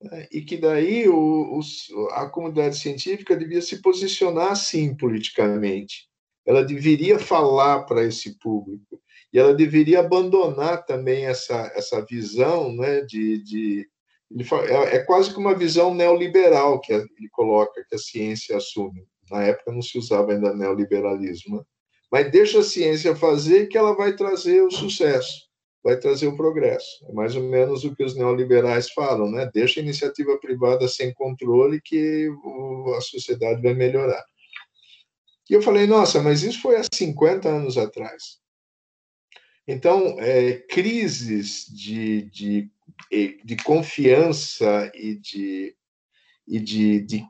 né? 0.00 0.28
e 0.30 0.40
que 0.40 0.56
daí 0.56 1.08
o, 1.08 1.58
o, 1.58 2.08
a 2.12 2.30
comunidade 2.30 2.78
científica 2.78 3.36
devia 3.36 3.60
se 3.60 3.82
posicionar 3.82 4.52
assim 4.52 4.96
politicamente. 4.96 6.08
Ela 6.46 6.64
deveria 6.64 7.18
falar 7.18 7.82
para 7.84 8.04
esse 8.04 8.38
público 8.38 9.00
e 9.32 9.38
ela 9.38 9.52
deveria 9.52 9.98
abandonar 9.98 10.86
também 10.86 11.26
essa, 11.26 11.72
essa 11.74 12.04
visão 12.06 12.72
né, 12.72 13.00
de, 13.00 13.42
de 13.42 13.88
é, 14.68 14.96
é 14.96 14.98
quase 15.00 15.32
que 15.32 15.40
uma 15.40 15.54
visão 15.54 15.92
neoliberal 15.92 16.80
que 16.80 16.92
ele 16.92 17.28
coloca, 17.32 17.84
que 17.88 17.96
a 17.96 17.98
ciência 17.98 18.56
assume. 18.56 19.04
Na 19.30 19.44
época 19.44 19.72
não 19.72 19.82
se 19.82 19.98
usava 19.98 20.32
ainda 20.32 20.54
neoliberalismo. 20.54 21.58
Né? 21.58 21.62
Mas 22.10 22.30
deixa 22.30 22.60
a 22.60 22.64
ciência 22.64 23.14
fazer 23.14 23.66
que 23.66 23.76
ela 23.76 23.94
vai 23.94 24.16
trazer 24.16 24.62
o 24.62 24.70
sucesso, 24.70 25.48
vai 25.84 25.98
trazer 25.98 26.26
o 26.26 26.36
progresso. 26.36 27.04
É 27.08 27.12
mais 27.12 27.36
ou 27.36 27.42
menos 27.42 27.84
o 27.84 27.94
que 27.94 28.02
os 28.02 28.16
neoliberais 28.16 28.90
falam, 28.90 29.30
né? 29.30 29.50
Deixa 29.52 29.80
a 29.80 29.82
iniciativa 29.82 30.38
privada 30.38 30.88
sem 30.88 31.12
controle 31.12 31.80
que 31.82 32.28
a 32.96 33.00
sociedade 33.00 33.60
vai 33.60 33.74
melhorar. 33.74 34.24
E 35.50 35.54
eu 35.54 35.62
falei, 35.62 35.86
nossa, 35.86 36.22
mas 36.22 36.42
isso 36.42 36.60
foi 36.60 36.76
há 36.76 36.82
50 36.92 37.48
anos 37.48 37.78
atrás. 37.78 38.38
Então, 39.66 40.16
é, 40.18 40.54
crises 40.54 41.66
de, 41.66 42.22
de, 42.30 42.70
de 43.44 43.56
confiança 43.64 44.90
e 44.94 45.14
de, 45.14 45.76
e 46.46 46.58
de, 46.58 47.00
de 47.00 47.24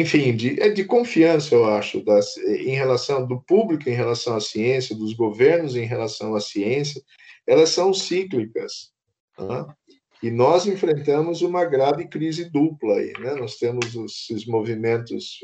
enfim, 0.00 0.34
de, 0.36 0.60
é 0.60 0.68
de 0.68 0.84
confiança, 0.84 1.54
eu 1.54 1.64
acho, 1.64 2.04
das, 2.04 2.36
em 2.36 2.74
relação 2.74 3.26
do 3.26 3.40
público 3.40 3.88
em 3.88 3.94
relação 3.94 4.36
à 4.36 4.40
ciência, 4.40 4.96
dos 4.96 5.12
governos 5.14 5.76
em 5.76 5.84
relação 5.84 6.34
à 6.34 6.40
ciência, 6.40 7.02
elas 7.46 7.70
são 7.70 7.94
cíclicas. 7.94 8.92
Né? 9.38 9.66
E 10.22 10.30
nós 10.30 10.66
enfrentamos 10.66 11.42
uma 11.42 11.64
grave 11.64 12.08
crise 12.08 12.50
dupla 12.50 12.96
aí, 12.96 13.12
né? 13.20 13.34
Nós 13.34 13.56
temos 13.56 13.94
esses 13.94 14.46
movimentos 14.46 15.38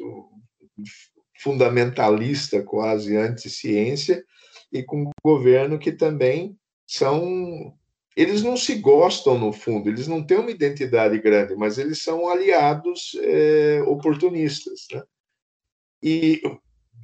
fundamentalista, 1.39 2.63
quase 2.63 3.17
anti-ciência, 3.17 4.25
e 4.73 4.83
com 4.83 5.05
o 5.05 5.11
governo 5.23 5.79
que 5.79 5.93
também 5.93 6.57
são. 6.87 7.77
Eles 8.17 8.43
não 8.43 8.57
se 8.57 8.75
gostam, 8.77 9.39
no 9.39 9.53
fundo, 9.53 9.89
eles 9.89 10.07
não 10.07 10.25
têm 10.25 10.39
uma 10.39 10.51
identidade 10.51 11.19
grande, 11.19 11.55
mas 11.57 11.79
eles 11.79 12.03
são 12.03 12.29
aliados 12.29 13.17
é, 13.21 13.83
oportunistas. 13.87 14.87
Né? 14.93 15.03
E 16.03 16.43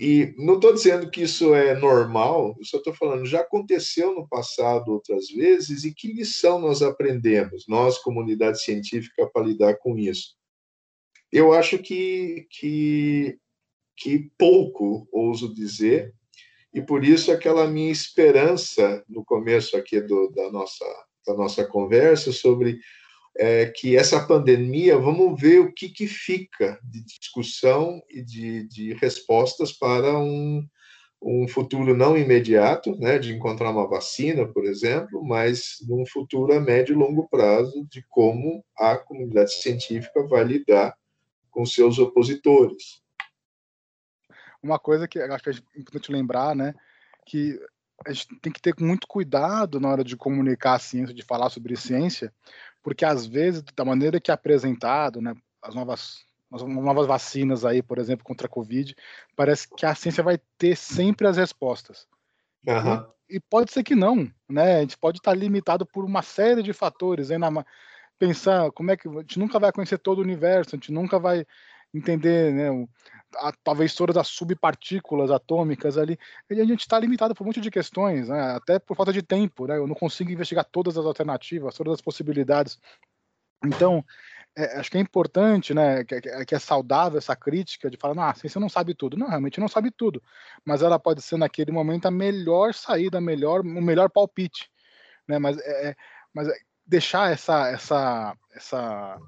e 0.01 0.33
não 0.39 0.55
estou 0.55 0.73
dizendo 0.73 1.11
que 1.11 1.23
isso 1.23 1.55
é 1.55 1.77
normal, 1.77 2.55
eu 2.57 2.65
só 2.65 2.77
estou 2.77 2.95
falando, 2.95 3.27
já 3.27 3.41
aconteceu 3.41 4.15
no 4.15 4.29
passado 4.29 4.93
outras 4.93 5.29
vezes, 5.29 5.85
e 5.85 5.93
que 5.93 6.13
lição 6.13 6.61
nós 6.61 6.83
aprendemos, 6.83 7.65
nós, 7.67 7.99
comunidade 7.99 8.63
científica, 8.63 9.29
para 9.29 9.47
lidar 9.47 9.77
com 9.79 9.99
isso? 9.99 10.37
Eu 11.33 11.53
acho 11.53 11.79
que, 11.79 12.47
que, 12.49 13.39
que 13.97 14.31
pouco, 14.39 15.09
ouso 15.11 15.53
dizer, 15.53 16.15
e 16.73 16.83
por 16.83 17.05
isso 17.05 17.33
aquela 17.33 17.66
minha 17.66 17.91
esperança 17.91 19.03
no 19.09 19.25
começo 19.25 19.77
aqui 19.77 20.01
do, 20.01 20.31
da, 20.31 20.51
nossa, 20.51 20.85
da 21.27 21.35
nossa 21.35 21.64
conversa 21.64 22.33
sobre 22.33 22.79
é, 23.39 23.66
que 23.66 23.97
essa 23.97 24.27
pandemia, 24.27 24.99
vamos 24.99 25.41
ver 25.41 25.61
o 25.61 25.73
que, 25.73 25.89
que 25.89 26.07
fica 26.07 26.79
de 26.83 27.05
discussão 27.05 28.03
e 28.11 28.23
de, 28.23 28.66
de 28.69 28.93
respostas 28.95 29.73
para 29.73 30.19
um, 30.19 30.66
um 31.23 31.49
futuro 31.49 31.97
não 31.97 32.16
imediato, 32.16 32.97
né, 32.97 33.19
de 33.19 33.33
encontrar 33.33 33.71
uma 33.71 33.89
vacina, 33.89 34.47
por 34.47 34.64
exemplo, 34.64 35.25
mas 35.25 35.77
num 35.89 36.05
futuro 36.05 36.53
a 36.53 36.61
médio 36.61 36.95
e 36.95 36.99
longo 36.99 37.29
prazo 37.29 37.87
de 37.91 38.05
como 38.09 38.64
a 38.77 38.97
comunidade 38.97 39.55
científica 39.55 40.27
vai 40.27 40.45
lidar 40.45 40.95
com 41.51 41.64
seus 41.64 41.99
opositores. 41.99 43.03
Uma 44.63 44.79
coisa 44.79 45.07
que 45.07 45.19
acho 45.21 45.45
que 45.45 45.51
é 45.51 45.81
importante 45.81 46.13
lembrar, 46.13 46.55
né, 46.55 46.75
que 47.25 47.59
a 48.07 48.13
gente 48.13 48.29
tem 48.41 48.53
que 48.53 48.61
ter 48.61 48.75
muito 48.81 49.07
cuidado 49.07 49.81
na 49.81 49.89
hora 49.89 50.05
de 50.05 50.17
comunicar 50.17 50.75
a 50.75 50.79
ciência, 50.79 51.15
de 51.15 51.23
falar 51.23 51.51
sobre 51.51 51.77
ciência, 51.77 52.33
porque 52.83 53.05
às 53.05 53.27
vezes, 53.27 53.63
da 53.75 53.85
maneira 53.85 54.21
que 54.21 54.31
é 54.31 54.35
apresentado, 54.35 55.21
né, 55.21 55.35
as 55.63 55.75
novas 55.75 56.27
as 56.51 56.63
novas 56.63 57.07
vacinas 57.07 57.63
aí, 57.65 57.83
por 57.83 57.99
exemplo, 57.99 58.25
contra 58.25 58.47
a 58.47 58.51
Covid, 58.51 58.97
parece 59.37 59.69
que 59.69 59.85
a 59.85 59.95
ciência 59.95 60.23
vai 60.23 60.41
ter 60.57 60.75
sempre 60.77 61.27
as 61.27 61.37
respostas. 61.37 62.09
Uhum. 62.67 63.07
E, 63.29 63.37
e, 63.37 63.41
pode 63.41 63.71
ser 63.71 63.83
que 63.83 63.95
não, 63.95 64.31
né? 64.49 64.79
A 64.79 64.81
gente 64.81 64.97
pode 64.97 65.19
estar 65.19 65.35
limitado 65.35 65.85
por 65.85 66.07
uma 66.07 66.23
série 66.23 66.63
de 66.63 66.73
fatores. 66.73 67.31
Ainda 67.31 67.51
pensar 68.19 68.71
como 68.73 68.91
é 68.91 68.97
que 68.97 69.09
a 69.09 69.13
gente 69.21 69.39
nunca 69.39 69.59
vai 69.59 69.71
conhecer 69.73 69.99
todo 69.99 70.19
o 70.19 70.23
universo, 70.23 70.75
a 70.75 70.77
gente 70.77 70.91
nunca 70.91 71.19
vai 71.19 71.47
entender, 71.95 72.53
né? 72.53 72.89
A, 73.37 73.53
talvez 73.62 73.95
todas 73.95 74.16
as 74.16 74.29
subpartículas 74.29 75.31
atômicas 75.31 75.99
ali, 75.99 76.18
a 76.51 76.55
gente 76.55 76.81
está 76.81 76.99
limitado 76.99 77.35
por 77.35 77.45
um 77.45 77.47
monte 77.47 77.61
de 77.61 77.70
questões, 77.70 78.29
né? 78.29 78.53
até 78.53 78.79
por 78.79 78.97
falta 78.97 79.12
de 79.12 79.22
tempo, 79.22 79.66
né? 79.66 79.76
eu 79.76 79.87
não 79.87 79.95
consigo 79.95 80.31
investigar 80.31 80.64
todas 80.64 80.97
as 80.97 81.05
alternativas, 81.05 81.74
todas 81.74 81.95
as 81.95 82.01
possibilidades. 82.01 82.79
Então, 83.64 84.05
é, 84.57 84.79
acho 84.79 84.91
que 84.91 84.99
é 84.99 85.01
importante, 85.01 85.72
né, 85.72 86.05
que, 86.05 86.20
que, 86.20 86.55
é 86.55 86.59
saudável 86.59 87.18
essa 87.18 87.37
crítica 87.37 87.89
de 87.91 87.97
falar, 87.97 88.31
ah, 88.31 88.35
você 88.35 88.59
não 88.59 88.68
sabe 88.68 88.95
tudo. 88.95 89.16
Não, 89.16 89.29
realmente 89.29 89.61
não 89.61 89.68
sabe 89.68 89.91
tudo, 89.91 90.22
mas 90.64 90.83
ela 90.83 90.99
pode 90.99 91.22
ser 91.22 91.37
naquele 91.37 91.70
momento 91.70 92.07
a 92.07 92.11
melhor 92.11 92.74
saída, 92.74 93.20
melhor, 93.20 93.61
o 93.61 93.83
melhor 93.83 94.11
palpite, 94.11 94.70
né? 95.29 95.39
Mas, 95.39 95.59
é, 95.59 95.91
é 95.91 95.97
mas 96.35 96.49
deixar 96.87 97.31
essa, 97.31 97.68
essa, 97.68 98.37
essa, 98.53 99.18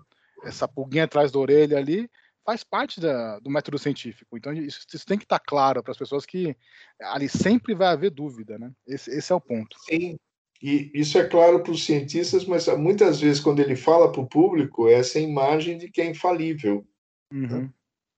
essa 0.44 0.68
pulguinha 0.68 1.05
atrás 1.05 1.30
da 1.30 1.38
orelha 1.38 1.78
ali 1.78 2.11
faz 2.51 2.64
parte 2.64 3.01
da, 3.01 3.38
do 3.38 3.48
método 3.48 3.78
científico. 3.78 4.36
Então, 4.36 4.53
isso, 4.53 4.80
isso 4.92 5.07
tem 5.07 5.16
que 5.16 5.24
estar 5.24 5.38
claro 5.38 5.84
para 5.84 5.92
as 5.92 5.98
pessoas 5.98 6.26
que 6.26 6.57
ali 7.01 7.28
sempre 7.28 7.74
vai 7.74 7.88
haver 7.88 8.11
dúvida, 8.11 8.59
né? 8.59 8.72
Esse, 8.84 9.09
esse 9.12 9.32
é 9.32 9.34
o 9.36 9.40
ponto. 9.40 9.76
Sim, 9.88 10.16
e 10.61 10.90
isso 10.92 11.16
é 11.16 11.24
claro 11.28 11.62
para 11.62 11.70
os 11.70 11.84
cientistas, 11.84 12.44
mas 12.44 12.66
muitas 12.76 13.20
vezes, 13.20 13.40
quando 13.40 13.61
ele 13.61 13.76
fala 13.76 14.11
para 14.11 14.20
o 14.20 14.26
público, 14.26 14.88
é 14.88 14.94
essa 14.94 15.20
imagem 15.20 15.78
de 15.78 15.88
que 15.88 16.01
é 16.01 16.07
infalível. 16.07 16.84
Né? 17.32 17.46
Uhum. 17.46 17.61
Né? 17.62 17.70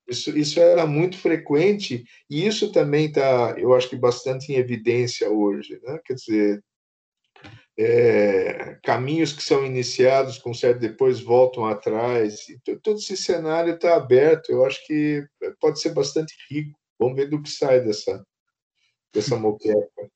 Isso, 0.08 0.36
isso 0.36 0.58
era 0.58 0.86
muito 0.86 1.18
frequente, 1.18 2.04
e 2.28 2.46
isso 2.46 2.72
também 2.72 3.06
está, 3.06 3.54
eu 3.58 3.74
acho 3.74 3.88
que, 3.90 3.96
bastante 3.96 4.50
em 4.50 4.56
evidência 4.56 5.30
hoje. 5.30 5.78
Né? 5.82 6.00
Quer 6.06 6.14
dizer, 6.14 6.64
é, 7.78 8.78
caminhos 8.82 9.32
que 9.32 9.42
são 9.42 9.64
iniciados, 9.64 10.38
com 10.38 10.52
certo 10.52 10.80
depois 10.80 11.20
voltam 11.20 11.64
atrás. 11.64 12.46
todo 12.82 12.98
esse 12.98 13.16
cenário 13.16 13.74
está 13.74 13.96
aberto. 13.96 14.50
Eu 14.50 14.64
acho 14.64 14.84
que 14.86 15.24
pode 15.60 15.80
ser 15.80 15.90
bastante 15.90 16.34
rico. 16.50 16.78
Vamos 16.98 17.16
ver 17.16 17.28
do 17.28 17.42
que 17.42 17.50
sai 17.50 17.80
dessa 17.80 18.24
dessa 19.12 19.36
moqueca. 19.36 20.10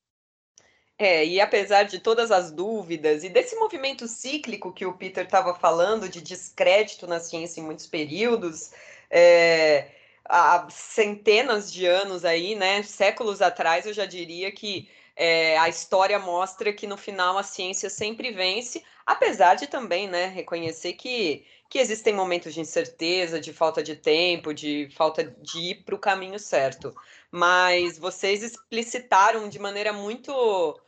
É, 0.97 1.23
e 1.23 1.39
apesar 1.39 1.83
de 1.83 1.99
todas 1.99 2.31
as 2.31 2.51
dúvidas 2.51 3.23
e 3.23 3.29
desse 3.29 3.55
movimento 3.55 4.07
cíclico 4.07 4.73
que 4.73 4.85
o 4.85 4.93
Peter 4.93 5.25
estava 5.25 5.53
falando, 5.53 6.09
de 6.09 6.19
descrédito 6.21 7.05
na 7.05 7.19
ciência 7.19 7.61
em 7.61 7.63
muitos 7.63 7.85
períodos, 7.85 8.71
é, 9.11 9.91
há 10.25 10.67
centenas 10.71 11.71
de 11.71 11.85
anos 11.85 12.25
aí, 12.25 12.55
né, 12.55 12.81
séculos 12.81 13.43
atrás, 13.43 13.85
eu 13.85 13.93
já 13.93 14.05
diria 14.05 14.51
que 14.51 14.89
é, 15.17 15.57
a 15.57 15.67
história 15.67 16.19
mostra 16.19 16.71
que 16.71 16.85
no 16.85 16.95
final 16.95 17.39
a 17.39 17.43
ciência 17.43 17.89
sempre 17.89 18.31
vence, 18.31 18.83
apesar 19.03 19.55
de 19.55 19.65
também 19.65 20.07
né, 20.07 20.27
reconhecer 20.27 20.93
que, 20.93 21.43
que 21.67 21.79
existem 21.79 22.13
momentos 22.13 22.53
de 22.53 22.61
incerteza, 22.61 23.39
de 23.39 23.51
falta 23.51 23.81
de 23.81 23.95
tempo, 23.95 24.53
de 24.53 24.89
falta 24.95 25.23
de 25.23 25.59
ir 25.71 25.83
para 25.83 25.95
o 25.95 25.99
caminho 25.99 26.37
certo. 26.37 26.95
Mas 27.31 27.97
vocês 27.97 28.43
explicitaram 28.43 29.49
de 29.49 29.57
maneira 29.57 29.91
muito, 29.91 30.79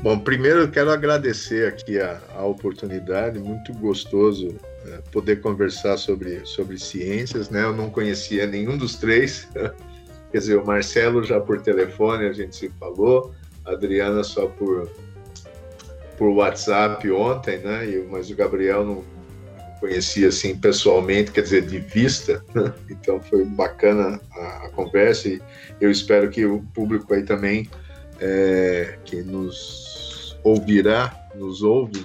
Bom, 0.00 0.18
primeiro 0.18 0.60
eu 0.60 0.70
quero 0.70 0.90
agradecer 0.90 1.66
aqui 1.66 2.00
a, 2.00 2.20
a 2.34 2.44
oportunidade, 2.44 3.38
muito 3.38 3.72
gostoso 3.74 4.56
é, 4.86 4.98
poder 5.10 5.40
conversar 5.40 5.96
sobre, 5.96 6.46
sobre 6.46 6.78
ciências, 6.78 7.50
né? 7.50 7.64
Eu 7.64 7.74
não 7.74 7.90
conhecia 7.90 8.46
nenhum 8.46 8.78
dos 8.78 8.94
três, 8.94 9.48
Quer 10.30 10.38
dizer, 10.38 10.56
o 10.56 10.66
Marcelo 10.66 11.22
já 11.22 11.40
por 11.40 11.60
telefone 11.60 12.26
a 12.26 12.32
gente 12.32 12.54
se 12.54 12.68
falou, 12.78 13.32
a 13.64 13.72
Adriana 13.72 14.22
só 14.22 14.46
por, 14.46 14.90
por 16.16 16.28
WhatsApp 16.30 17.10
ontem, 17.10 17.58
né? 17.58 17.88
E, 17.88 18.06
mas 18.10 18.30
o 18.30 18.36
Gabriel 18.36 18.84
não, 18.84 19.04
conheci 19.78 20.26
assim 20.26 20.56
pessoalmente, 20.56 21.30
quer 21.30 21.42
dizer, 21.42 21.62
de 21.62 21.78
vista. 21.78 22.44
Né? 22.54 22.72
Então 22.90 23.20
foi 23.22 23.44
bacana 23.44 24.20
a, 24.32 24.66
a, 24.66 24.68
conversa 24.70 25.28
e 25.28 25.40
eu 25.80 25.90
espero 25.90 26.28
que 26.30 26.44
o 26.44 26.62
público 26.74 27.14
aí 27.14 27.22
também 27.22 27.68
é, 28.20 28.98
que 29.04 29.22
nos 29.22 30.38
ouvirá, 30.42 31.16
nos 31.34 31.62
ouve, 31.62 32.04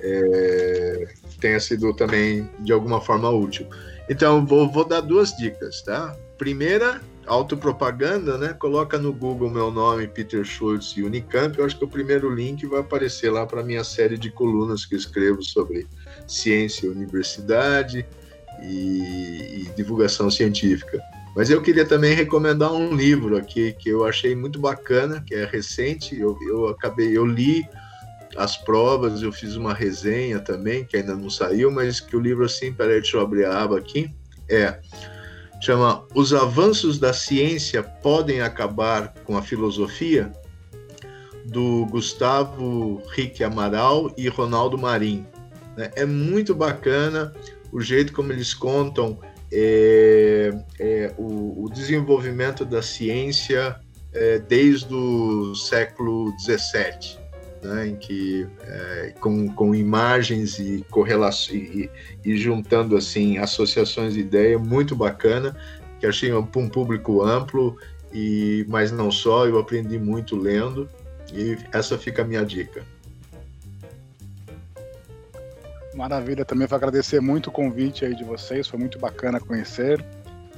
é, 0.00 1.08
tenha 1.40 1.58
sido 1.58 1.92
também 1.94 2.48
de 2.60 2.72
alguma 2.72 3.00
forma 3.00 3.30
útil. 3.30 3.66
Então 4.08 4.44
vou, 4.46 4.70
vou 4.70 4.84
dar 4.84 5.00
duas 5.00 5.36
dicas, 5.36 5.82
tá? 5.82 6.14
Primeira, 6.38 7.00
autopropaganda, 7.26 8.38
né? 8.38 8.54
Coloca 8.54 8.98
no 8.98 9.12
Google 9.12 9.50
meu 9.50 9.70
nome, 9.70 10.06
Peter 10.06 10.44
Schultz 10.44 10.94
e 10.96 11.02
Unicamp. 11.02 11.58
Eu 11.58 11.64
acho 11.64 11.76
que 11.76 11.84
o 11.84 11.88
primeiro 11.88 12.32
link 12.32 12.64
vai 12.66 12.80
aparecer 12.80 13.30
lá 13.30 13.44
para 13.44 13.62
minha 13.62 13.84
série 13.84 14.16
de 14.16 14.30
colunas 14.30 14.86
que 14.86 14.94
eu 14.94 14.98
escrevo 14.98 15.42
sobre 15.42 15.86
ciência, 16.26 16.90
universidade 16.90 18.06
e, 18.62 19.66
e, 19.66 19.72
divulgação 19.76 20.30
científica. 20.30 21.00
Mas 21.34 21.50
eu 21.50 21.60
queria 21.60 21.84
também 21.84 22.14
recomendar 22.14 22.72
um 22.72 22.94
livro 22.94 23.36
aqui 23.36 23.74
que 23.78 23.90
eu 23.90 24.06
achei 24.06 24.34
muito 24.34 24.58
bacana, 24.58 25.22
que 25.26 25.34
é 25.34 25.44
recente. 25.44 26.18
Eu, 26.18 26.38
eu 26.48 26.68
acabei, 26.68 27.16
eu 27.16 27.26
li 27.26 27.68
as 28.36 28.56
provas, 28.56 29.22
eu 29.22 29.32
fiz 29.32 29.56
uma 29.56 29.74
resenha 29.74 30.38
também, 30.40 30.84
que 30.84 30.96
ainda 30.96 31.14
não 31.14 31.28
saiu, 31.28 31.70
mas 31.70 32.00
que 32.00 32.16
o 32.16 32.20
livro 32.20 32.44
assim, 32.44 32.72
peraí, 32.72 33.00
deixa 33.00 33.16
eu 33.16 33.20
abrir 33.20 33.44
a 33.44 33.62
aba 33.62 33.78
aqui, 33.78 34.10
é 34.48 34.78
chama 35.60 36.04
Os 36.14 36.32
Avanços 36.32 36.98
da 36.98 37.12
Ciência 37.12 37.82
Podem 37.82 38.40
Acabar 38.40 39.14
com 39.24 39.36
a 39.36 39.42
Filosofia, 39.42 40.32
do 41.46 41.86
Gustavo 41.86 43.02
Rique 43.10 43.44
Amaral 43.44 44.12
e 44.16 44.28
Ronaldo 44.28 44.76
Marim. 44.76 45.26
Né? 45.76 45.90
É 45.94 46.04
muito 46.04 46.54
bacana 46.54 47.32
o 47.72 47.80
jeito 47.80 48.12
como 48.12 48.32
eles 48.32 48.52
contam 48.54 49.18
é, 49.52 50.52
é, 50.80 51.14
o, 51.16 51.64
o, 51.64 51.70
desenvolvimento 51.70 52.64
da 52.64 52.82
ciência 52.82 53.78
é, 54.12 54.38
desde 54.40 54.92
o 54.92 55.54
século 55.54 56.34
XVII, 56.40 57.18
né, 57.66 57.88
em 57.88 57.96
que 57.96 58.46
é, 58.62 59.14
com, 59.20 59.48
com 59.48 59.74
imagens 59.74 60.58
e 60.58 60.84
e, 61.52 61.90
e, 62.24 62.36
juntando 62.36 62.96
assim 62.96 63.38
associações 63.38 64.14
de 64.14 64.20
ideia 64.20 64.58
muito 64.58 64.94
bacana 64.94 65.56
que 65.98 66.06
achei 66.06 66.32
um, 66.32 66.38
um 66.38 66.68
público 66.68 67.22
amplo 67.22 67.76
e 68.12 68.64
mas 68.68 68.92
não 68.92 69.10
só 69.10 69.46
eu 69.46 69.58
aprendi 69.58 69.98
muito 69.98 70.36
lendo 70.36 70.88
e 71.32 71.56
essa 71.72 71.98
fica 71.98 72.22
a 72.22 72.24
minha 72.24 72.44
dica. 72.44 72.84
Maravilha, 75.94 76.44
também 76.44 76.66
vou 76.66 76.76
agradecer 76.76 77.20
muito 77.20 77.48
o 77.48 77.52
convite 77.52 78.04
aí 78.04 78.14
de 78.14 78.22
vocês, 78.22 78.68
foi 78.68 78.78
muito 78.78 78.98
bacana 78.98 79.40
conhecer. 79.40 80.04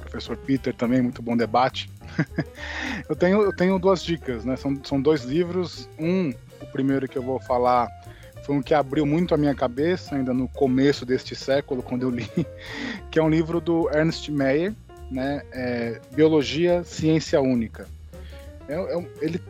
Professor 0.01 0.35
Peter 0.35 0.73
também, 0.73 1.01
muito 1.01 1.21
bom 1.21 1.37
debate. 1.37 1.89
eu, 3.07 3.15
tenho, 3.15 3.43
eu 3.43 3.55
tenho 3.55 3.79
duas 3.79 4.03
dicas, 4.03 4.43
né? 4.43 4.57
São, 4.57 4.77
são 4.83 5.01
dois 5.01 5.23
livros. 5.23 5.87
Um, 5.97 6.33
o 6.61 6.65
primeiro 6.67 7.07
que 7.07 7.17
eu 7.17 7.23
vou 7.23 7.39
falar, 7.39 7.89
foi 8.43 8.55
um 8.55 8.61
que 8.61 8.73
abriu 8.73 9.05
muito 9.05 9.33
a 9.33 9.37
minha 9.37 9.53
cabeça, 9.53 10.15
ainda 10.15 10.33
no 10.33 10.47
começo 10.47 11.05
deste 11.05 11.35
século, 11.35 11.83
quando 11.83 12.03
eu 12.03 12.09
li, 12.09 12.29
que 13.11 13.19
é 13.19 13.23
um 13.23 13.29
livro 13.29 13.61
do 13.61 13.89
Ernst 13.93 14.29
Mayr, 14.29 14.73
né? 15.11 15.43
É, 15.51 15.99
Biologia, 16.11 16.83
Ciência 16.83 17.41
Única. 17.41 17.87
É, 18.67 18.73
é, 18.73 19.07
ele 19.21 19.41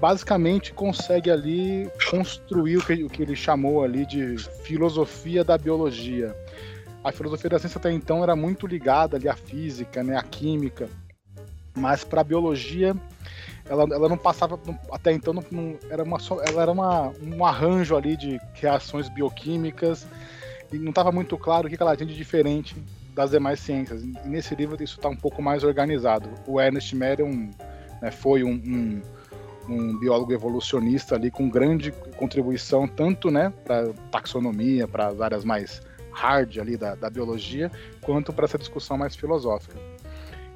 basicamente 0.00 0.72
consegue 0.72 1.30
ali 1.30 1.90
construir 2.10 2.76
o 2.76 2.82
que, 2.82 3.04
o 3.04 3.08
que 3.08 3.22
ele 3.22 3.34
chamou 3.34 3.82
ali 3.82 4.04
de 4.04 4.36
filosofia 4.62 5.42
da 5.42 5.56
biologia. 5.56 6.34
A 7.02 7.12
filosofia 7.12 7.50
da 7.50 7.58
ciência 7.58 7.78
até 7.78 7.90
então 7.92 8.22
era 8.22 8.36
muito 8.36 8.66
ligada 8.66 9.16
ali 9.16 9.28
à 9.28 9.36
física, 9.36 10.02
né, 10.02 10.16
à 10.16 10.22
química, 10.22 10.88
mas 11.74 12.04
para 12.04 12.20
a 12.20 12.24
biologia 12.24 12.94
ela, 13.68 13.84
ela 13.84 14.08
não 14.08 14.16
passava 14.16 14.58
até 14.90 15.12
então 15.12 15.32
não, 15.32 15.44
não, 15.50 15.78
era 15.90 16.02
uma 16.02 16.18
ela 16.48 16.62
era 16.62 16.70
uma, 16.70 17.12
um 17.22 17.44
arranjo 17.44 17.96
ali 17.96 18.16
de 18.16 18.40
reações 18.54 19.08
bioquímicas 19.08 20.06
e 20.72 20.78
não 20.78 20.90
estava 20.90 21.10
muito 21.12 21.36
claro 21.36 21.66
o 21.66 21.70
que 21.70 21.80
ela 21.80 21.96
tinha 21.96 22.06
de 22.06 22.16
diferente 22.16 22.76
das 23.14 23.30
demais 23.30 23.60
ciências. 23.60 24.02
E 24.02 24.14
nesse 24.24 24.54
livro 24.54 24.82
isso 24.82 24.96
está 24.96 25.08
um 25.08 25.16
pouco 25.16 25.40
mais 25.40 25.64
organizado. 25.64 26.28
O 26.46 26.60
Ernest 26.60 26.94
um, 26.94 27.50
né, 28.02 28.10
foi 28.10 28.44
um, 28.44 28.50
um 28.52 29.02
um 29.68 29.98
biólogo 29.98 30.32
evolucionista 30.32 31.14
ali 31.14 31.30
com 31.30 31.48
grande 31.48 31.90
contribuição 32.16 32.86
tanto 32.86 33.30
né, 33.30 33.52
para 33.64 33.92
taxonomia, 34.10 34.86
para 34.86 35.08
as 35.08 35.20
áreas 35.20 35.44
mais 35.44 35.82
hard 36.12 36.58
ali 36.58 36.76
da, 36.76 36.94
da 36.94 37.10
biologia, 37.10 37.70
quanto 38.00 38.32
para 38.32 38.46
essa 38.46 38.56
discussão 38.56 38.96
mais 38.96 39.14
filosófica. 39.14 39.76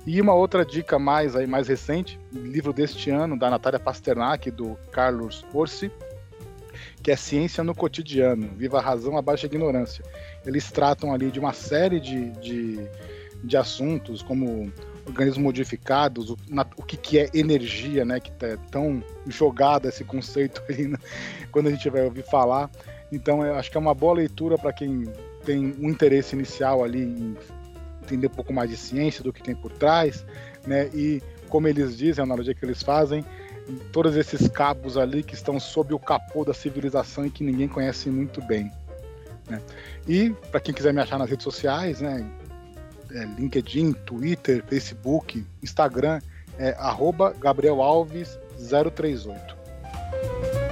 E 0.07 0.21
uma 0.21 0.35
outra 0.35 0.65
dica 0.65 0.99
mais 0.99 1.37
aí 1.37 1.47
mais 1.47 1.69
recente, 1.69 2.19
livro 2.33 2.73
deste 2.73 3.11
ano 3.11 3.39
da 3.39 3.51
Natália 3.51 3.79
Pasternak 3.79 4.51
do 4.51 4.77
Carlos 4.91 5.45
Orsi, 5.53 5.91
que 7.03 7.11
é 7.11 7.17
Ciência 7.17 7.63
no 7.63 7.75
Cotidiano, 7.75 8.49
Viva 8.57 8.79
a 8.79 8.83
Razão, 8.83 9.17
a 9.17 9.23
Baixa 9.23 9.47
Ignorância. 9.47 10.05
Eles 10.45 10.71
tratam 10.71 11.13
ali 11.13 11.31
de 11.31 11.39
uma 11.39 11.53
série 11.53 12.01
de, 12.01 12.31
de, 12.33 12.79
de 13.45 13.57
assuntos, 13.57 14.23
como 14.23 14.73
organismos 15.07 15.43
modificados, 15.43 16.31
o, 16.31 16.37
na, 16.49 16.67
o 16.77 16.83
que, 16.83 16.97
que, 16.97 17.19
é 17.19 17.29
energia, 17.35 18.05
né? 18.05 18.21
Que 18.21 18.33
é 18.45 18.57
tão 18.71 19.03
jogado 19.27 19.87
esse 19.87 20.05
conceito 20.05 20.63
aí 20.69 20.89
né, 20.89 20.99
quando 21.53 21.69
a 21.69 21.71
gente 21.71 21.89
vai 21.91 22.05
ouvir 22.05 22.23
falar. 22.23 22.71
Então, 23.13 23.45
eu 23.45 23.55
acho 23.57 23.71
que 23.71 23.77
é 23.77 23.81
uma 23.81 23.95
boa 23.95 24.15
leitura 24.15 24.57
para 24.57 24.73
quem 24.73 25.05
tem 25.45 25.75
um 25.79 25.89
interesse 25.89 26.35
inicial 26.35 26.85
ali 26.85 27.03
em 27.03 27.37
entender 28.15 28.27
um 28.27 28.35
pouco 28.35 28.53
mais 28.53 28.71
de 28.71 28.77
ciência, 28.77 29.23
do 29.23 29.33
que 29.33 29.43
tem 29.43 29.55
por 29.55 29.73
trás, 29.73 30.25
né? 30.67 30.89
E 30.95 31.23
como 31.49 31.67
eles 31.69 31.97
dizem, 31.97 32.23
a 32.23 32.25
analogia 32.25 32.55
que 32.55 32.65
eles 32.65 32.83
fazem, 32.83 33.25
todos 33.93 34.17
esses 34.17 34.49
cabos 34.49 34.97
ali 34.97 35.23
que 35.23 35.35
estão 35.35 35.59
sob 35.59 35.95
o 35.95 35.99
capô 35.99 36.45
da 36.45 36.55
civilização 36.55 37.27
e 37.27 37.31
que 37.31 37.45
ninguém 37.45 37.69
conhece 37.69 38.09
muito 38.09 38.41
bem. 38.43 38.71
Né? 39.49 39.61
E 40.09 40.31
para 40.51 40.61
quem 40.61 40.73
quiser 40.73 40.93
me 40.93 41.01
achar 41.01 41.19
nas 41.19 41.29
redes 41.29 41.45
sociais, 41.45 42.01
né? 42.01 42.25
é, 43.15 43.25
LinkedIn, 43.39 43.93
Twitter, 43.93 44.65
Facebook, 44.67 45.45
Instagram, 45.63 46.21
é 46.59 46.75
arroba 46.79 47.35
Gabriel 47.39 47.83
Alves 47.83 48.39
038. 48.95 50.70